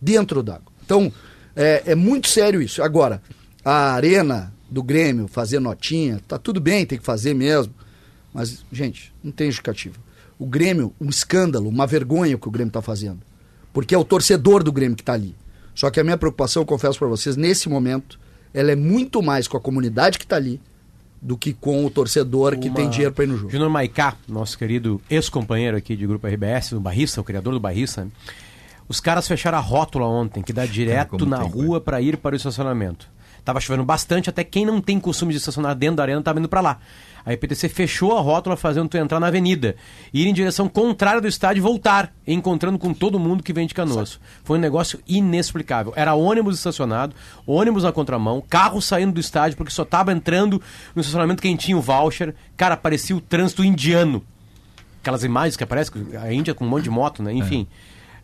[0.00, 0.72] Dentro d'água.
[0.84, 1.12] Então,
[1.56, 2.80] é, é muito sério isso.
[2.80, 3.20] Agora,
[3.64, 7.74] a arena do Grêmio fazer notinha, tá tudo bem, tem que fazer mesmo.
[8.36, 9.96] Mas, gente, não tem justificativa.
[10.38, 13.20] O Grêmio, um escândalo, uma vergonha o que o Grêmio está fazendo.
[13.72, 15.34] Porque é o torcedor do Grêmio que está ali.
[15.74, 18.20] Só que a minha preocupação, eu confesso para vocês, nesse momento,
[18.52, 20.60] ela é muito mais com a comunidade que está ali
[21.20, 22.60] do que com o torcedor Uma...
[22.60, 23.50] que tem dinheiro para ir no jogo.
[23.50, 28.06] Júnior Maicá, nosso querido ex-companheiro aqui de Grupo RBS, do Barrista, o criador do Barrista,
[28.86, 32.36] os caras fecharam a rótula ontem, que dá direto na rua para ir para o
[32.36, 33.08] estacionamento.
[33.46, 36.48] Tava chovendo bastante, até quem não tem costume de estacionar dentro da arena estava indo
[36.48, 36.80] para lá.
[37.26, 39.74] A IPTC fechou a rótula fazendo tu entrar na avenida,
[40.14, 43.74] ir em direção contrária do estádio e voltar, encontrando com todo mundo que vem de
[43.74, 44.20] Canoas.
[44.44, 45.92] Foi um negócio inexplicável.
[45.96, 50.62] Era ônibus estacionado, ônibus na contramão, carro saindo do estádio porque só tava entrando
[50.94, 52.32] no estacionamento quem tinha o voucher.
[52.56, 54.24] Cara, parecia o trânsito indiano
[55.06, 57.32] aquelas imagens que aparecem, a Índia com um monte de moto, né?
[57.32, 57.66] Enfim.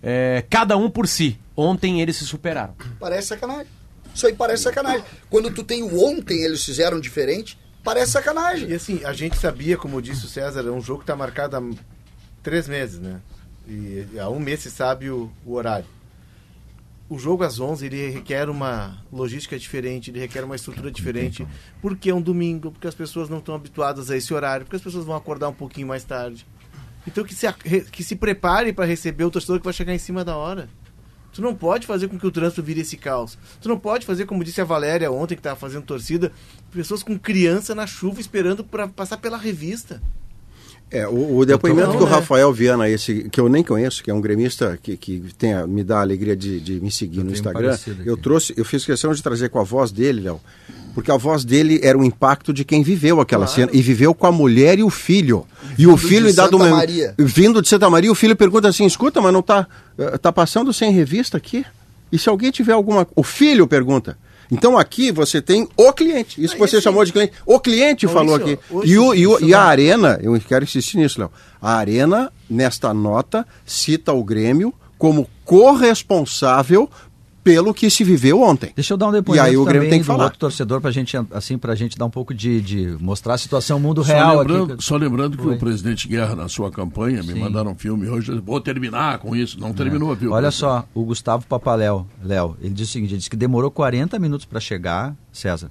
[0.03, 0.39] É.
[0.39, 1.39] É, cada um por si.
[1.57, 2.75] Ontem eles se superaram.
[2.99, 3.69] Parece sacanagem.
[4.13, 5.05] Isso aí parece sacanagem.
[5.31, 8.71] Quando tu tem o ontem, eles fizeram diferente, parece sacanagem.
[8.71, 11.57] E assim, a gente sabia, como disse o César, é um jogo que está marcado
[11.57, 11.63] há
[12.43, 13.21] três meses, né?
[13.67, 15.87] E há um mês se sabe o, o horário.
[17.09, 21.47] O jogo às 11 ele requer uma logística diferente, ele requer uma estrutura diferente,
[21.81, 24.83] porque é um domingo, porque as pessoas não estão habituadas a esse horário, porque as
[24.83, 26.47] pessoas vão acordar um pouquinho mais tarde.
[27.07, 27.53] Então que se,
[27.91, 30.69] que se prepare para receber o torcedor que vai chegar em cima da hora.
[31.33, 33.39] Tu não pode fazer com que o trânsito vire esse caos.
[33.61, 36.31] Tu não pode fazer, como disse a Valéria ontem, que estava fazendo torcida,
[36.71, 40.03] pessoas com criança na chuva esperando para passar pela revista.
[40.93, 42.11] É, o, o depoimento do né?
[42.11, 45.83] Rafael Viana, esse que eu nem conheço, que é um gremista que, que tem, me
[45.83, 47.79] dá a alegria de, de me seguir eu no Instagram.
[48.05, 50.39] Eu trouxe, eu fiz questão de trazer com a voz dele, Léo,
[50.95, 53.61] porque a voz dele era o impacto de quem viveu aquela claro.
[53.61, 55.47] cena e viveu com a mulher e o filho.
[55.63, 58.85] Vindo e o filho em dado momento, vindo de Santa Maria, o filho pergunta assim:
[58.85, 59.67] "Escuta, mas não tá
[59.97, 61.65] eh, tá passando sem revista aqui?
[62.13, 64.19] E se alguém tiver alguma, o filho pergunta:
[64.53, 66.45] então aqui você tem o cliente.
[66.45, 67.33] Isso que você chamou de cliente.
[67.47, 68.59] O cliente falou aqui.
[68.85, 71.31] e, o, e, o, e a Arena, eu quero insistir nisso, Léo.
[71.61, 76.89] A Arena, nesta nota, cita o Grêmio como corresponsável
[77.43, 78.73] pelo que se viveu ontem.
[78.75, 80.25] Deixa eu dar um depoimento e aí o Grêmio tem que falar.
[80.25, 83.81] outro torcedor para gente assim para gente dar um pouco de, de mostrar a situação
[83.81, 84.85] mundo só real lembrando, aqui.
[84.85, 85.57] Só lembrando que Oi.
[85.57, 87.41] o presidente Guerra na sua campanha me Sim.
[87.41, 90.17] mandaram um filme hoje, vou terminar com isso, não terminou, é.
[90.17, 90.33] viu?
[90.33, 94.19] Olha só, o Gustavo Papaléu, Léo, ele disse o seguinte, ele disse que demorou 40
[94.19, 95.71] minutos para chegar, César,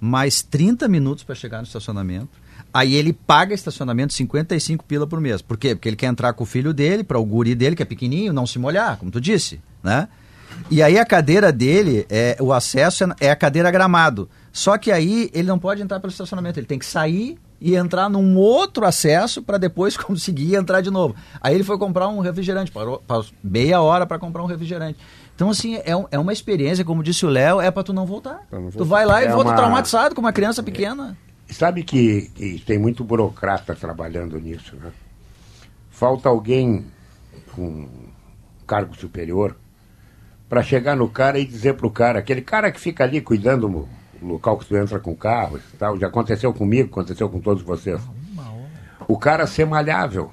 [0.00, 2.42] mais 30 minutos para chegar no estacionamento.
[2.74, 5.42] Aí ele paga estacionamento 55 pila por mês.
[5.42, 5.74] Por quê?
[5.74, 8.32] Porque ele quer entrar com o filho dele, para o guri dele, que é pequenininho,
[8.32, 10.08] não se molhar, como tu disse, né?
[10.70, 14.28] E aí a cadeira dele, é, o acesso é, é a cadeira gramado.
[14.52, 18.10] Só que aí ele não pode entrar pelo estacionamento, ele tem que sair e entrar
[18.10, 21.14] num outro acesso para depois conseguir entrar de novo.
[21.40, 24.98] Aí ele foi comprar um refrigerante, parou, parou meia hora para comprar um refrigerante.
[25.34, 28.04] Então, assim, é, um, é uma experiência, como disse o Léo, é para tu não
[28.04, 28.40] voltar.
[28.50, 29.56] Não tu vai lá e é volta uma...
[29.56, 31.16] traumatizado com uma criança pequena.
[31.50, 34.90] Sabe que, que tem muito burocrata trabalhando nisso, né?
[35.90, 36.86] Falta alguém
[37.54, 37.88] com
[38.66, 39.56] cargo superior
[40.52, 43.88] para chegar no cara e dizer pro cara, aquele cara que fica ali cuidando
[44.20, 47.40] do local que tu entra com o carro e tal, já aconteceu comigo, aconteceu com
[47.40, 47.98] todos vocês.
[49.08, 50.30] O cara ser malhável.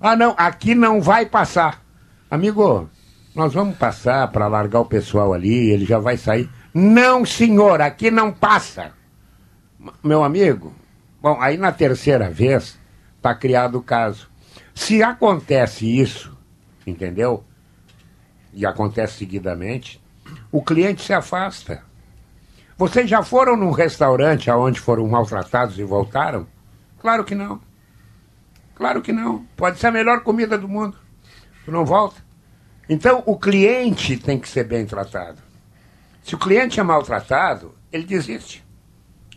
[0.00, 1.82] Ah, não, aqui não vai passar.
[2.30, 2.88] Amigo,
[3.34, 6.48] nós vamos passar para largar o pessoal ali, ele já vai sair.
[6.72, 8.92] Não, senhor, aqui não passa.
[10.00, 10.72] Meu amigo,
[11.20, 12.78] bom, aí na terceira vez
[13.16, 14.30] está criado o caso.
[14.72, 16.38] Se acontece isso,
[16.86, 17.42] entendeu?
[18.52, 20.00] E acontece seguidamente,
[20.50, 21.82] o cliente se afasta.
[22.76, 26.46] Vocês já foram num restaurante aonde foram maltratados e voltaram?
[27.00, 27.60] Claro que não.
[28.74, 29.44] Claro que não.
[29.56, 30.96] Pode ser a melhor comida do mundo.
[31.64, 32.22] Tu não volta.
[32.88, 35.42] Então, o cliente tem que ser bem tratado.
[36.22, 38.64] Se o cliente é maltratado, ele desiste.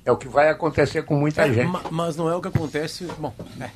[0.05, 1.71] É o que vai acontecer com muita é, gente.
[1.91, 3.05] Mas não é o que acontece.
[3.17, 3.69] Bom, é,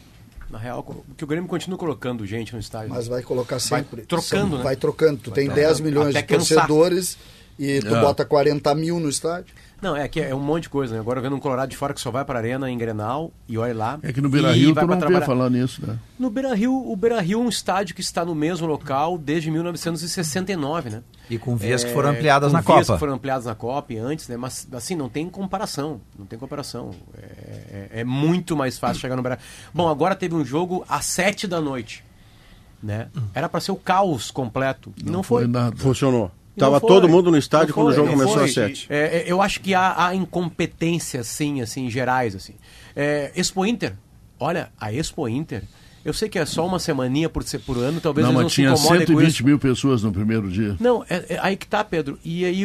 [0.50, 2.90] na real, que o Grêmio continua colocando gente no estádio.
[2.90, 3.98] Mas vai colocar sempre.
[3.98, 4.64] Vai trocando, né?
[4.64, 5.20] Vai trocando.
[5.20, 7.18] Tu vai tem 10 milhões de torcedores
[7.58, 8.02] e tu é.
[8.02, 9.54] bota 40 mil no estádio.
[9.82, 11.00] Não, é que é um monte de coisa, né?
[11.00, 13.58] Agora vendo um Colorado de fora que só vai para a arena em Grenal e
[13.58, 14.00] olha lá.
[14.02, 15.20] É que no Beira Rio tu não trabalhar.
[15.20, 15.98] vê falar nisso, né?
[16.18, 19.52] No Beira Rio, o Beira Rio é um estádio que está no mesmo local desde
[19.52, 21.04] 1969, né?
[21.30, 22.94] E com vias é, que foram ampliadas na vias Copa.
[22.94, 24.38] que foram ampliadas na Copa e antes, né?
[24.38, 26.00] Mas assim, não tem comparação.
[26.18, 26.92] Não tem comparação.
[27.18, 29.40] É, é, é muito mais fácil chegar no Beira
[29.74, 32.04] Bom, agora teve um jogo às sete da noite.
[32.82, 33.08] Né?
[33.34, 34.94] Era para ser o caos completo.
[35.04, 35.44] Não, não foi.
[35.44, 35.76] foi nada.
[35.76, 36.32] Funcionou.
[36.58, 38.88] Tava todo mundo no estádio quando o jogo começou às sete.
[38.90, 42.54] É, é, eu acho que há, há incompetência, sim, assim, gerais, assim.
[42.96, 43.94] É, Expo Inter,
[44.40, 45.64] olha, a Expo Inter,
[46.04, 48.76] eu sei que é só uma semaninha por, por ano, talvez não, mas não tinha
[48.76, 50.78] 120 mil pessoas no primeiro dia.
[50.80, 52.18] Não, é, é, aí que tá, Pedro.
[52.24, 52.64] E aí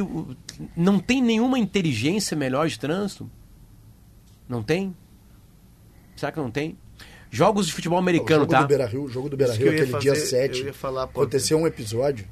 [0.77, 3.29] não tem nenhuma inteligência melhor de trânsito?
[4.49, 4.95] Não tem?
[6.15, 6.77] Será que não tem?
[7.29, 8.63] Jogos de futebol americano, o jogo tá?
[8.63, 12.27] Do Beira -Rio, o jogo do Beira-Rio, aquele fazer, dia 7, falar, aconteceu um episódio...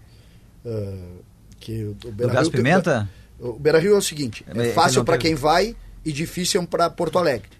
[0.65, 1.28] Uh,
[1.59, 3.09] que o Beira Rio, Pimenta?
[3.39, 6.89] O Beira Rio é o seguinte: é, é fácil para quem vai e difícil para
[6.91, 7.59] Porto Alegre.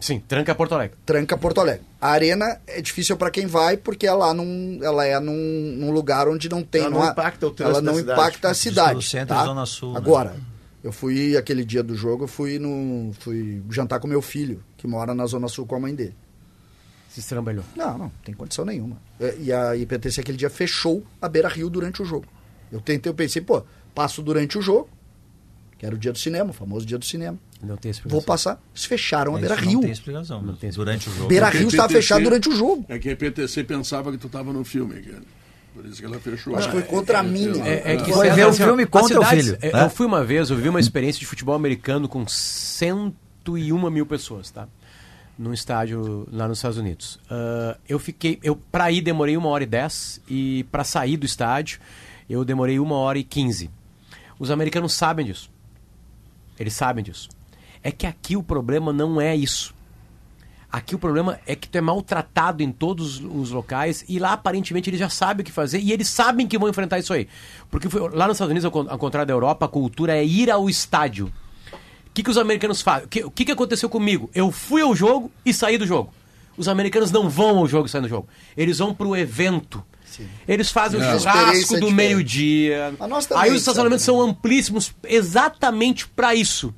[0.00, 0.98] Sim, tranca Porto Alegre.
[1.06, 1.86] Tranca Porto Alegre.
[1.98, 6.28] A arena é difícil para quem vai porque ela, num, ela é num, num lugar
[6.28, 6.82] onde não tem.
[6.82, 9.02] Ela não, impacta o Ela não impacta a cidade.
[9.02, 9.44] centro tá?
[9.44, 9.92] Zona Sul.
[9.92, 9.98] Né?
[9.98, 10.40] Agora, né?
[10.82, 14.86] eu fui aquele dia do jogo, eu fui, no, fui jantar com meu filho, que
[14.86, 16.14] mora na Zona Sul com a mãe dele.
[17.08, 17.64] Se estrambelhou?
[17.74, 18.98] Não, não, tem condição nenhuma.
[19.18, 22.26] É, e a IPTC aquele dia fechou a Beira Rio durante o jogo.
[22.74, 23.62] Eu tentei, eu pensei, pô,
[23.94, 24.88] passo durante o jogo,
[25.78, 27.38] que era o dia do cinema, o famoso dia do cinema.
[27.62, 28.18] Não tem explicação.
[28.18, 28.60] Vou passar.
[28.72, 29.74] Eles fecharam a Beira Rio.
[29.74, 30.42] Não tem explicação.
[30.42, 30.70] Não tem.
[30.70, 31.28] Durante o jogo.
[31.28, 32.84] Beira Rio estava fechado durante o jogo.
[32.88, 35.22] É que a PTC pensava que tu estava no filme, cara.
[35.72, 36.56] Por isso que ela fechou.
[36.56, 37.64] Acho que foi contra a minha.
[37.64, 39.56] É, é que foi ver o filme contra o filho.
[39.62, 44.04] É, eu fui uma vez, eu vi uma experiência de futebol americano com 101 mil
[44.04, 44.68] pessoas, tá?
[45.38, 47.20] Num estádio lá nos Estados Unidos.
[47.30, 48.38] Uh, eu fiquei.
[48.42, 50.20] Eu, pra ir demorei uma hora e dez.
[50.28, 51.80] E para sair do estádio,
[52.28, 53.70] eu demorei uma hora e quinze.
[54.38, 55.50] Os americanos sabem disso.
[56.58, 57.28] Eles sabem disso.
[57.82, 59.74] É que aqui o problema não é isso.
[60.74, 64.90] Aqui o problema é que tu é maltratado em todos os locais e lá aparentemente
[64.90, 67.28] eles já sabem o que fazer e eles sabem que vão enfrentar isso aí.
[67.70, 71.32] Porque lá nos Estados Unidos, ao contrário da Europa, a cultura é ir ao estádio.
[72.08, 73.06] O que, que os americanos fazem?
[73.06, 74.28] O que, que, que aconteceu comigo?
[74.34, 76.12] Eu fui ao jogo e saí do jogo.
[76.56, 78.28] Os americanos não vão ao jogo e saem do jogo.
[78.56, 79.84] Eles vão pro evento.
[80.16, 80.28] Sim.
[80.46, 81.14] Eles fazem é.
[81.14, 82.94] o churrasco do meio-dia.
[83.34, 86.72] Aí os estacionamentos são amplíssimos exatamente para isso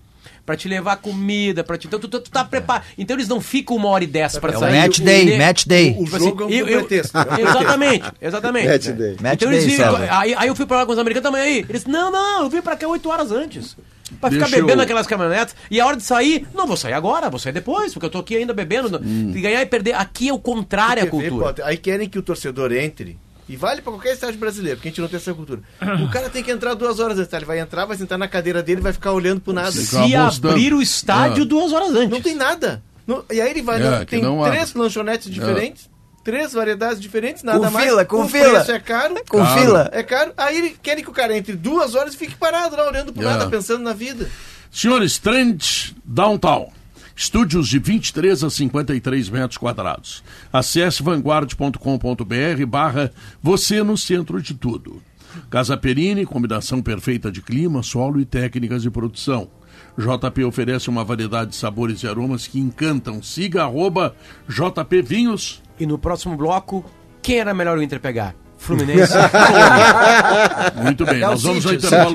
[0.46, 1.88] para te levar comida, para te.
[1.88, 2.84] Então tu, tu, tu tá preparado.
[2.96, 4.80] Então eles não ficam uma hora e dez para é sair.
[4.80, 5.96] Match day, o, match day.
[5.98, 7.18] O, o jogo assim, é um eu, pretexto.
[7.18, 8.68] Eu, exatamente, exatamente.
[8.68, 9.16] Match day.
[9.20, 11.66] Match então, day, ficam, aí, aí eu fui pra lá com os americanos também aí.
[11.68, 13.76] Eles, não, não, eu vim pra cá oito horas antes.
[14.20, 14.84] Pra ficar Deixa bebendo eu...
[14.84, 15.56] aquelas caminhonetas.
[15.68, 18.18] E a hora de sair, não vou sair agora, vou sair depois, porque eu tô
[18.18, 19.00] aqui ainda bebendo.
[19.04, 19.32] Hum.
[19.34, 19.94] E ganhar e perder.
[19.94, 21.52] Aqui é o contrário a cultura.
[21.52, 23.18] Ver, aí querem que o torcedor entre
[23.48, 25.60] e vale para qualquer estádio brasileiro, porque a gente não tem essa cultura.
[26.04, 27.30] O cara tem que entrar duas horas antes.
[27.30, 27.36] Tá?
[27.36, 29.70] Ele vai entrar, vai sentar na cadeira dele vai ficar olhando pro nada.
[29.70, 31.46] Se abrir o estádio é.
[31.46, 32.10] duas horas antes.
[32.10, 32.82] Não tem nada.
[33.06, 33.80] Não, e aí ele vai.
[33.80, 35.88] É, tem três lanchonetes diferentes.
[35.92, 35.96] É.
[36.24, 37.86] Três variedades diferentes, nada com mais.
[37.88, 38.50] Fila, com o fila.
[38.50, 39.14] preço é caro.
[39.30, 39.60] Com caro.
[39.60, 39.90] fila.
[39.92, 40.32] É caro.
[40.36, 43.22] Aí ele quer que o cara entre duas horas e fique parado lá, olhando pro
[43.22, 44.28] nada, pensando na vida.
[44.72, 46.72] Senhores, Trend Downtown.
[47.16, 50.22] Estúdios de 23 a 53 metros quadrados.
[50.52, 53.10] Acesse vanguard.com.br barra
[53.42, 55.00] você no centro de tudo.
[55.48, 59.48] Casa Perini, combinação perfeita de clima, solo e técnicas de produção.
[59.96, 63.22] JP oferece uma variedade de sabores e aromas que encantam.
[63.22, 64.14] Siga arroba
[64.46, 65.62] JP Vinhos.
[65.80, 66.84] E no próximo bloco,
[67.22, 68.36] quem era melhor o Inter pegar?
[68.66, 69.14] Fluminense.
[70.82, 72.14] Muito bem, nós vamos ao, intervalo,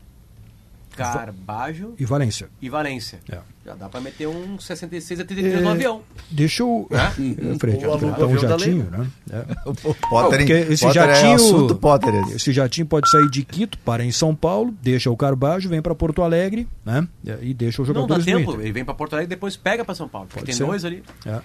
[0.96, 2.50] Carbajo e Valência.
[2.62, 3.20] E Valência.
[3.30, 3.40] É.
[3.66, 6.02] Já dá para meter um 66 a 33 é, no avião.
[6.30, 6.88] Deixa eu.
[6.92, 7.58] É?
[7.58, 9.08] Frente, então, um jatinho, né?
[9.32, 9.46] É.
[9.66, 11.72] O Potter, Porque esse Potter é jatinho.
[11.72, 15.70] É Potter, esse jatinho pode sair de Quito, para em São Paulo, deixa o Carbajo,
[15.70, 17.08] vem para Porto Alegre, né?
[17.42, 18.08] E deixa o jogador.
[18.10, 20.28] Não dá tempo, ele vem para Porto Alegre e depois pega para São Paulo.
[20.32, 20.66] Pode tem ser.
[20.66, 21.02] dois ali.
[21.26, 21.40] É.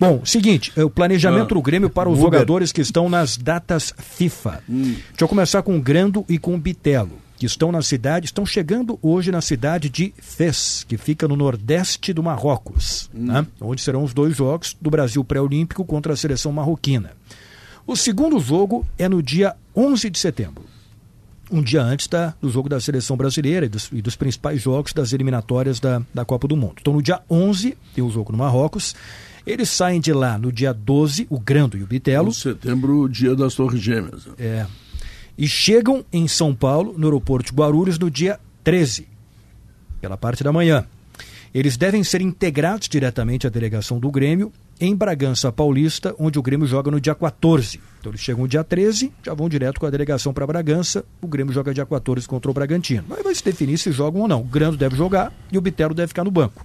[0.00, 2.30] Bom, seguinte, o planejamento ah, do Grêmio para os Uber.
[2.30, 4.62] jogadores que estão nas datas FIFA.
[4.68, 4.94] Hum.
[5.10, 8.44] Deixa eu começar com o Grando e com o Bitelo que estão na cidade, estão
[8.44, 13.26] chegando hoje na cidade de Fez, que fica no nordeste do Marrocos, hum.
[13.26, 13.46] né?
[13.60, 17.12] onde serão os dois jogos do Brasil pré-olímpico contra a seleção marroquina.
[17.86, 20.64] O segundo jogo é no dia 11 de setembro,
[21.50, 24.92] um dia antes da, do jogo da seleção brasileira e dos, e dos principais jogos
[24.92, 26.74] das eliminatórias da, da Copa do Mundo.
[26.80, 28.94] Então, no dia 11 tem o jogo no Marrocos.
[29.46, 32.28] Eles saem de lá no dia 12, o Grando e o Bitelo.
[32.28, 34.28] Em setembro, o dia das Torres Gêmeas.
[34.36, 34.66] É,
[35.38, 39.06] e chegam em São Paulo, no aeroporto de Guarulhos, no dia 13,
[40.00, 40.84] pela parte da manhã.
[41.54, 46.66] Eles devem ser integrados diretamente à delegação do Grêmio em Bragança Paulista, onde o Grêmio
[46.66, 47.80] joga no dia 14.
[47.98, 51.04] Então eles chegam no dia 13, já vão direto com a delegação para Bragança.
[51.20, 53.04] O Grêmio joga dia 14 contra o Bragantino.
[53.08, 54.40] Mas vai se definir se jogam ou não.
[54.40, 56.64] O Grando deve jogar e o Bitelo deve ficar no banco.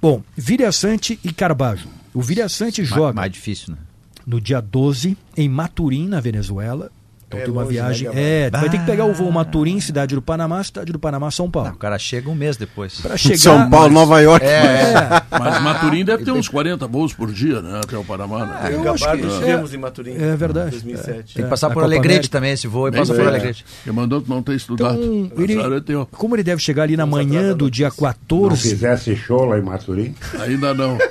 [0.00, 3.12] Bom, Viriaçante e Carbajo O Vilhaçante joga.
[3.12, 3.78] Mais difícil, né?
[4.26, 6.90] No dia 12, em Maturim, na Venezuela.
[7.32, 8.08] Então é tem uma longe, né, viagem.
[8.10, 9.32] Né, é, vai ter que pegar o voo ah.
[9.32, 11.68] Maturim, cidade do Panamá, cidade do Panamá, São Paulo.
[11.68, 13.00] Não, o cara chega um mês depois.
[13.00, 13.92] Pra chegar, São Paulo, mas...
[13.92, 14.44] Nova York.
[14.44, 15.22] É, é.
[15.30, 17.80] Mas Maturim deve ter uns 40 voos por dia, né?
[17.82, 18.46] Até o Panamá.
[18.46, 18.58] Né?
[18.60, 20.14] Ah, eu acho que estivemos é, em Maturim.
[20.14, 20.70] É verdade.
[20.70, 21.10] 2007.
[21.10, 21.14] É.
[21.34, 23.64] Tem que passar por Alegrete também, esse voo, e passa por Alegrete.
[23.86, 25.02] Ele mandou não ter estudado.
[25.02, 28.48] Então, ele, como ele deve chegar ali na manhã do dia 14.
[28.48, 30.14] Não fizesse show lá em Maturim?
[30.40, 30.98] Ainda não.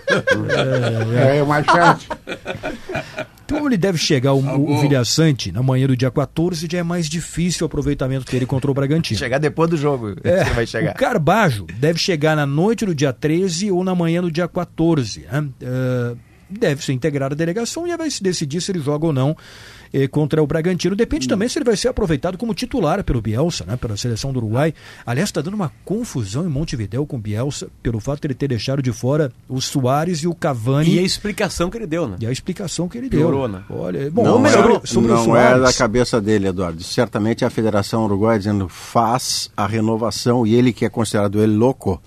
[1.15, 2.09] É, é mais fácil.
[3.51, 7.09] Então ele deve chegar o, o Vilhaçante na manhã do dia 14, já é mais
[7.09, 9.19] difícil o aproveitamento dele contra o Bragantino.
[9.19, 10.93] chegar depois do jogo, é, vai chegar.
[10.93, 15.25] O Carbajo deve chegar na noite do dia 13 ou na manhã do dia 14.
[15.31, 15.39] Né?
[15.61, 16.17] Uh,
[16.49, 19.35] deve ser integrado à delegação e vai se decidir se ele joga ou não
[19.93, 20.95] eh, contra o Bragantino.
[20.95, 24.37] Depende também se ele vai ser aproveitado como titular pelo Bielsa, né, pela seleção do
[24.37, 24.73] Uruguai.
[25.05, 28.47] Aliás, está dando uma confusão em Montevideo com o Bielsa pelo fato de ele ter
[28.47, 30.95] deixado de fora o Soares e o Cavani.
[30.95, 32.17] E a explicação que ele deu, né?
[32.19, 33.59] E a explicação que ele Piorou, deu.
[33.59, 33.63] Né?
[33.69, 36.83] Olha, bom, não, sobre, é, sobre não é da cabeça dele, Eduardo.
[36.83, 42.01] Certamente a Federação Uruguai dizendo faz a renovação e ele que é considerado ele louco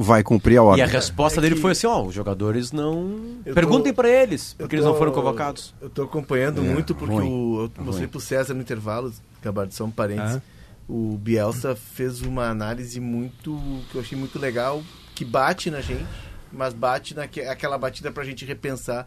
[0.00, 0.84] vai cumprir a ordem.
[0.84, 3.40] E a resposta é dele foi assim, ó, os jogadores não...
[3.44, 4.82] Eu Perguntem para eles, porque tô...
[4.82, 5.74] eles não foram convocados.
[5.80, 9.66] Eu estou acompanhando é, muito, porque o, eu mostrei para o César no intervalo, acabar
[9.66, 10.42] de só um parênteses, ah.
[10.88, 13.60] o Bielsa fez uma análise muito,
[13.90, 14.84] que eu achei muito legal,
[15.16, 16.06] que bate na gente,
[16.52, 19.04] mas bate naquela batida para a gente repensar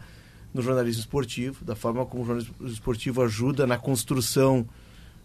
[0.52, 4.68] no jornalismo esportivo, da forma como o jornalismo esportivo ajuda na construção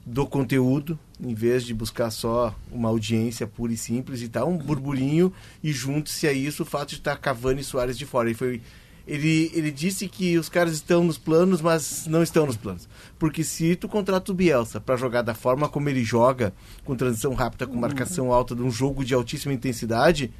[0.07, 4.57] do conteúdo, em vez de buscar só uma audiência pura e simples e tal, um
[4.57, 8.29] burburinho e junte-se a isso o fato de estar Cavani e Soares de fora.
[8.29, 8.61] Ele, foi,
[9.05, 12.87] ele, ele disse que os caras estão nos planos, mas não estão nos planos.
[13.19, 16.53] Porque se tu contrata o Bielsa para jogar da forma como ele joga,
[16.85, 20.31] com transição rápida, com marcação alta, de um jogo de altíssima intensidade,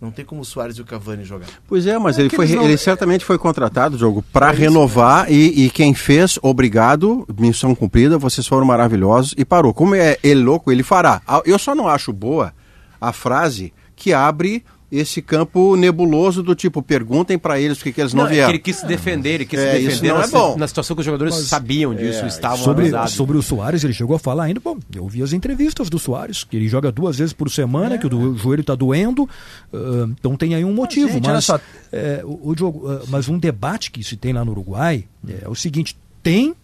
[0.00, 1.48] não tem como o Soares e o Cavani jogar.
[1.66, 2.64] Pois é, mas é ele, foi, não...
[2.64, 8.18] ele certamente foi contratado, jogo, para é renovar e, e, quem fez, obrigado, missão cumprida,
[8.18, 9.72] vocês foram maravilhosos e parou.
[9.72, 11.22] Como é ele louco, ele fará.
[11.26, 12.52] Ah, eu só não acho boa
[13.00, 14.64] a frase que abre
[14.98, 18.48] esse campo nebuloso do tipo, perguntem para eles por que eles não, não é vieram.
[18.48, 20.56] É ele quis se defender, ele quis é, se defender não na, é bom.
[20.56, 23.92] na situação que os jogadores Mas, sabiam disso, é, estavam sobre, sobre o Soares, ele
[23.92, 27.18] chegou a falar ainda, bom, eu vi as entrevistas do Soares, que ele joga duas
[27.18, 27.98] vezes por semana, é.
[27.98, 31.12] que o, do, o joelho está doendo, uh, então tem aí um motivo.
[31.12, 31.48] Gente, mas,
[31.92, 35.04] é, o, o, uh, mas um debate que se tem lá no Uruguai
[35.42, 36.54] é o seguinte, tem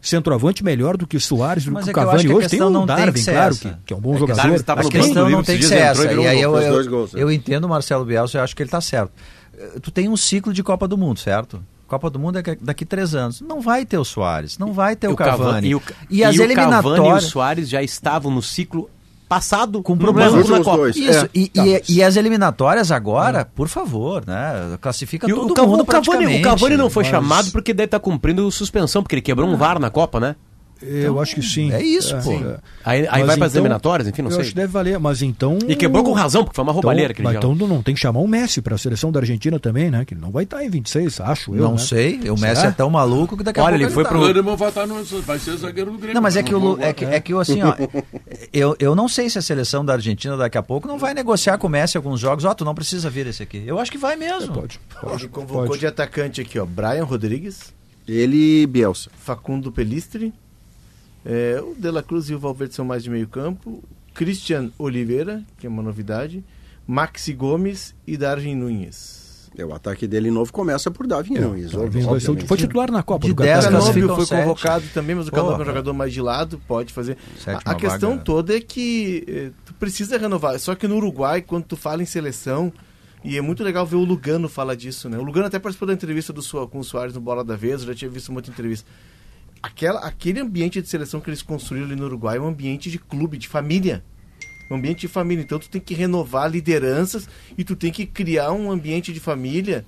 [0.00, 2.48] centroavante melhor do que o Soares, do que o Cavani hoje.
[2.48, 4.64] Tem um Darwin, claro, que, que, é um bom é jogador.
[4.66, 6.12] A questão não tem que ser essa.
[6.12, 9.12] E aí eu, eu, eu entendo o Marcelo Bielsa, eu acho que ele está certo.
[9.56, 11.62] Eh, tu tem um ciclo de Copa do Mundo, certo?
[11.86, 13.40] Copa do Mundo é daqui três anos.
[13.40, 15.38] Não vai ter o Soares, não vai ter o, o Cavani.
[15.38, 15.68] Cavani.
[15.68, 16.84] E, o, e, e as eliminatórias.
[16.84, 18.90] O Cavani e o Soares já estavam no ciclo
[19.28, 20.88] passado com problemas na Copa.
[20.88, 21.28] Isso, é.
[21.34, 21.66] e, tá.
[21.66, 23.44] e, e, as eliminatórias agora, é.
[23.44, 24.78] por favor, né?
[24.80, 27.10] Classifica e todo o, mundo o Cavani, o Cavani não foi mas...
[27.10, 30.36] chamado porque deve estar tá cumprindo suspensão, porque ele quebrou um VAR na Copa, né?
[30.80, 31.72] Eu então, acho que sim.
[31.72, 32.30] É isso, é, pô.
[32.84, 34.42] Aí, aí vai para as então, eliminatórias, enfim, não eu sei.
[34.42, 35.58] Acho que deve valer, mas então.
[35.66, 38.20] E quebrou com razão, porque foi uma roubalheira então, Mas então não tem que chamar
[38.20, 40.04] o Messi para a seleção da Argentina também, né?
[40.04, 41.62] Que ele não vai estar em 26, acho eu.
[41.62, 41.78] Não né?
[41.78, 43.84] sei, o Messi é tão maluco que daqui a Olha, pouco.
[43.84, 44.10] ele foi tá.
[44.10, 44.28] pro.
[44.28, 46.14] Ele vai, estar no, vai ser zagueiro do Grêmio.
[46.14, 47.74] Não, mas é que, o, é que, é que assim, ó.
[48.52, 51.58] eu, eu não sei se a seleção da Argentina daqui a pouco não vai negociar
[51.58, 52.44] com o Messi alguns jogos.
[52.44, 53.62] Ó, oh, tu não precisa vir esse aqui.
[53.66, 54.52] Eu acho que vai mesmo.
[54.52, 54.80] É, pode.
[55.00, 55.80] pode ele convocou pode.
[55.80, 56.64] de atacante aqui, ó.
[56.64, 57.76] Brian Rodrigues.
[58.06, 59.10] Ele e Bielsa.
[59.18, 60.32] Facundo Pelistri.
[61.28, 63.84] É, o De La Cruz e o Valverde são mais de meio campo.
[64.14, 66.42] Christian Oliveira, que é uma novidade.
[66.86, 69.50] Maxi Gomes e Darwin Nunes.
[69.56, 71.72] É, o ataque dele novo começa por Darwin é, Nunes.
[72.46, 74.40] Foi titular na Copa de do 10 Danúbio foi sete.
[74.40, 77.18] convocado também, mas o Canobi é um jogador mais de lado, pode fazer.
[77.46, 78.22] a, a questão vaga.
[78.22, 80.58] toda é que eh, tu precisa renovar.
[80.58, 82.72] Só que no Uruguai, quando tu fala em seleção,
[83.22, 85.18] e é muito legal ver o Lugano falar disso, né?
[85.18, 87.88] O Lugano até participou da entrevista do, com o Soares no Bola da Vez, eu
[87.88, 88.88] já tinha visto muita entrevista
[89.62, 92.98] aquela, aquele ambiente de seleção que eles construíram ali no Uruguai é um ambiente de
[92.98, 94.04] clube, de família.
[94.70, 95.42] Um ambiente de família.
[95.42, 99.86] Então tu tem que renovar lideranças e tu tem que criar um ambiente de família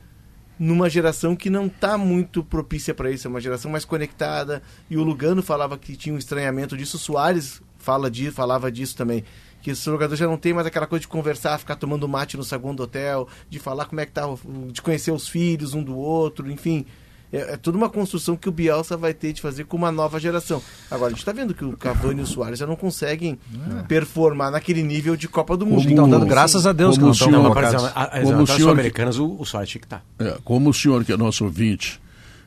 [0.59, 4.63] numa geração que não está muito propícia para isso, é uma geração mais conectada.
[4.91, 8.95] E o Lugano falava que tinha um estranhamento disso, o Soares fala de, falava disso
[8.95, 9.25] também.
[9.63, 12.45] Que esse jogador já não tem mais aquela coisa de conversar, ficar tomando mate no
[12.45, 14.25] segundo hotel, de falar como é que tá,
[14.71, 16.87] de conhecer os filhos um do outro, enfim
[17.33, 20.19] é, é toda uma construção que o Bielsa vai ter de fazer com uma nova
[20.19, 20.63] geração.
[20.91, 23.39] Agora, a gente está vendo que o Cavani e o Soares já não conseguem
[23.79, 23.83] é.
[23.83, 25.89] performar naquele nível de Copa do Mundo.
[25.89, 27.93] Estão dando graças a Deus como que não estão convocados.
[28.25, 30.03] Como o senhor americanas, o, o Soares tinha que estar.
[30.19, 30.25] Tá.
[30.25, 32.01] É, como o senhor, que é nosso ouvinte,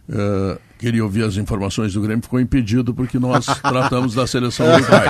[0.10, 4.74] uh, queria ouvir as informações do Grêmio ficou impedido porque nós tratamos da seleção do
[4.74, 5.08] Uruguai.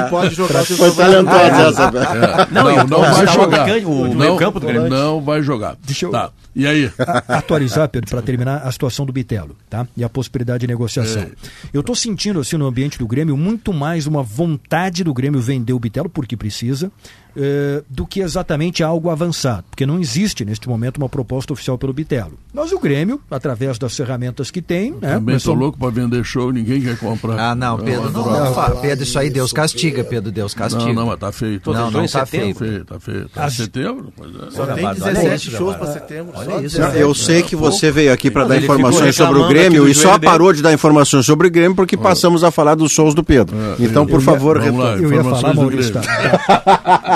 [0.00, 2.48] Onde pode jogar Foi talentosa essa.
[2.50, 3.68] Não, não, não vai jogar.
[3.86, 4.88] O meio campo do Grêmio.
[4.88, 5.76] Não vai jogar.
[5.84, 6.10] Deixa eu...
[6.10, 6.30] Tá.
[6.54, 6.90] E aí?
[7.28, 9.86] Atualizar, Pedro, para terminar, a situação do Bitelo, tá?
[9.96, 11.22] E a possibilidade de negociação.
[11.22, 11.30] É.
[11.72, 15.72] Eu estou sentindo, assim, no ambiente do Grêmio, muito mais uma vontade do Grêmio vender
[15.72, 16.92] o Bitelo, porque precisa,
[17.34, 21.92] eh, do que exatamente algo avançado, porque não existe neste momento uma proposta oficial pelo
[21.92, 22.38] Bitelo.
[22.52, 25.14] Mas o Grêmio, através das ferramentas que tem, né?
[25.14, 27.38] Também estou louco para vender show, ninguém quer comprar.
[27.38, 30.84] Ah, não, Pedro, não, não, não, Pedro, isso aí Deus castiga, Pedro, Deus castiga.
[30.84, 31.58] Não, não, mas tá feio.
[31.64, 32.52] Não, não tá feio.
[32.52, 33.28] Tá feio, tá feio.
[33.30, 33.54] Tá As...
[33.54, 34.12] setembro?
[34.18, 34.50] É.
[34.50, 36.32] Só tem 17 shows para setembro.
[36.46, 36.80] Olha isso.
[36.80, 40.52] Eu sei que você veio aqui para dar informações sobre o Grêmio e só parou
[40.52, 43.56] de dar informações sobre o Grêmio porque passamos a falar dos shows do Pedro.
[43.56, 45.02] É, então, por favor, retorne.
[45.02, 45.94] Eu ia falar, Maurício,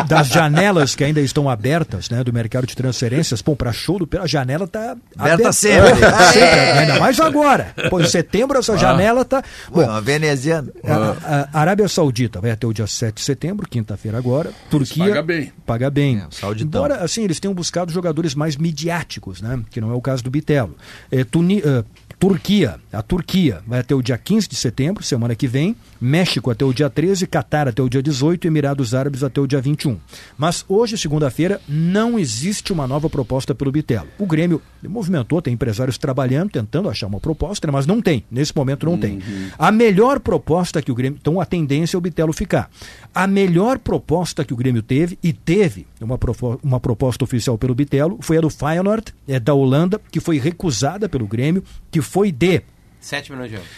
[0.08, 4.08] das janelas que ainda estão abertas, né, do mercado de transferências, pô, para show do
[4.18, 5.90] a janela está aberta, sempre.
[5.90, 6.60] É, sempre.
[6.78, 7.74] Ainda mais agora.
[7.90, 8.76] Pô, em setembro essa ah.
[8.76, 9.82] janela tá bom.
[9.82, 10.68] Uma veneziana.
[10.84, 14.50] A, a, Arábia Saudita vai até o dia 7 de setembro, quinta-feira agora.
[14.70, 15.52] Turquia paga bem.
[15.64, 16.18] Paga bem.
[16.18, 20.22] É, Embora assim, eles tenham buscado jogadores mais midiáticos, né, que não é o caso
[20.22, 20.74] do Bitelo.
[21.10, 21.24] É,
[21.58, 21.84] uh,
[22.18, 26.64] Turquia, a Turquia vai até o dia 15 de setembro, semana que vem, México até
[26.64, 29.98] o dia 13, Catar até o dia 18 e Emirados Árabes até o dia 21.
[30.38, 34.08] Mas hoje, segunda-feira, não existe uma nova proposta pelo Bitelo.
[34.18, 38.86] O Grêmio movimentou, tem empresários trabalhando, tentando achar uma proposta, mas não tem, nesse momento
[38.86, 38.98] não uhum.
[38.98, 39.18] tem.
[39.58, 42.70] A melhor proposta que o Grêmio, então a tendência é o Bitelo ficar.
[43.14, 46.18] A melhor proposta que o Grêmio teve, e teve uma,
[46.62, 51.08] uma proposta oficial pelo Bitelo, foi a do Feyenoord, é, da Holanda, que foi recusada
[51.08, 52.62] pelo Grêmio, que foi de
[53.00, 53.70] 7 milhões de euros.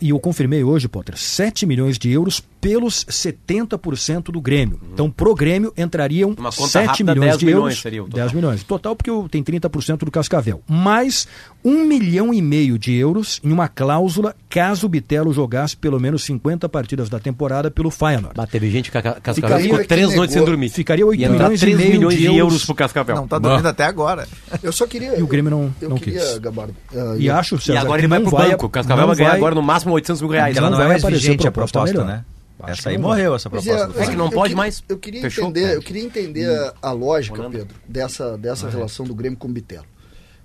[0.00, 4.78] E eu confirmei hoje, Potter, 7 milhões de euros pelos 70% do Grêmio.
[4.80, 4.90] Uhum.
[4.92, 7.80] Então, pro Grêmio entrariam 7 rápida, milhões de euros.
[7.80, 8.20] Seria o total.
[8.20, 8.62] 10 milhões.
[8.62, 10.62] Total, porque tem 30% do Cascavel.
[10.68, 11.26] Mais
[11.64, 16.22] 1 milhão e meio de euros em uma cláusula caso o Bitelo jogasse pelo menos
[16.22, 18.34] 50 partidas da temporada pelo Feyenoord.
[18.36, 20.68] Mas teve gente que a Cascavel ficou 3 noites sem dormir.
[20.68, 23.16] Ficaria 8 milhões, 3 e meio milhões de, euros, euros pro Cascavel.
[23.16, 24.28] Não, tá dormindo até agora.
[24.62, 25.18] Eu só queria...
[25.18, 26.38] E o Grêmio não, eu não queria, quis.
[26.38, 28.68] Gabardo, uh, e acho, César, E agora ele vai pro vai, banco.
[28.68, 30.56] Cascavel vai ganhar agora no máximo 800 mil reais.
[30.56, 32.24] Ela não, não é mais vigente a proposta, né?
[32.62, 34.00] Acho essa aí morreu, essa proposta.
[34.00, 34.82] É, é que não pode mais.
[34.88, 35.48] Eu queria Fechou?
[35.48, 36.72] entender, eu queria entender hum.
[36.80, 37.58] a, a lógica, Holanda.
[37.58, 39.86] Pedro, dessa, dessa relação do Grêmio com o Bitelo.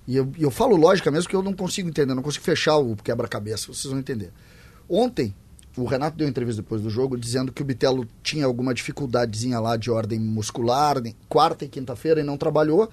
[0.07, 2.95] E eu, eu falo lógica mesmo que eu não consigo entender, não consigo fechar o
[2.95, 4.31] quebra-cabeça, vocês vão entender.
[4.89, 5.35] Ontem,
[5.75, 9.75] o Renato deu entrevista depois do jogo dizendo que o Bitelo tinha alguma dificuldadezinha lá
[9.75, 10.95] de ordem muscular,
[11.27, 12.89] quarta e quinta-feira, e não trabalhou.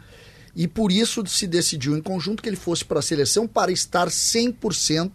[0.56, 4.08] E por isso se decidiu em conjunto que ele fosse para a seleção para estar
[4.08, 5.10] 100%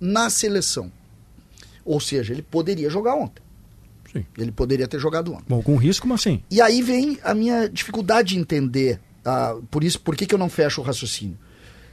[0.00, 0.90] na seleção.
[1.84, 3.42] Ou seja, ele poderia jogar ontem.
[4.12, 4.24] Sim.
[4.36, 5.44] Ele poderia ter jogado ontem.
[5.48, 6.42] Bom, com risco, mas sim.
[6.50, 9.00] E aí vem a minha dificuldade de entender.
[9.24, 11.38] Uh, por isso, por que, que eu não fecho o raciocínio?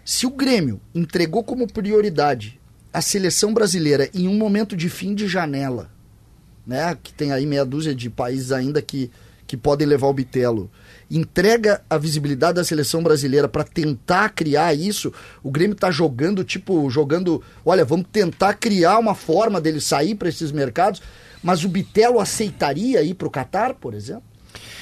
[0.04, 2.60] Se o Grêmio entregou como prioridade
[2.94, 5.92] a seleção brasileira em um momento de fim de janela,
[6.66, 9.12] né, que tem aí meia dúzia de países ainda que,
[9.46, 10.72] que podem levar o bitelo,
[11.12, 15.14] entrega a visibilidade da seleção brasileira para tentar criar isso,
[15.44, 20.30] o Grêmio está jogando, tipo, jogando, olha, vamos tentar criar uma forma dele sair para
[20.30, 21.02] esses mercados,
[21.48, 24.24] mas o Bitelo aceitaria ir para o Catar, por exemplo?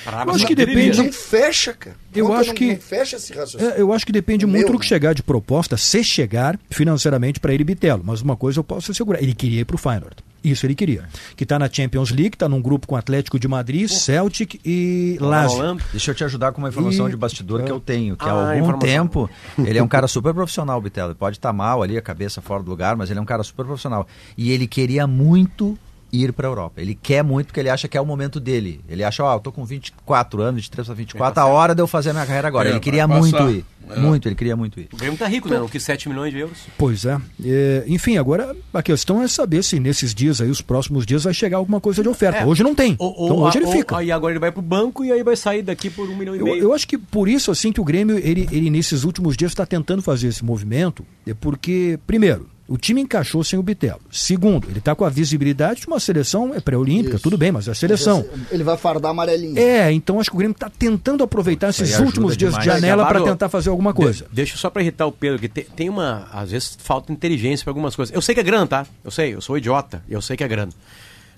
[0.05, 0.97] Eu acho que depende.
[0.97, 1.95] Não fecha, cara.
[2.13, 3.73] Eu acho não, que não fecha esse raciocínio.
[3.75, 7.53] É, eu acho que depende muito do que chegar de proposta, se chegar financeiramente para
[7.53, 8.01] ele Bitelo.
[8.03, 10.15] Mas uma coisa eu posso assegurar, ele queria ir para o Feyenoord.
[10.43, 11.07] Isso ele queria.
[11.35, 15.77] Que está na Champions League, está num grupo com Atlético de Madrid, Celtic e Lazio.
[15.91, 17.11] Deixa eu te ajudar com uma informação e...
[17.11, 20.33] de bastidor que eu tenho, que ah, há algum tempo ele é um cara super
[20.33, 21.09] profissional, Bitelo.
[21.09, 23.25] Ele pode estar tá mal ali, a cabeça fora do lugar, mas ele é um
[23.25, 24.07] cara super profissional.
[24.37, 25.77] E ele queria muito
[26.21, 26.81] ir para a Europa.
[26.81, 28.81] Ele quer muito porque ele acha que é o momento dele.
[28.87, 31.81] Ele acha, ó, oh, eu tô com 24 anos, 23 para 24, a hora de
[31.81, 32.69] eu fazer a minha carreira agora.
[32.69, 33.65] É, ele queria muito ir.
[33.89, 33.99] É.
[33.99, 34.89] Muito, ele queria muito ir.
[34.91, 35.59] O Grêmio tá rico, né?
[35.59, 36.57] Não quis 7 milhões de euros.
[36.77, 37.19] Pois é.
[37.43, 37.83] é.
[37.87, 41.57] Enfim, agora a questão é saber se nesses dias aí, os próximos dias, vai chegar
[41.57, 42.39] alguma coisa de oferta.
[42.39, 42.45] É.
[42.45, 42.95] Hoje não tem.
[42.97, 43.97] Ou, então hoje ele fica.
[43.97, 46.41] Aí agora ele vai pro banco e aí vai sair daqui por um milhão e
[46.41, 46.57] meio.
[46.57, 49.51] Eu, eu acho que por isso, assim, que o Grêmio, ele, ele nesses últimos dias
[49.51, 54.01] está tentando fazer esse movimento, é porque, primeiro, o time encaixou sem o Bitelo.
[54.11, 57.71] Segundo, ele está com a visibilidade de uma seleção é pré-olímpica, tudo bem, mas é
[57.71, 58.25] a seleção.
[58.49, 59.57] Ele vai fardar amarelinho.
[59.57, 62.67] É, então acho que o Grêmio está tentando aproveitar esses últimos dias demais.
[62.67, 64.25] de janela para tentar fazer alguma coisa.
[64.25, 66.27] De, deixa só para irritar o Pedro, que tem, tem, uma.
[66.31, 68.13] Às vezes falta inteligência para algumas coisas.
[68.13, 68.87] Eu sei que é grana, tá?
[69.03, 70.71] Eu sei, eu sou idiota, eu sei que é grana.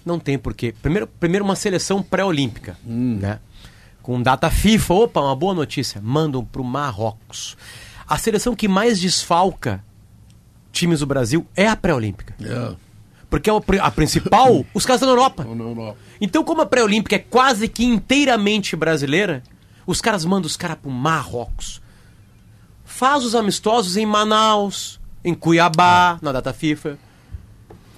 [0.05, 0.73] Não tem porquê.
[0.81, 3.17] Primeiro, primeiro uma seleção pré-olímpica, hum.
[3.21, 3.39] né?
[4.01, 5.99] Com data FIFA, opa, uma boa notícia.
[6.01, 7.57] Mandam para o Marrocos.
[8.07, 9.83] A seleção que mais desfalca
[10.77, 12.35] times do Brasil é a pré-olímpica.
[12.41, 12.75] É.
[13.29, 15.45] Porque é a principal, os caras estão na Europa.
[16.21, 19.43] Então, como a pré-olímpica é quase que inteiramente brasileira,
[19.85, 21.81] os caras mandam os caras pro Marrocos.
[22.85, 26.97] Faz os amistosos em Manaus, em Cuiabá, na data FIFA.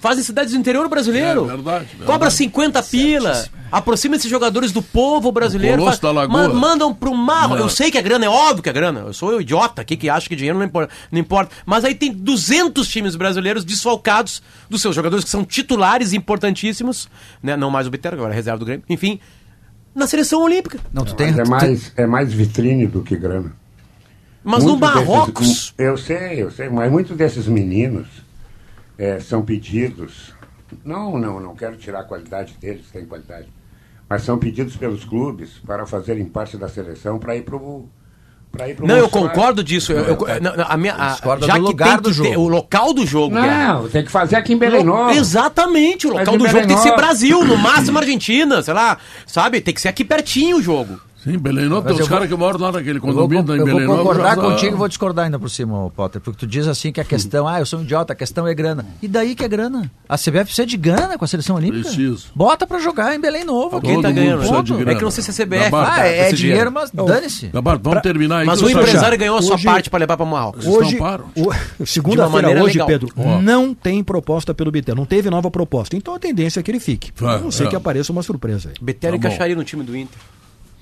[0.00, 1.44] Fazem cidades do interior brasileiro.
[1.44, 2.04] É, verdade, verdade.
[2.04, 3.44] Cobra 50 pila.
[3.70, 5.84] Aproxima esses jogadores do povo brasileiro.
[5.84, 6.48] Faz, da Lagoa.
[6.48, 7.50] Ma mandam pro mar.
[7.58, 9.00] Eu sei que a grana é óbvio que é grana.
[9.00, 11.54] Eu sou um idiota aqui que acha que dinheiro não importa, não importa.
[11.66, 17.06] Mas aí tem 200 times brasileiros desfalcados dos seus jogadores que são titulares importantíssimos.
[17.42, 17.54] Né?
[17.54, 18.84] Não mais o Bitero, agora é reserva do Grêmio.
[18.88, 19.20] Enfim,
[19.94, 20.78] na seleção olímpica.
[20.92, 23.52] Não, tu tem, é, mais, é mais vitrine do que grana.
[24.42, 25.46] Mas no Marrocos.
[25.46, 28.06] Desses, eu sei, eu sei, mas muitos desses meninos
[29.00, 30.34] é, são pedidos.
[30.84, 33.48] Não, não, não quero tirar a qualidade deles, tem qualidade.
[34.06, 37.88] Mas são pedidos pelos clubes para fazerem parte da seleção para ir para o
[38.80, 39.92] não, eu concordo disso.
[39.92, 40.18] Eu, eu,
[40.66, 43.32] a minha, a, já que lugar tem que ter, o local do jogo.
[43.32, 45.12] Não, tem que fazer aqui em Belém Novo.
[45.12, 49.60] Exatamente, o local do jogo tem que ser Brasil, no máximo Argentina, sei lá, sabe?
[49.60, 51.00] Tem que ser aqui pertinho o jogo.
[51.22, 53.80] Sim, Belém Novo, tem os caras que moram lá naquele condomínio vou, em Belém Novo.
[53.80, 56.90] Eu vou concordar contigo e vou discordar ainda por cima, Potter, porque tu diz assim
[56.90, 58.86] que a questão, ah, eu sou um idiota, a questão é grana.
[59.02, 59.90] E daí que é grana?
[60.08, 61.82] A CBF precisa de grana com a seleção olímpica?
[61.82, 62.28] Preciso.
[62.34, 63.80] Bota pra jogar em Belém Novo.
[63.82, 64.42] Quem tá ganhando?
[64.88, 65.74] É que não sei se é CBF.
[65.74, 67.48] ah, é, é dinheiro, mas dane-se.
[67.48, 68.02] Gabardo, vamos pra...
[68.02, 68.46] terminar aí.
[68.46, 70.66] Mas o empresário ganhou a sua hoje, parte pra levar pra Marrocos.
[70.66, 70.98] Hoje,
[71.84, 72.86] segunda-feira hoje, legal.
[72.86, 73.42] Pedro, oh.
[73.42, 75.96] não tem proposta pelo Bitel, não teve nova proposta.
[75.96, 77.12] Então a tendência é que ele fique.
[77.22, 77.68] Ah, não sei é.
[77.68, 78.74] que apareça uma surpresa aí.
[78.80, 80.18] Bitel tá encaixaria no time do Inter.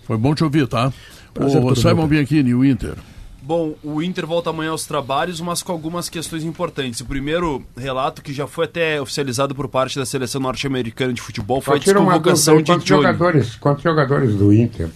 [0.09, 0.91] Foi bom te ouvir, tá?
[1.35, 2.95] Prazer o Simon Bianchini, o Inter.
[3.43, 7.03] Bom, o Inter volta amanhã aos trabalhos, mas com algumas questões importantes.
[7.03, 11.61] O primeiro relato, que já foi até oficializado por parte da seleção norte-americana de futebol,
[11.61, 14.89] foi a desconvocação de quantos jogadores, quantos jogadores do Inter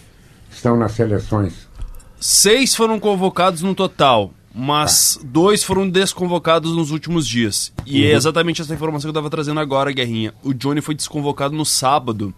[0.50, 1.68] estão nas seleções?
[2.18, 5.26] Seis foram convocados no total, mas tá.
[5.26, 7.70] dois foram desconvocados nos últimos dias.
[7.84, 8.12] E é uhum.
[8.12, 10.32] é exatamente essa informação que eu estava trazendo agora, Guerrinha.
[10.42, 12.34] O Johnny foi desconvocado no sábado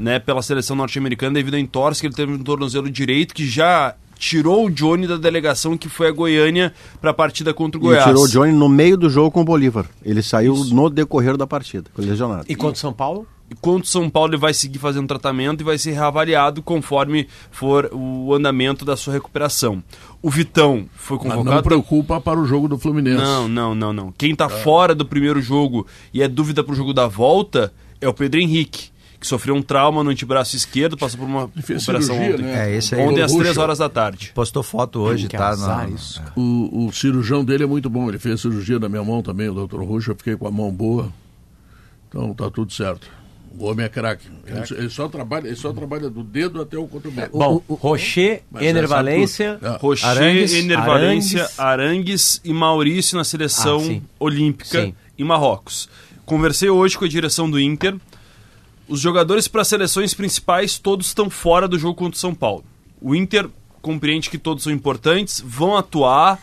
[0.00, 3.94] né, pela seleção norte-americana devido a entorse que ele teve no tornozelo direito, que já
[4.18, 8.04] tirou o Johnny da delegação que foi a Goiânia para a partida contra o Goiás.
[8.04, 9.86] E tirou o Johnny no meio do jogo com o Bolívar.
[10.02, 10.74] Ele saiu Isso.
[10.74, 12.44] no decorrer da partida, lesionado.
[12.48, 13.26] E contra o São Paulo?
[13.50, 17.26] E contra o São Paulo ele vai seguir fazendo tratamento e vai ser reavaliado conforme
[17.50, 19.82] for o andamento da sua recuperação.
[20.22, 21.44] O Vitão foi convocado.
[21.44, 23.22] Mas não preocupa para o jogo do Fluminense.
[23.22, 24.12] Não, não, não, não.
[24.16, 24.48] Quem está é.
[24.48, 28.40] fora do primeiro jogo e é dúvida para o jogo da volta é o Pedro
[28.40, 28.89] Henrique
[29.20, 32.42] que sofreu um trauma no antebraço esquerdo, passou por uma operação cirurgia, ontem.
[32.42, 32.72] Né?
[32.72, 34.32] É, esse aí ontem às três horas da tarde.
[34.34, 35.54] Postou foto hoje, que tá?
[35.54, 35.86] Na...
[35.88, 36.22] Isso.
[36.34, 39.54] O, o, cirurgião dele é muito bom, ele fez cirurgia na minha mão também, o
[39.54, 41.12] doutor Ruxo, eu fiquei com a mão boa.
[42.08, 43.06] Então tá tudo certo.
[43.58, 44.26] O homem é craque.
[44.46, 47.30] Ele, ele, só trabalha, ele só trabalha do dedo até o cotovelo.
[47.32, 49.76] Bom, Rocher, Enervalência, é.
[49.76, 51.58] Rocher, Arangues, Enervalência, Arangues.
[51.58, 54.94] Arangues e Maurício na seleção ah, olímpica sim.
[55.18, 55.88] em Marrocos.
[56.24, 57.96] Conversei hoje com a direção do Inter
[58.90, 62.64] os jogadores para as seleções principais todos estão fora do jogo contra o São Paulo.
[63.00, 63.48] O Inter
[63.80, 66.38] compreende que todos são importantes, vão atuar,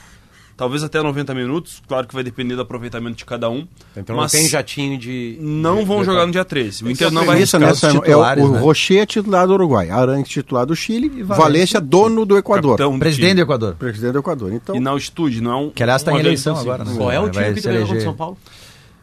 [0.56, 3.68] talvez até 90 minutos, claro que vai depender do aproveitamento de cada um.
[3.96, 5.38] Então mas não tem jatinho de.
[5.40, 6.86] Não vão jogar no dia 13.
[6.86, 7.68] O Inter não vai isso, né,
[8.06, 8.60] é o, o né?
[8.60, 12.78] Rocher é titular do Uruguai, Aranque titular do Chile, e Valência dono do Equador.
[12.78, 13.76] Do Presidente do Equador.
[13.76, 14.54] Presidente do Equador.
[14.54, 14.76] Então...
[14.76, 15.70] E na altitude, não é um.
[15.70, 16.94] Que aliás está em eleição agora, né?
[16.96, 18.02] Qual é o time que vai eleger...
[18.02, 18.38] São Paulo?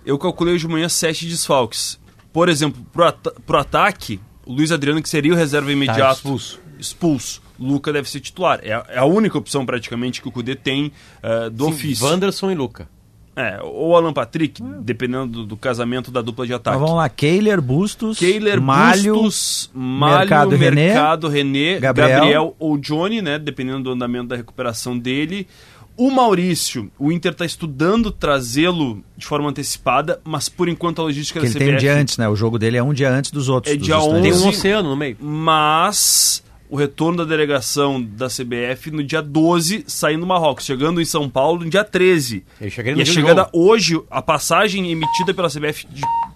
[0.04, 1.98] Eu calculei hoje de manhã sete desfalques.
[2.34, 3.16] Por exemplo, pro, at
[3.46, 6.60] pro ataque, o Luiz Adriano, que seria o reserva imediato, tá expulso.
[6.80, 7.42] expulso.
[7.56, 8.58] Luca deve ser titular.
[8.64, 10.90] É a, é a única opção, praticamente, que o Cudê tem
[11.22, 12.04] uh, do Sim, ofício.
[12.04, 12.88] Wanderson e Luca.
[13.36, 14.66] É, ou Alan Patrick, é.
[14.80, 16.76] dependendo do, do, casamento da dupla de ataque.
[16.76, 22.10] Então vamos lá, Keiler, Bustos, Keiler, Malho, Bustos, Malho, Mercado, Mercado René, René Gabriel.
[22.10, 22.56] Gabriel.
[22.60, 25.48] ou Johnny, né, dependendo do andamento da recuperação dele.
[25.96, 31.38] O Maurício, o Inter está estudando trazê-lo de forma antecipada, mas por enquanto a logística
[31.38, 31.62] que da CBF...
[31.62, 32.28] ele tem um dia antes, né?
[32.28, 33.72] O jogo dele é um dia antes dos outros.
[33.72, 35.16] É dos dia 11, Tem um oceano no meio.
[35.20, 41.04] Mas o retorno da delegação da CBF no dia 12, saindo do Marrocos, chegando em
[41.04, 42.44] São Paulo no dia 13.
[42.60, 45.86] e a chegada hoje, a passagem emitida pela CBF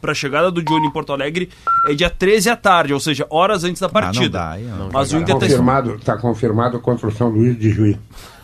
[0.00, 1.48] para a chegada do Johnny em Porto Alegre
[1.88, 4.40] é dia 13 à tarde, ou seja, horas antes da partida.
[4.40, 4.90] Ah, não dá, não.
[4.92, 7.96] Mas o Inter está confirmado, tá confirmado contra o São Luís de Juiz.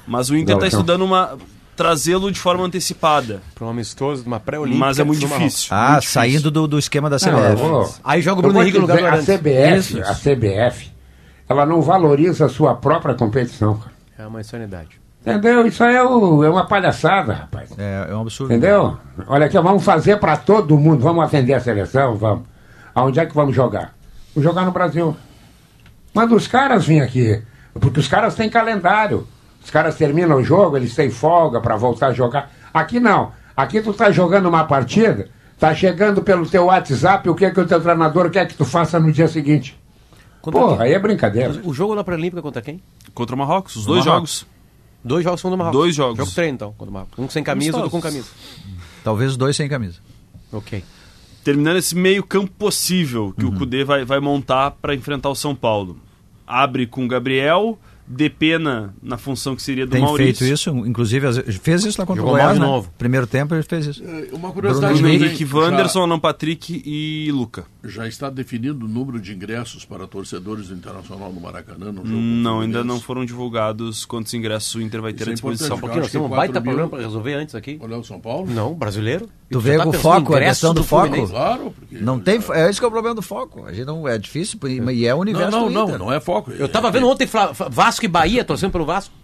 [0.06, 1.36] Mas o Inter está estudando uma
[1.76, 3.42] trazê-lo de forma antecipada.
[3.54, 4.84] Para um amistoso, uma pré-olímpica.
[4.84, 5.68] Mas é muito difícil.
[5.70, 7.62] Ah, muito saindo do, do esquema da CBF.
[7.62, 10.90] Não, Aí joga o Bruno Henrique no lugar do A CBF, a CBF,
[11.48, 13.80] ela não valoriza a sua própria competição.
[14.18, 15.00] É uma insanidade.
[15.20, 15.66] Entendeu?
[15.66, 17.70] Isso aí é, o, é uma palhaçada, rapaz.
[17.78, 18.52] É, é um absurdo.
[18.52, 18.98] Entendeu?
[19.26, 21.02] Olha aqui, vamos fazer para todo mundo.
[21.02, 22.44] Vamos atender a seleção, vamos.
[22.94, 23.94] Aonde é que vamos jogar?
[24.34, 25.16] Vamos jogar no Brasil.
[26.12, 27.42] Manda os caras vir aqui.
[27.72, 29.26] Porque os caras têm calendário.
[29.64, 32.52] Os caras terminam o jogo, eles têm folga para voltar a jogar.
[32.72, 33.32] Aqui não.
[33.56, 37.60] Aqui tu tá jogando uma partida, tá chegando pelo teu WhatsApp o que é que
[37.60, 39.78] o teu treinador quer que tu faça no dia seguinte.
[40.42, 40.86] Contra Porra, quem?
[40.86, 41.62] aí é brincadeira.
[41.64, 42.82] O jogo na Pré-Olímpica contra quem?
[43.14, 44.40] Contra o Marrocos, os dois Marrocos.
[44.40, 44.54] jogos.
[45.02, 45.80] Dois jogos contra o Marrocos.
[45.80, 46.18] Dois jogos.
[46.18, 47.18] Jogo treino, então, contra o Marrocos.
[47.18, 48.28] Um sem camisa, outro com camisa.
[49.02, 49.98] Talvez dois sem camisa.
[50.52, 50.84] Ok.
[51.42, 53.52] Terminando esse meio campo possível que uhum.
[53.52, 55.98] o Cudê vai, vai montar para enfrentar o São Paulo.
[56.46, 60.46] Abre com Gabriel, de pena na função que seria do Tem Maurício.
[60.46, 62.66] feito isso, inclusive fez isso lá contra Jogou o Goiás, de né?
[62.66, 62.92] novo.
[62.98, 64.04] Primeiro tempo ele fez isso.
[64.04, 67.64] É, uma curiosidade Bruno Henrique, Wanderson, Alan Patrick e Luca.
[67.82, 72.18] Já está definido o número de ingressos para torcedores do Internacional no Maracanã no jogo
[72.18, 75.68] Não, ainda não foram divulgados quantos ingressos o Inter vai ter Isso à é disposição.
[75.68, 77.78] Só um pouquinho, nós temos um baita problema para resolver antes aqui.
[77.80, 78.50] Olhar o São Paulo?
[78.50, 79.28] Não, brasileiro.
[79.50, 81.06] Tu vê o foco, a questão do, do foco.
[81.06, 81.32] Fluminense.
[81.32, 83.64] Claro, porque não tem, é isso que é o problema do foco.
[83.66, 84.58] A gente não é difícil
[84.92, 85.98] e é o universo não, não, do Inter.
[85.98, 86.50] Não, não é foco.
[86.50, 87.28] Eu estava vendo ontem
[87.70, 89.14] Vasco e Bahia torcendo pelo Vasco.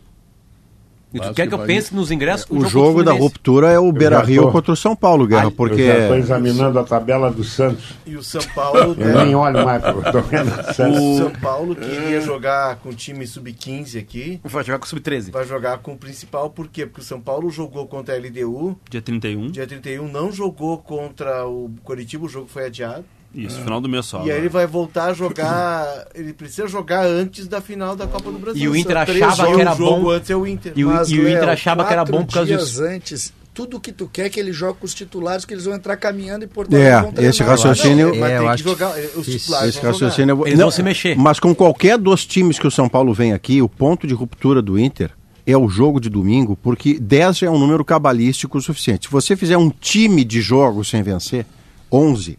[1.12, 4.20] E tu quer que eu pense nos ingressos O jogo da ruptura é o Beira
[4.20, 4.52] Rio tô...
[4.52, 5.82] contra o São Paulo, Guerra, Ai, porque.
[5.82, 7.94] Eu já estou examinando a tabela do Santos.
[8.06, 8.94] E o São Paulo.
[8.98, 10.98] eu nem olho mais para o Santos.
[10.98, 14.40] O São Paulo queria jogar com o time sub-15 aqui.
[14.44, 15.32] Vai jogar com o sub-13.
[15.32, 16.86] Vai jogar com o principal, por quê?
[16.86, 18.78] Porque o São Paulo jogou contra a LDU.
[18.88, 19.50] Dia 31.
[19.50, 23.04] Dia 31, não jogou contra o Coritiba, o jogo foi adiado.
[23.34, 24.24] Isso, final do mês só.
[24.26, 26.06] E aí ele vai voltar a jogar.
[26.14, 28.62] ele precisa jogar antes da final da Copa do Brasil.
[28.62, 30.10] E o Inter achava que era bom.
[30.10, 30.72] antes é o Inter.
[30.74, 32.82] E o, Mas, e o Inter achava que era bom por causa dias disso.
[32.82, 35.74] antes, tudo que tu quer é que ele jogue com os titulares, que eles vão
[35.74, 38.16] entrar caminhando e portanto é, esse raciocínio.
[38.16, 40.46] Não, é, eu acho jogar, os titulares esse raciocínio.
[40.46, 41.16] Eles não, vão se mexer.
[41.16, 44.60] Mas com qualquer dos times que o São Paulo vem aqui, o ponto de ruptura
[44.60, 45.12] do Inter
[45.46, 49.06] é o jogo de domingo, porque 10 é um número cabalístico suficiente.
[49.06, 51.46] Se você fizer um time de jogos sem vencer,
[51.92, 52.38] 11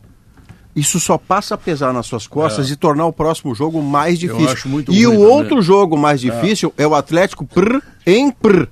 [0.76, 2.73] isso só passa a pesar nas suas costas é.
[2.73, 4.84] e tornar o próximo jogo mais difícil.
[4.89, 6.30] e o outro jogo mais é.
[6.30, 8.68] difícil é, é o Atlético prr, em prr.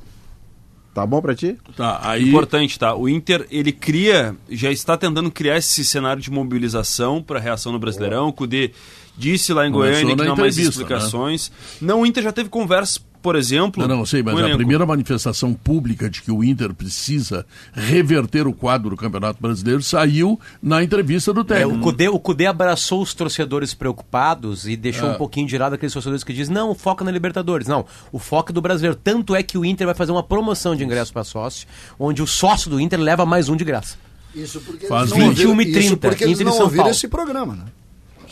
[0.94, 1.58] Tá bom para ti?
[1.78, 2.28] Tá, aí...
[2.28, 2.96] Importante, tá?
[2.96, 7.80] O Inter, ele cria, já está tentando criar esse cenário de mobilização para reação no
[7.80, 8.28] Brasileirão.
[8.28, 8.72] O Cudê
[9.16, 11.52] disse lá em Goiânia que não há mais explicações.
[11.80, 11.88] Né?
[11.90, 13.86] Não, o Inter já teve conversas por exemplo.
[13.86, 18.54] Não, não, sei, mas a primeira manifestação pública de que o Inter precisa reverter o
[18.54, 21.76] quadro do Campeonato Brasileiro saiu na entrevista do técnico.
[21.76, 25.12] É, o, Cudê, o Cudê abraçou os torcedores preocupados e deixou é.
[25.14, 27.68] um pouquinho de lado aqueles torcedores que dizem: não, foca na Libertadores.
[27.68, 29.00] Não, o foco é do brasileiro.
[29.02, 31.68] Tanto é que o Inter vai fazer uma promoção de ingresso para sócio,
[32.00, 33.98] onde o sócio do Inter leva mais um de graça.
[34.34, 35.80] Isso porque Faz eles não 21 e 30.
[35.80, 37.64] Isso porque eles não ouviram esse programa, né?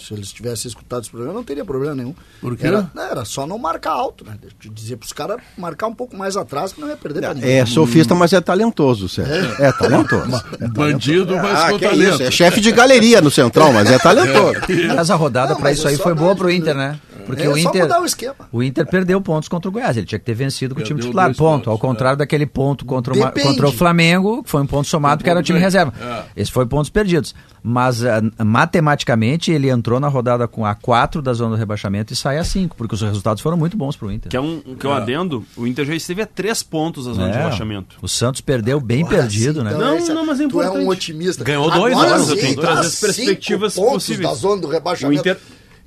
[0.07, 2.15] Se eles tivessem escutado esse programa, não teria problema nenhum.
[2.39, 2.67] Por quê?
[2.67, 4.37] Era, era só não marcar alto, né?
[4.71, 7.65] Dizer para os caras marcar um pouco mais atrás, que não ia perder não, É
[7.65, 9.33] sofista, mas é talentoso, Sérgio.
[9.59, 10.41] É, é talentoso.
[10.61, 12.23] é Bandido, mas ah, com talento.
[12.23, 14.37] É, é chefe de galeria no Central, mas é talentoso.
[14.95, 16.99] Mas a rodada para isso aí foi boa para o Inter, né?
[17.27, 18.35] Porque é, o Inter, mudar o esquema.
[18.51, 19.97] O Inter perdeu pontos contra o Goiás.
[19.97, 21.27] Ele tinha que ter vencido com perdeu o time titular.
[21.27, 21.37] Ponto.
[21.37, 22.17] Pontos, Ao contrário é.
[22.17, 25.43] daquele ponto contra o, contra o Flamengo, que foi um ponto somado, que era o
[25.43, 25.93] time reserva.
[25.99, 26.41] É.
[26.41, 27.35] Esse foi pontos perdidos.
[27.61, 28.05] Mas uh,
[28.45, 32.43] matematicamente ele entrou na rodada com a 4 da zona do rebaixamento e sai a
[32.43, 34.29] 5, porque os resultados foram muito bons para o Inter.
[34.29, 37.13] Que é um, que é um adendo, o Inter já esteve a 3 pontos da
[37.13, 37.37] zona de é.
[37.39, 37.97] rebaixamento.
[38.01, 39.71] O Santos perdeu bem perdido, né?
[39.73, 40.73] Então, não, não, mas é importante.
[40.75, 41.43] Tu é um otimista.
[41.43, 42.23] Ganhou dois, Agora, né?
[42.23, 44.29] sim, tem todas as perspectivas possíveis.
[44.29, 45.17] da zona do rebaixamento.
[45.17, 45.37] O Inter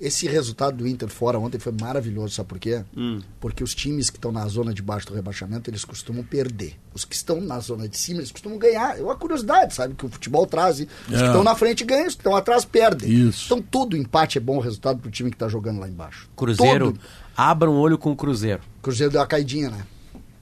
[0.01, 2.83] esse resultado do Inter fora ontem foi maravilhoso, sabe por quê?
[2.97, 3.21] Hum.
[3.39, 6.75] Porque os times que estão na zona de baixo do rebaixamento, eles costumam perder.
[6.95, 8.99] Os que estão na zona de cima, eles costumam ganhar.
[8.99, 9.95] É uma curiosidade, sabe?
[9.95, 10.81] Que o futebol traz.
[10.81, 10.87] Os é.
[11.07, 13.11] que estão na frente ganham, os que estão atrás perdem.
[13.29, 13.45] Isso.
[13.45, 16.31] Então todo empate é bom resultado para o time que está jogando lá embaixo.
[16.35, 17.01] Cruzeiro, todo.
[17.37, 18.63] abra um olho com o Cruzeiro.
[18.81, 19.85] Cruzeiro deu uma caidinha, né?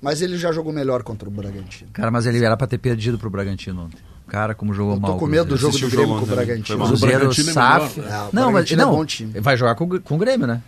[0.00, 1.90] Mas ele já jogou melhor contra o Bragantino.
[1.92, 3.98] Cara, mas ele era para ter perdido para o Bragantino ontem.
[4.28, 5.12] Cara, como jogou eu mal.
[5.12, 6.84] Tô com medo do jogo do Grêmio com o Bragantino.
[6.84, 8.00] O Cruzeiro SAF.
[8.00, 9.40] É, não, mas não, é bom time.
[9.40, 10.62] vai jogar com, com o Grêmio, né?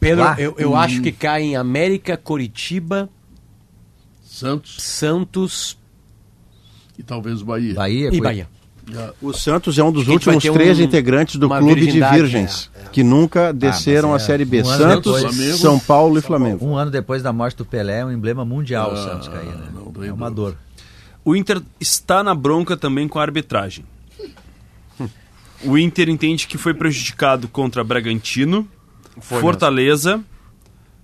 [0.00, 0.34] Pedro, Lá.
[0.38, 0.76] eu, eu hum.
[0.76, 3.08] acho que cai em América, Coritiba,
[4.24, 5.78] Santos, Santos
[6.98, 7.74] e talvez Bahia.
[7.74, 8.48] Bahia e Bahia.
[9.20, 12.88] O Santos é um dos últimos três um, integrantes do clube de virgens é, é.
[12.90, 14.62] que nunca ah, desceram ah, é, a Série B.
[14.62, 16.66] Um Santos, depois, São Paulo e Flamengo.
[16.66, 19.46] Um ano depois da morte do Pelé, é um emblema mundial ah, o Santos cair,
[19.46, 19.68] né?
[19.72, 20.56] Não, é uma dor.
[21.24, 23.84] O Inter está na bronca também com a arbitragem.
[25.64, 28.68] O Inter entende que foi prejudicado contra Bragantino,
[29.20, 30.26] foi Fortaleza, mesmo.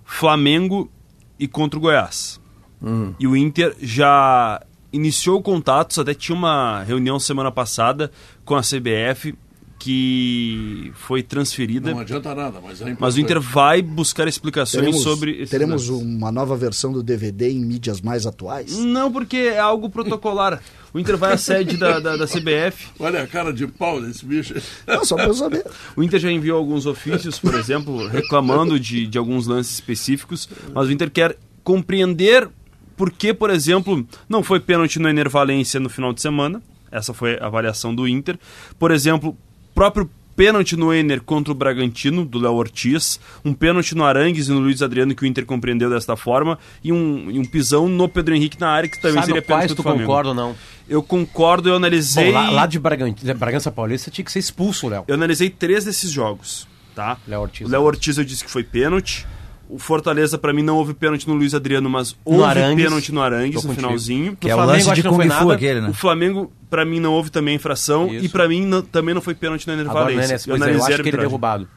[0.04, 0.90] Flamengo
[1.38, 2.40] e contra o Goiás.
[2.82, 3.14] Hum.
[3.20, 4.60] E o Inter já
[4.92, 8.10] iniciou contatos, até tinha uma reunião semana passada
[8.44, 9.34] com a CBF
[9.78, 11.92] que foi transferida.
[11.92, 15.46] Não adianta nada, mas é Mas o Inter vai buscar explicações teremos, sobre.
[15.46, 18.76] Teremos uma nova versão do DVD em mídias mais atuais?
[18.76, 20.60] Não, porque é algo protocolar.
[20.92, 22.88] O Inter vai à sede da, da, da, CBF.
[22.98, 24.54] Olha a cara de pau desse bicho.
[24.86, 25.64] Não, só pra saber.
[25.94, 30.88] O Inter já enviou alguns ofícios, por exemplo, reclamando de, de alguns lances específicos, mas
[30.88, 32.48] o Inter quer compreender
[32.96, 36.60] por que, por exemplo, não foi pênalti no Enervalência no final de semana.
[36.90, 38.38] Essa foi a avaliação do Inter.
[38.78, 39.36] Por exemplo,
[39.78, 44.50] próprio pênalti no Ener contra o Bragantino, do Léo Ortiz, um pênalti no Arangues e
[44.50, 48.08] no Luiz Adriano, que o Inter compreendeu desta forma, e um, e um pisão no
[48.08, 50.56] Pedro Henrique na área, que também Sabe seria pênalti tu concorda ou não?
[50.88, 52.32] Eu concordo, eu analisei...
[52.32, 55.04] Bom, lá, lá, de Bragança, Bragança Paulista tinha que ser expulso, Léo.
[55.06, 57.16] Eu analisei três desses jogos, tá?
[57.26, 57.68] Léo Ortiz.
[57.68, 59.26] O Léo Ortiz eu disse que foi pênalti.
[59.68, 63.20] O Fortaleza, para mim, não houve pênalti no Luiz Adriano, mas houve Arangues, pênalti no
[63.20, 64.36] Arangues, no finalzinho.
[64.36, 65.88] Que no é o Flamengo, lance de Kung Fu aquele, né?
[65.90, 68.08] O Flamengo, para mim, não houve também infração.
[68.12, 68.24] Isso.
[68.24, 70.40] E para mim, não, também não foi pênalti no Ener Valencia.
[70.46, 71.68] Eu, eu acho que ele é derrubado.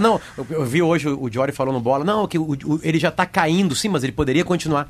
[0.00, 2.04] Não, eu, eu vi hoje o, o Jory falando bola.
[2.04, 4.88] Não, que o, o, ele já tá caindo, sim, mas ele poderia continuar.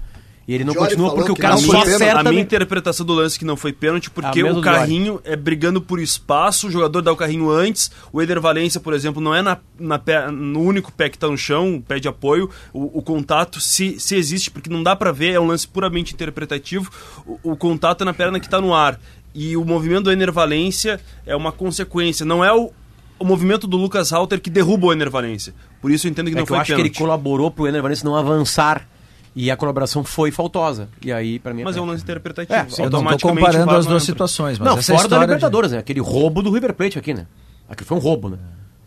[0.51, 2.18] E ele não Jory continua porque o cara só acerta.
[2.18, 6.01] A minha interpretação do lance que não foi pênalti, porque o carrinho é brigando por
[6.01, 9.59] espaço, o jogador dá o carrinho antes, o Eder Valência, por exemplo, não é na,
[9.78, 13.01] na pé, no único pé que está no chão, o pé de apoio, o, o,
[13.01, 16.90] contato se, se existe, porque não dá para ver, é um lance puramente interpretativo,
[17.24, 18.98] o, o contato é na perna que está no ar.
[19.32, 22.72] E o movimento do Ener Valência é uma consequência, não é o,
[23.20, 25.55] o movimento do Lucas Halter que derruba o Ener Valência.
[25.81, 26.90] Por isso eu entendo que é não que foi eu acho pênalti.
[26.90, 28.85] que ele colaborou para o Ener Valência não avançar
[29.35, 30.89] e a colaboração foi faltosa.
[31.02, 31.62] E aí, para mim.
[31.62, 32.59] Mas é um lance interpretativo.
[32.59, 34.59] É, sim, eu não tô comparando as duas situações.
[34.59, 35.77] Mas não, fora da Libertadores, de...
[35.77, 35.81] né?
[35.81, 37.27] Aquele roubo do River Plate aqui, né?
[37.69, 38.39] Aquilo foi um roubo, né?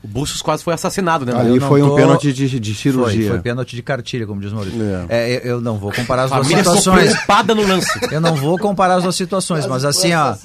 [0.04, 1.34] O Bustos quase foi assassinado, né?
[1.34, 1.96] Ali foi um tô...
[1.96, 3.22] pênalti de, de cirurgia.
[3.22, 4.82] Foi, foi pênalti de cartilha, como diz o Maurício.
[5.08, 5.36] É.
[5.36, 7.12] É, eu não vou comparar as duas situações.
[7.12, 8.00] espada no lance.
[8.12, 10.36] Eu não vou comparar as duas situações, mas assim, ó.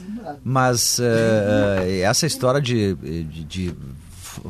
[0.44, 1.02] Mas uh,
[2.02, 3.74] essa história de, de, de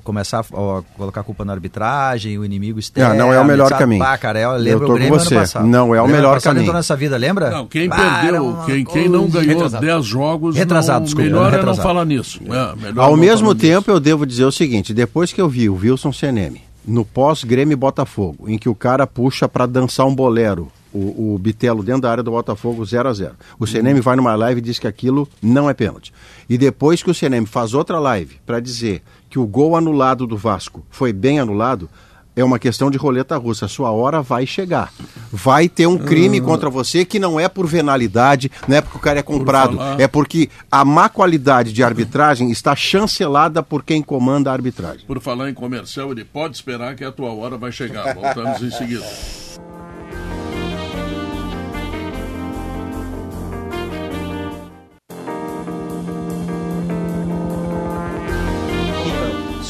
[0.02, 3.14] começar a colocar a culpa na arbitragem, o inimigo externo.
[3.14, 3.80] Não, não é o melhor sabe?
[3.80, 4.04] caminho.
[4.04, 5.58] Pá, cara, eu lembro eu o Grêmio você.
[5.60, 6.62] Não é o, o melhor caminho.
[6.62, 7.50] entrou nessa vida, lembra?
[7.50, 11.72] Não, quem perdeu, quem, quem não ganhou 10 jogos, retrasado, não, desculpa, melhor retrasado.
[11.72, 12.40] é não falar nisso.
[12.46, 13.90] É, Ao mesmo tempo, nisso.
[13.90, 18.48] eu devo dizer o seguinte, depois que eu vi o Wilson Seneme no pós-Grêmio Botafogo,
[18.48, 22.22] em que o cara puxa para dançar um bolero, o, o Bitelo dentro da área
[22.22, 25.68] do Botafogo 0 a 0 O CNM vai numa live e diz que aquilo não
[25.68, 26.12] é pênalti.
[26.48, 30.36] E depois que o CNM faz outra live para dizer que o gol anulado do
[30.36, 31.88] Vasco foi bem anulado,
[32.34, 33.66] é uma questão de roleta russa.
[33.66, 34.92] A sua hora vai chegar.
[35.32, 39.00] Vai ter um crime contra você que não é por venalidade, não é porque o
[39.00, 44.00] cara é comprado, por é porque a má qualidade de arbitragem está chancelada por quem
[44.02, 45.04] comanda a arbitragem.
[45.06, 48.14] Por falar em comercial, ele pode esperar que a tua hora vai chegar.
[48.14, 49.04] Voltamos em seguida.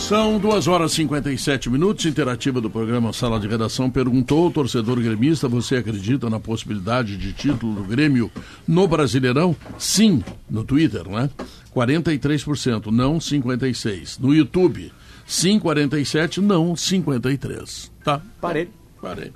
[0.09, 2.07] São 2 horas e 57 minutos.
[2.07, 7.31] Interativa do programa Sala de Redação perguntou ao torcedor gremista: você acredita na possibilidade de
[7.35, 8.31] título do Grêmio
[8.67, 9.55] no Brasileirão?
[9.79, 11.29] Sim, no Twitter, né?
[11.77, 14.19] 43%, não 56%.
[14.19, 14.91] No YouTube,
[15.27, 17.91] sim 47%, não 53%.
[18.03, 18.23] Tá?
[18.41, 18.71] Parei.
[19.03, 19.31] Parei.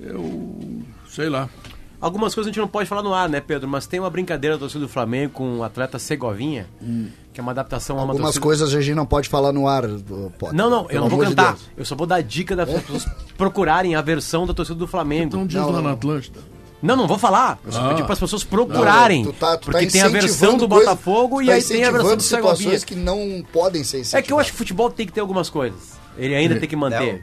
[0.00, 1.46] Eu sei lá.
[2.00, 3.68] Algumas coisas a gente não pode falar no ar, né, Pedro?
[3.68, 7.08] Mas tem uma brincadeira do torcedor do Flamengo com o atleta Segovinha, hum.
[7.32, 8.42] que é uma adaptação Algumas a uma torcida...
[8.42, 9.84] coisas a gente não pode falar no ar.
[10.38, 10.54] Pode.
[10.54, 11.54] Não, não, eu não vou cantar.
[11.54, 13.06] De eu só vou dar dica das pessoas
[13.36, 15.24] procurarem a versão da torcida do Flamengo.
[15.24, 16.40] Então diz não, lá na Atlântida.
[16.82, 17.58] Não, não vou falar.
[17.64, 17.88] Eu só ah.
[17.88, 19.24] pedi para as pessoas procurarem.
[19.24, 21.84] Não, tu tá, tu tá porque tem a versão do Botafogo e tá aí tem
[21.84, 22.78] a versão do Segovinha.
[22.80, 25.48] que não podem ser É que eu acho que o futebol tem que ter algumas
[25.48, 25.96] coisas.
[26.16, 27.22] Ele ainda tem que manter.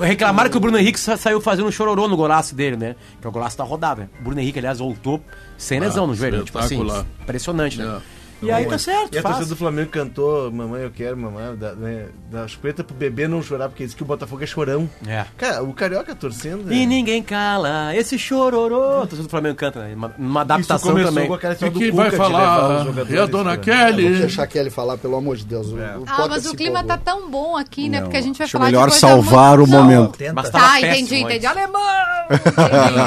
[0.00, 2.96] É, Reclamaram que o Bruno Henrique saiu fazendo um chororô no golaço dele, né?
[3.20, 4.08] Que o golaço tá rodado.
[4.20, 5.22] O Bruno Henrique, aliás, voltou
[5.56, 6.44] sem lesão ah, no joelho.
[6.44, 6.80] Tipo assim,
[7.22, 8.00] impressionante, né?
[8.42, 8.46] É.
[8.46, 9.14] E aí tá certo.
[9.14, 12.94] E a torcida do Flamengo cantou Mamãe, eu quero, mamãe, da, né, da chupeta pro
[12.94, 14.88] bebê não chorar, porque diz que o Botafogo é chorão.
[15.06, 15.24] É.
[15.36, 16.72] Cara, o Carioca torcendo.
[16.72, 16.86] E é...
[16.86, 19.02] ninguém cala, esse chororô.
[19.02, 19.94] A torcida do Flamengo canta, né?
[19.94, 21.28] Uma, uma adaptação também.
[21.32, 22.86] e quem vai falar?
[23.10, 24.08] É a dona Kelly.
[24.10, 25.72] Vou deixar a Kelly falar, pelo amor de Deus.
[25.72, 25.96] É.
[26.06, 28.00] ah, mas o clima tá tão bom aqui, né?
[28.00, 30.18] Porque a gente vai Acho falar melhor de salvar o momento.
[30.50, 31.46] Tá, entendi, entendi.
[31.46, 31.82] Alemão!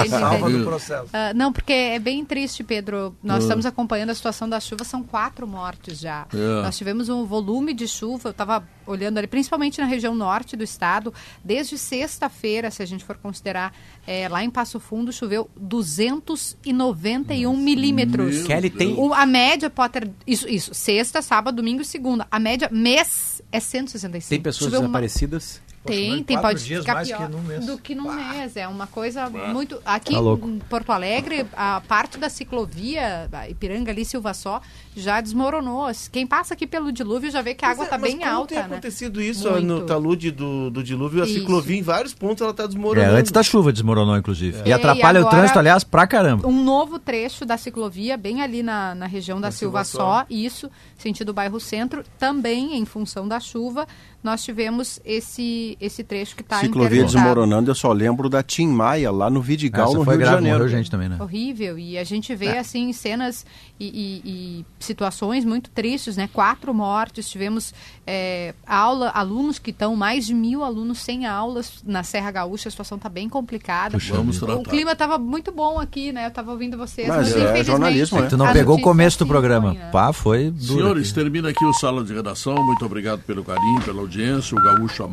[0.10, 1.06] Salva do processo.
[1.06, 3.16] Uh, não, porque é bem triste, Pedro.
[3.24, 3.41] Nós uh.
[3.41, 6.28] estamos acompanhando a situação da chuva, são quatro mortes já.
[6.32, 6.62] É.
[6.62, 10.64] Nós tivemos um volume de chuva, eu estava olhando ali, principalmente na região norte do
[10.64, 11.12] estado,
[11.44, 13.74] desde sexta-feira, se a gente for considerar,
[14.06, 18.44] é, lá em Passo Fundo choveu 291 Nossa, milímetros.
[18.44, 18.94] Kelly tem.
[18.94, 22.28] O, a média, Potter, isso, isso, sexta, sábado, domingo e segunda.
[22.30, 24.30] A média mês é 165.
[24.30, 25.58] Tem pessoas choveu desaparecidas?
[25.58, 25.65] Uma...
[25.86, 28.57] Tem, tem, pode ficar pior que do que num mês.
[28.57, 29.80] É uma coisa muito.
[29.86, 34.62] Aqui tá em Porto Alegre, a parte da ciclovia, Ipiranga ali, Silva Só,
[34.95, 35.88] já desmoronou.
[36.12, 38.48] Quem passa aqui pelo dilúvio já vê que a água está é, bem alta.
[38.48, 38.64] Tem né?
[38.66, 39.66] acontecido isso muito.
[39.66, 43.16] no talude do, do dilúvio, a ciclovia em vários pontos ela está desmoronando.
[43.16, 44.57] É, antes da chuva desmoronou, inclusive.
[44.62, 44.70] É.
[44.70, 46.48] E atrapalha e o trânsito, aliás, pra caramba.
[46.48, 50.70] Um novo trecho da ciclovia, bem ali na, na região da Silva, Silva Só, isso,
[50.98, 53.88] sentido bairro centro, também em função da chuva
[54.26, 59.12] nós tivemos esse, esse trecho que está Ciclovia desmoronando, eu só lembro da Tim Maia,
[59.12, 60.68] lá no Vidigal, Essa no Rio de Janeiro.
[60.68, 61.18] gente também, né?
[61.20, 62.58] Horrível, e a gente vê, é.
[62.58, 63.46] assim, cenas
[63.80, 66.28] e, e, e, situações muito tristes, né?
[66.34, 67.72] Quatro mortes, tivemos
[68.07, 72.72] é, aula, alunos que estão, mais de mil alunos sem aulas na Serra Gaúcha, a
[72.72, 73.91] situação está bem complicada.
[73.91, 76.26] Puxa, vamos o, o clima estava muito bom aqui, né?
[76.26, 78.27] Eu estava ouvindo vocês, mas, mas é, jornalismo, né?
[78.27, 79.69] Tu não pegou o começo do programa.
[79.69, 79.90] Ruim, né?
[79.91, 81.15] Pá, foi duro Senhores, aqui.
[81.15, 85.10] termina aqui o Sala de Redação, muito obrigado pelo carinho, pela audiência, o Gaúcho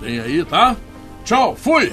[0.00, 0.76] Vem aí, tá?
[1.24, 1.92] Tchau, fui!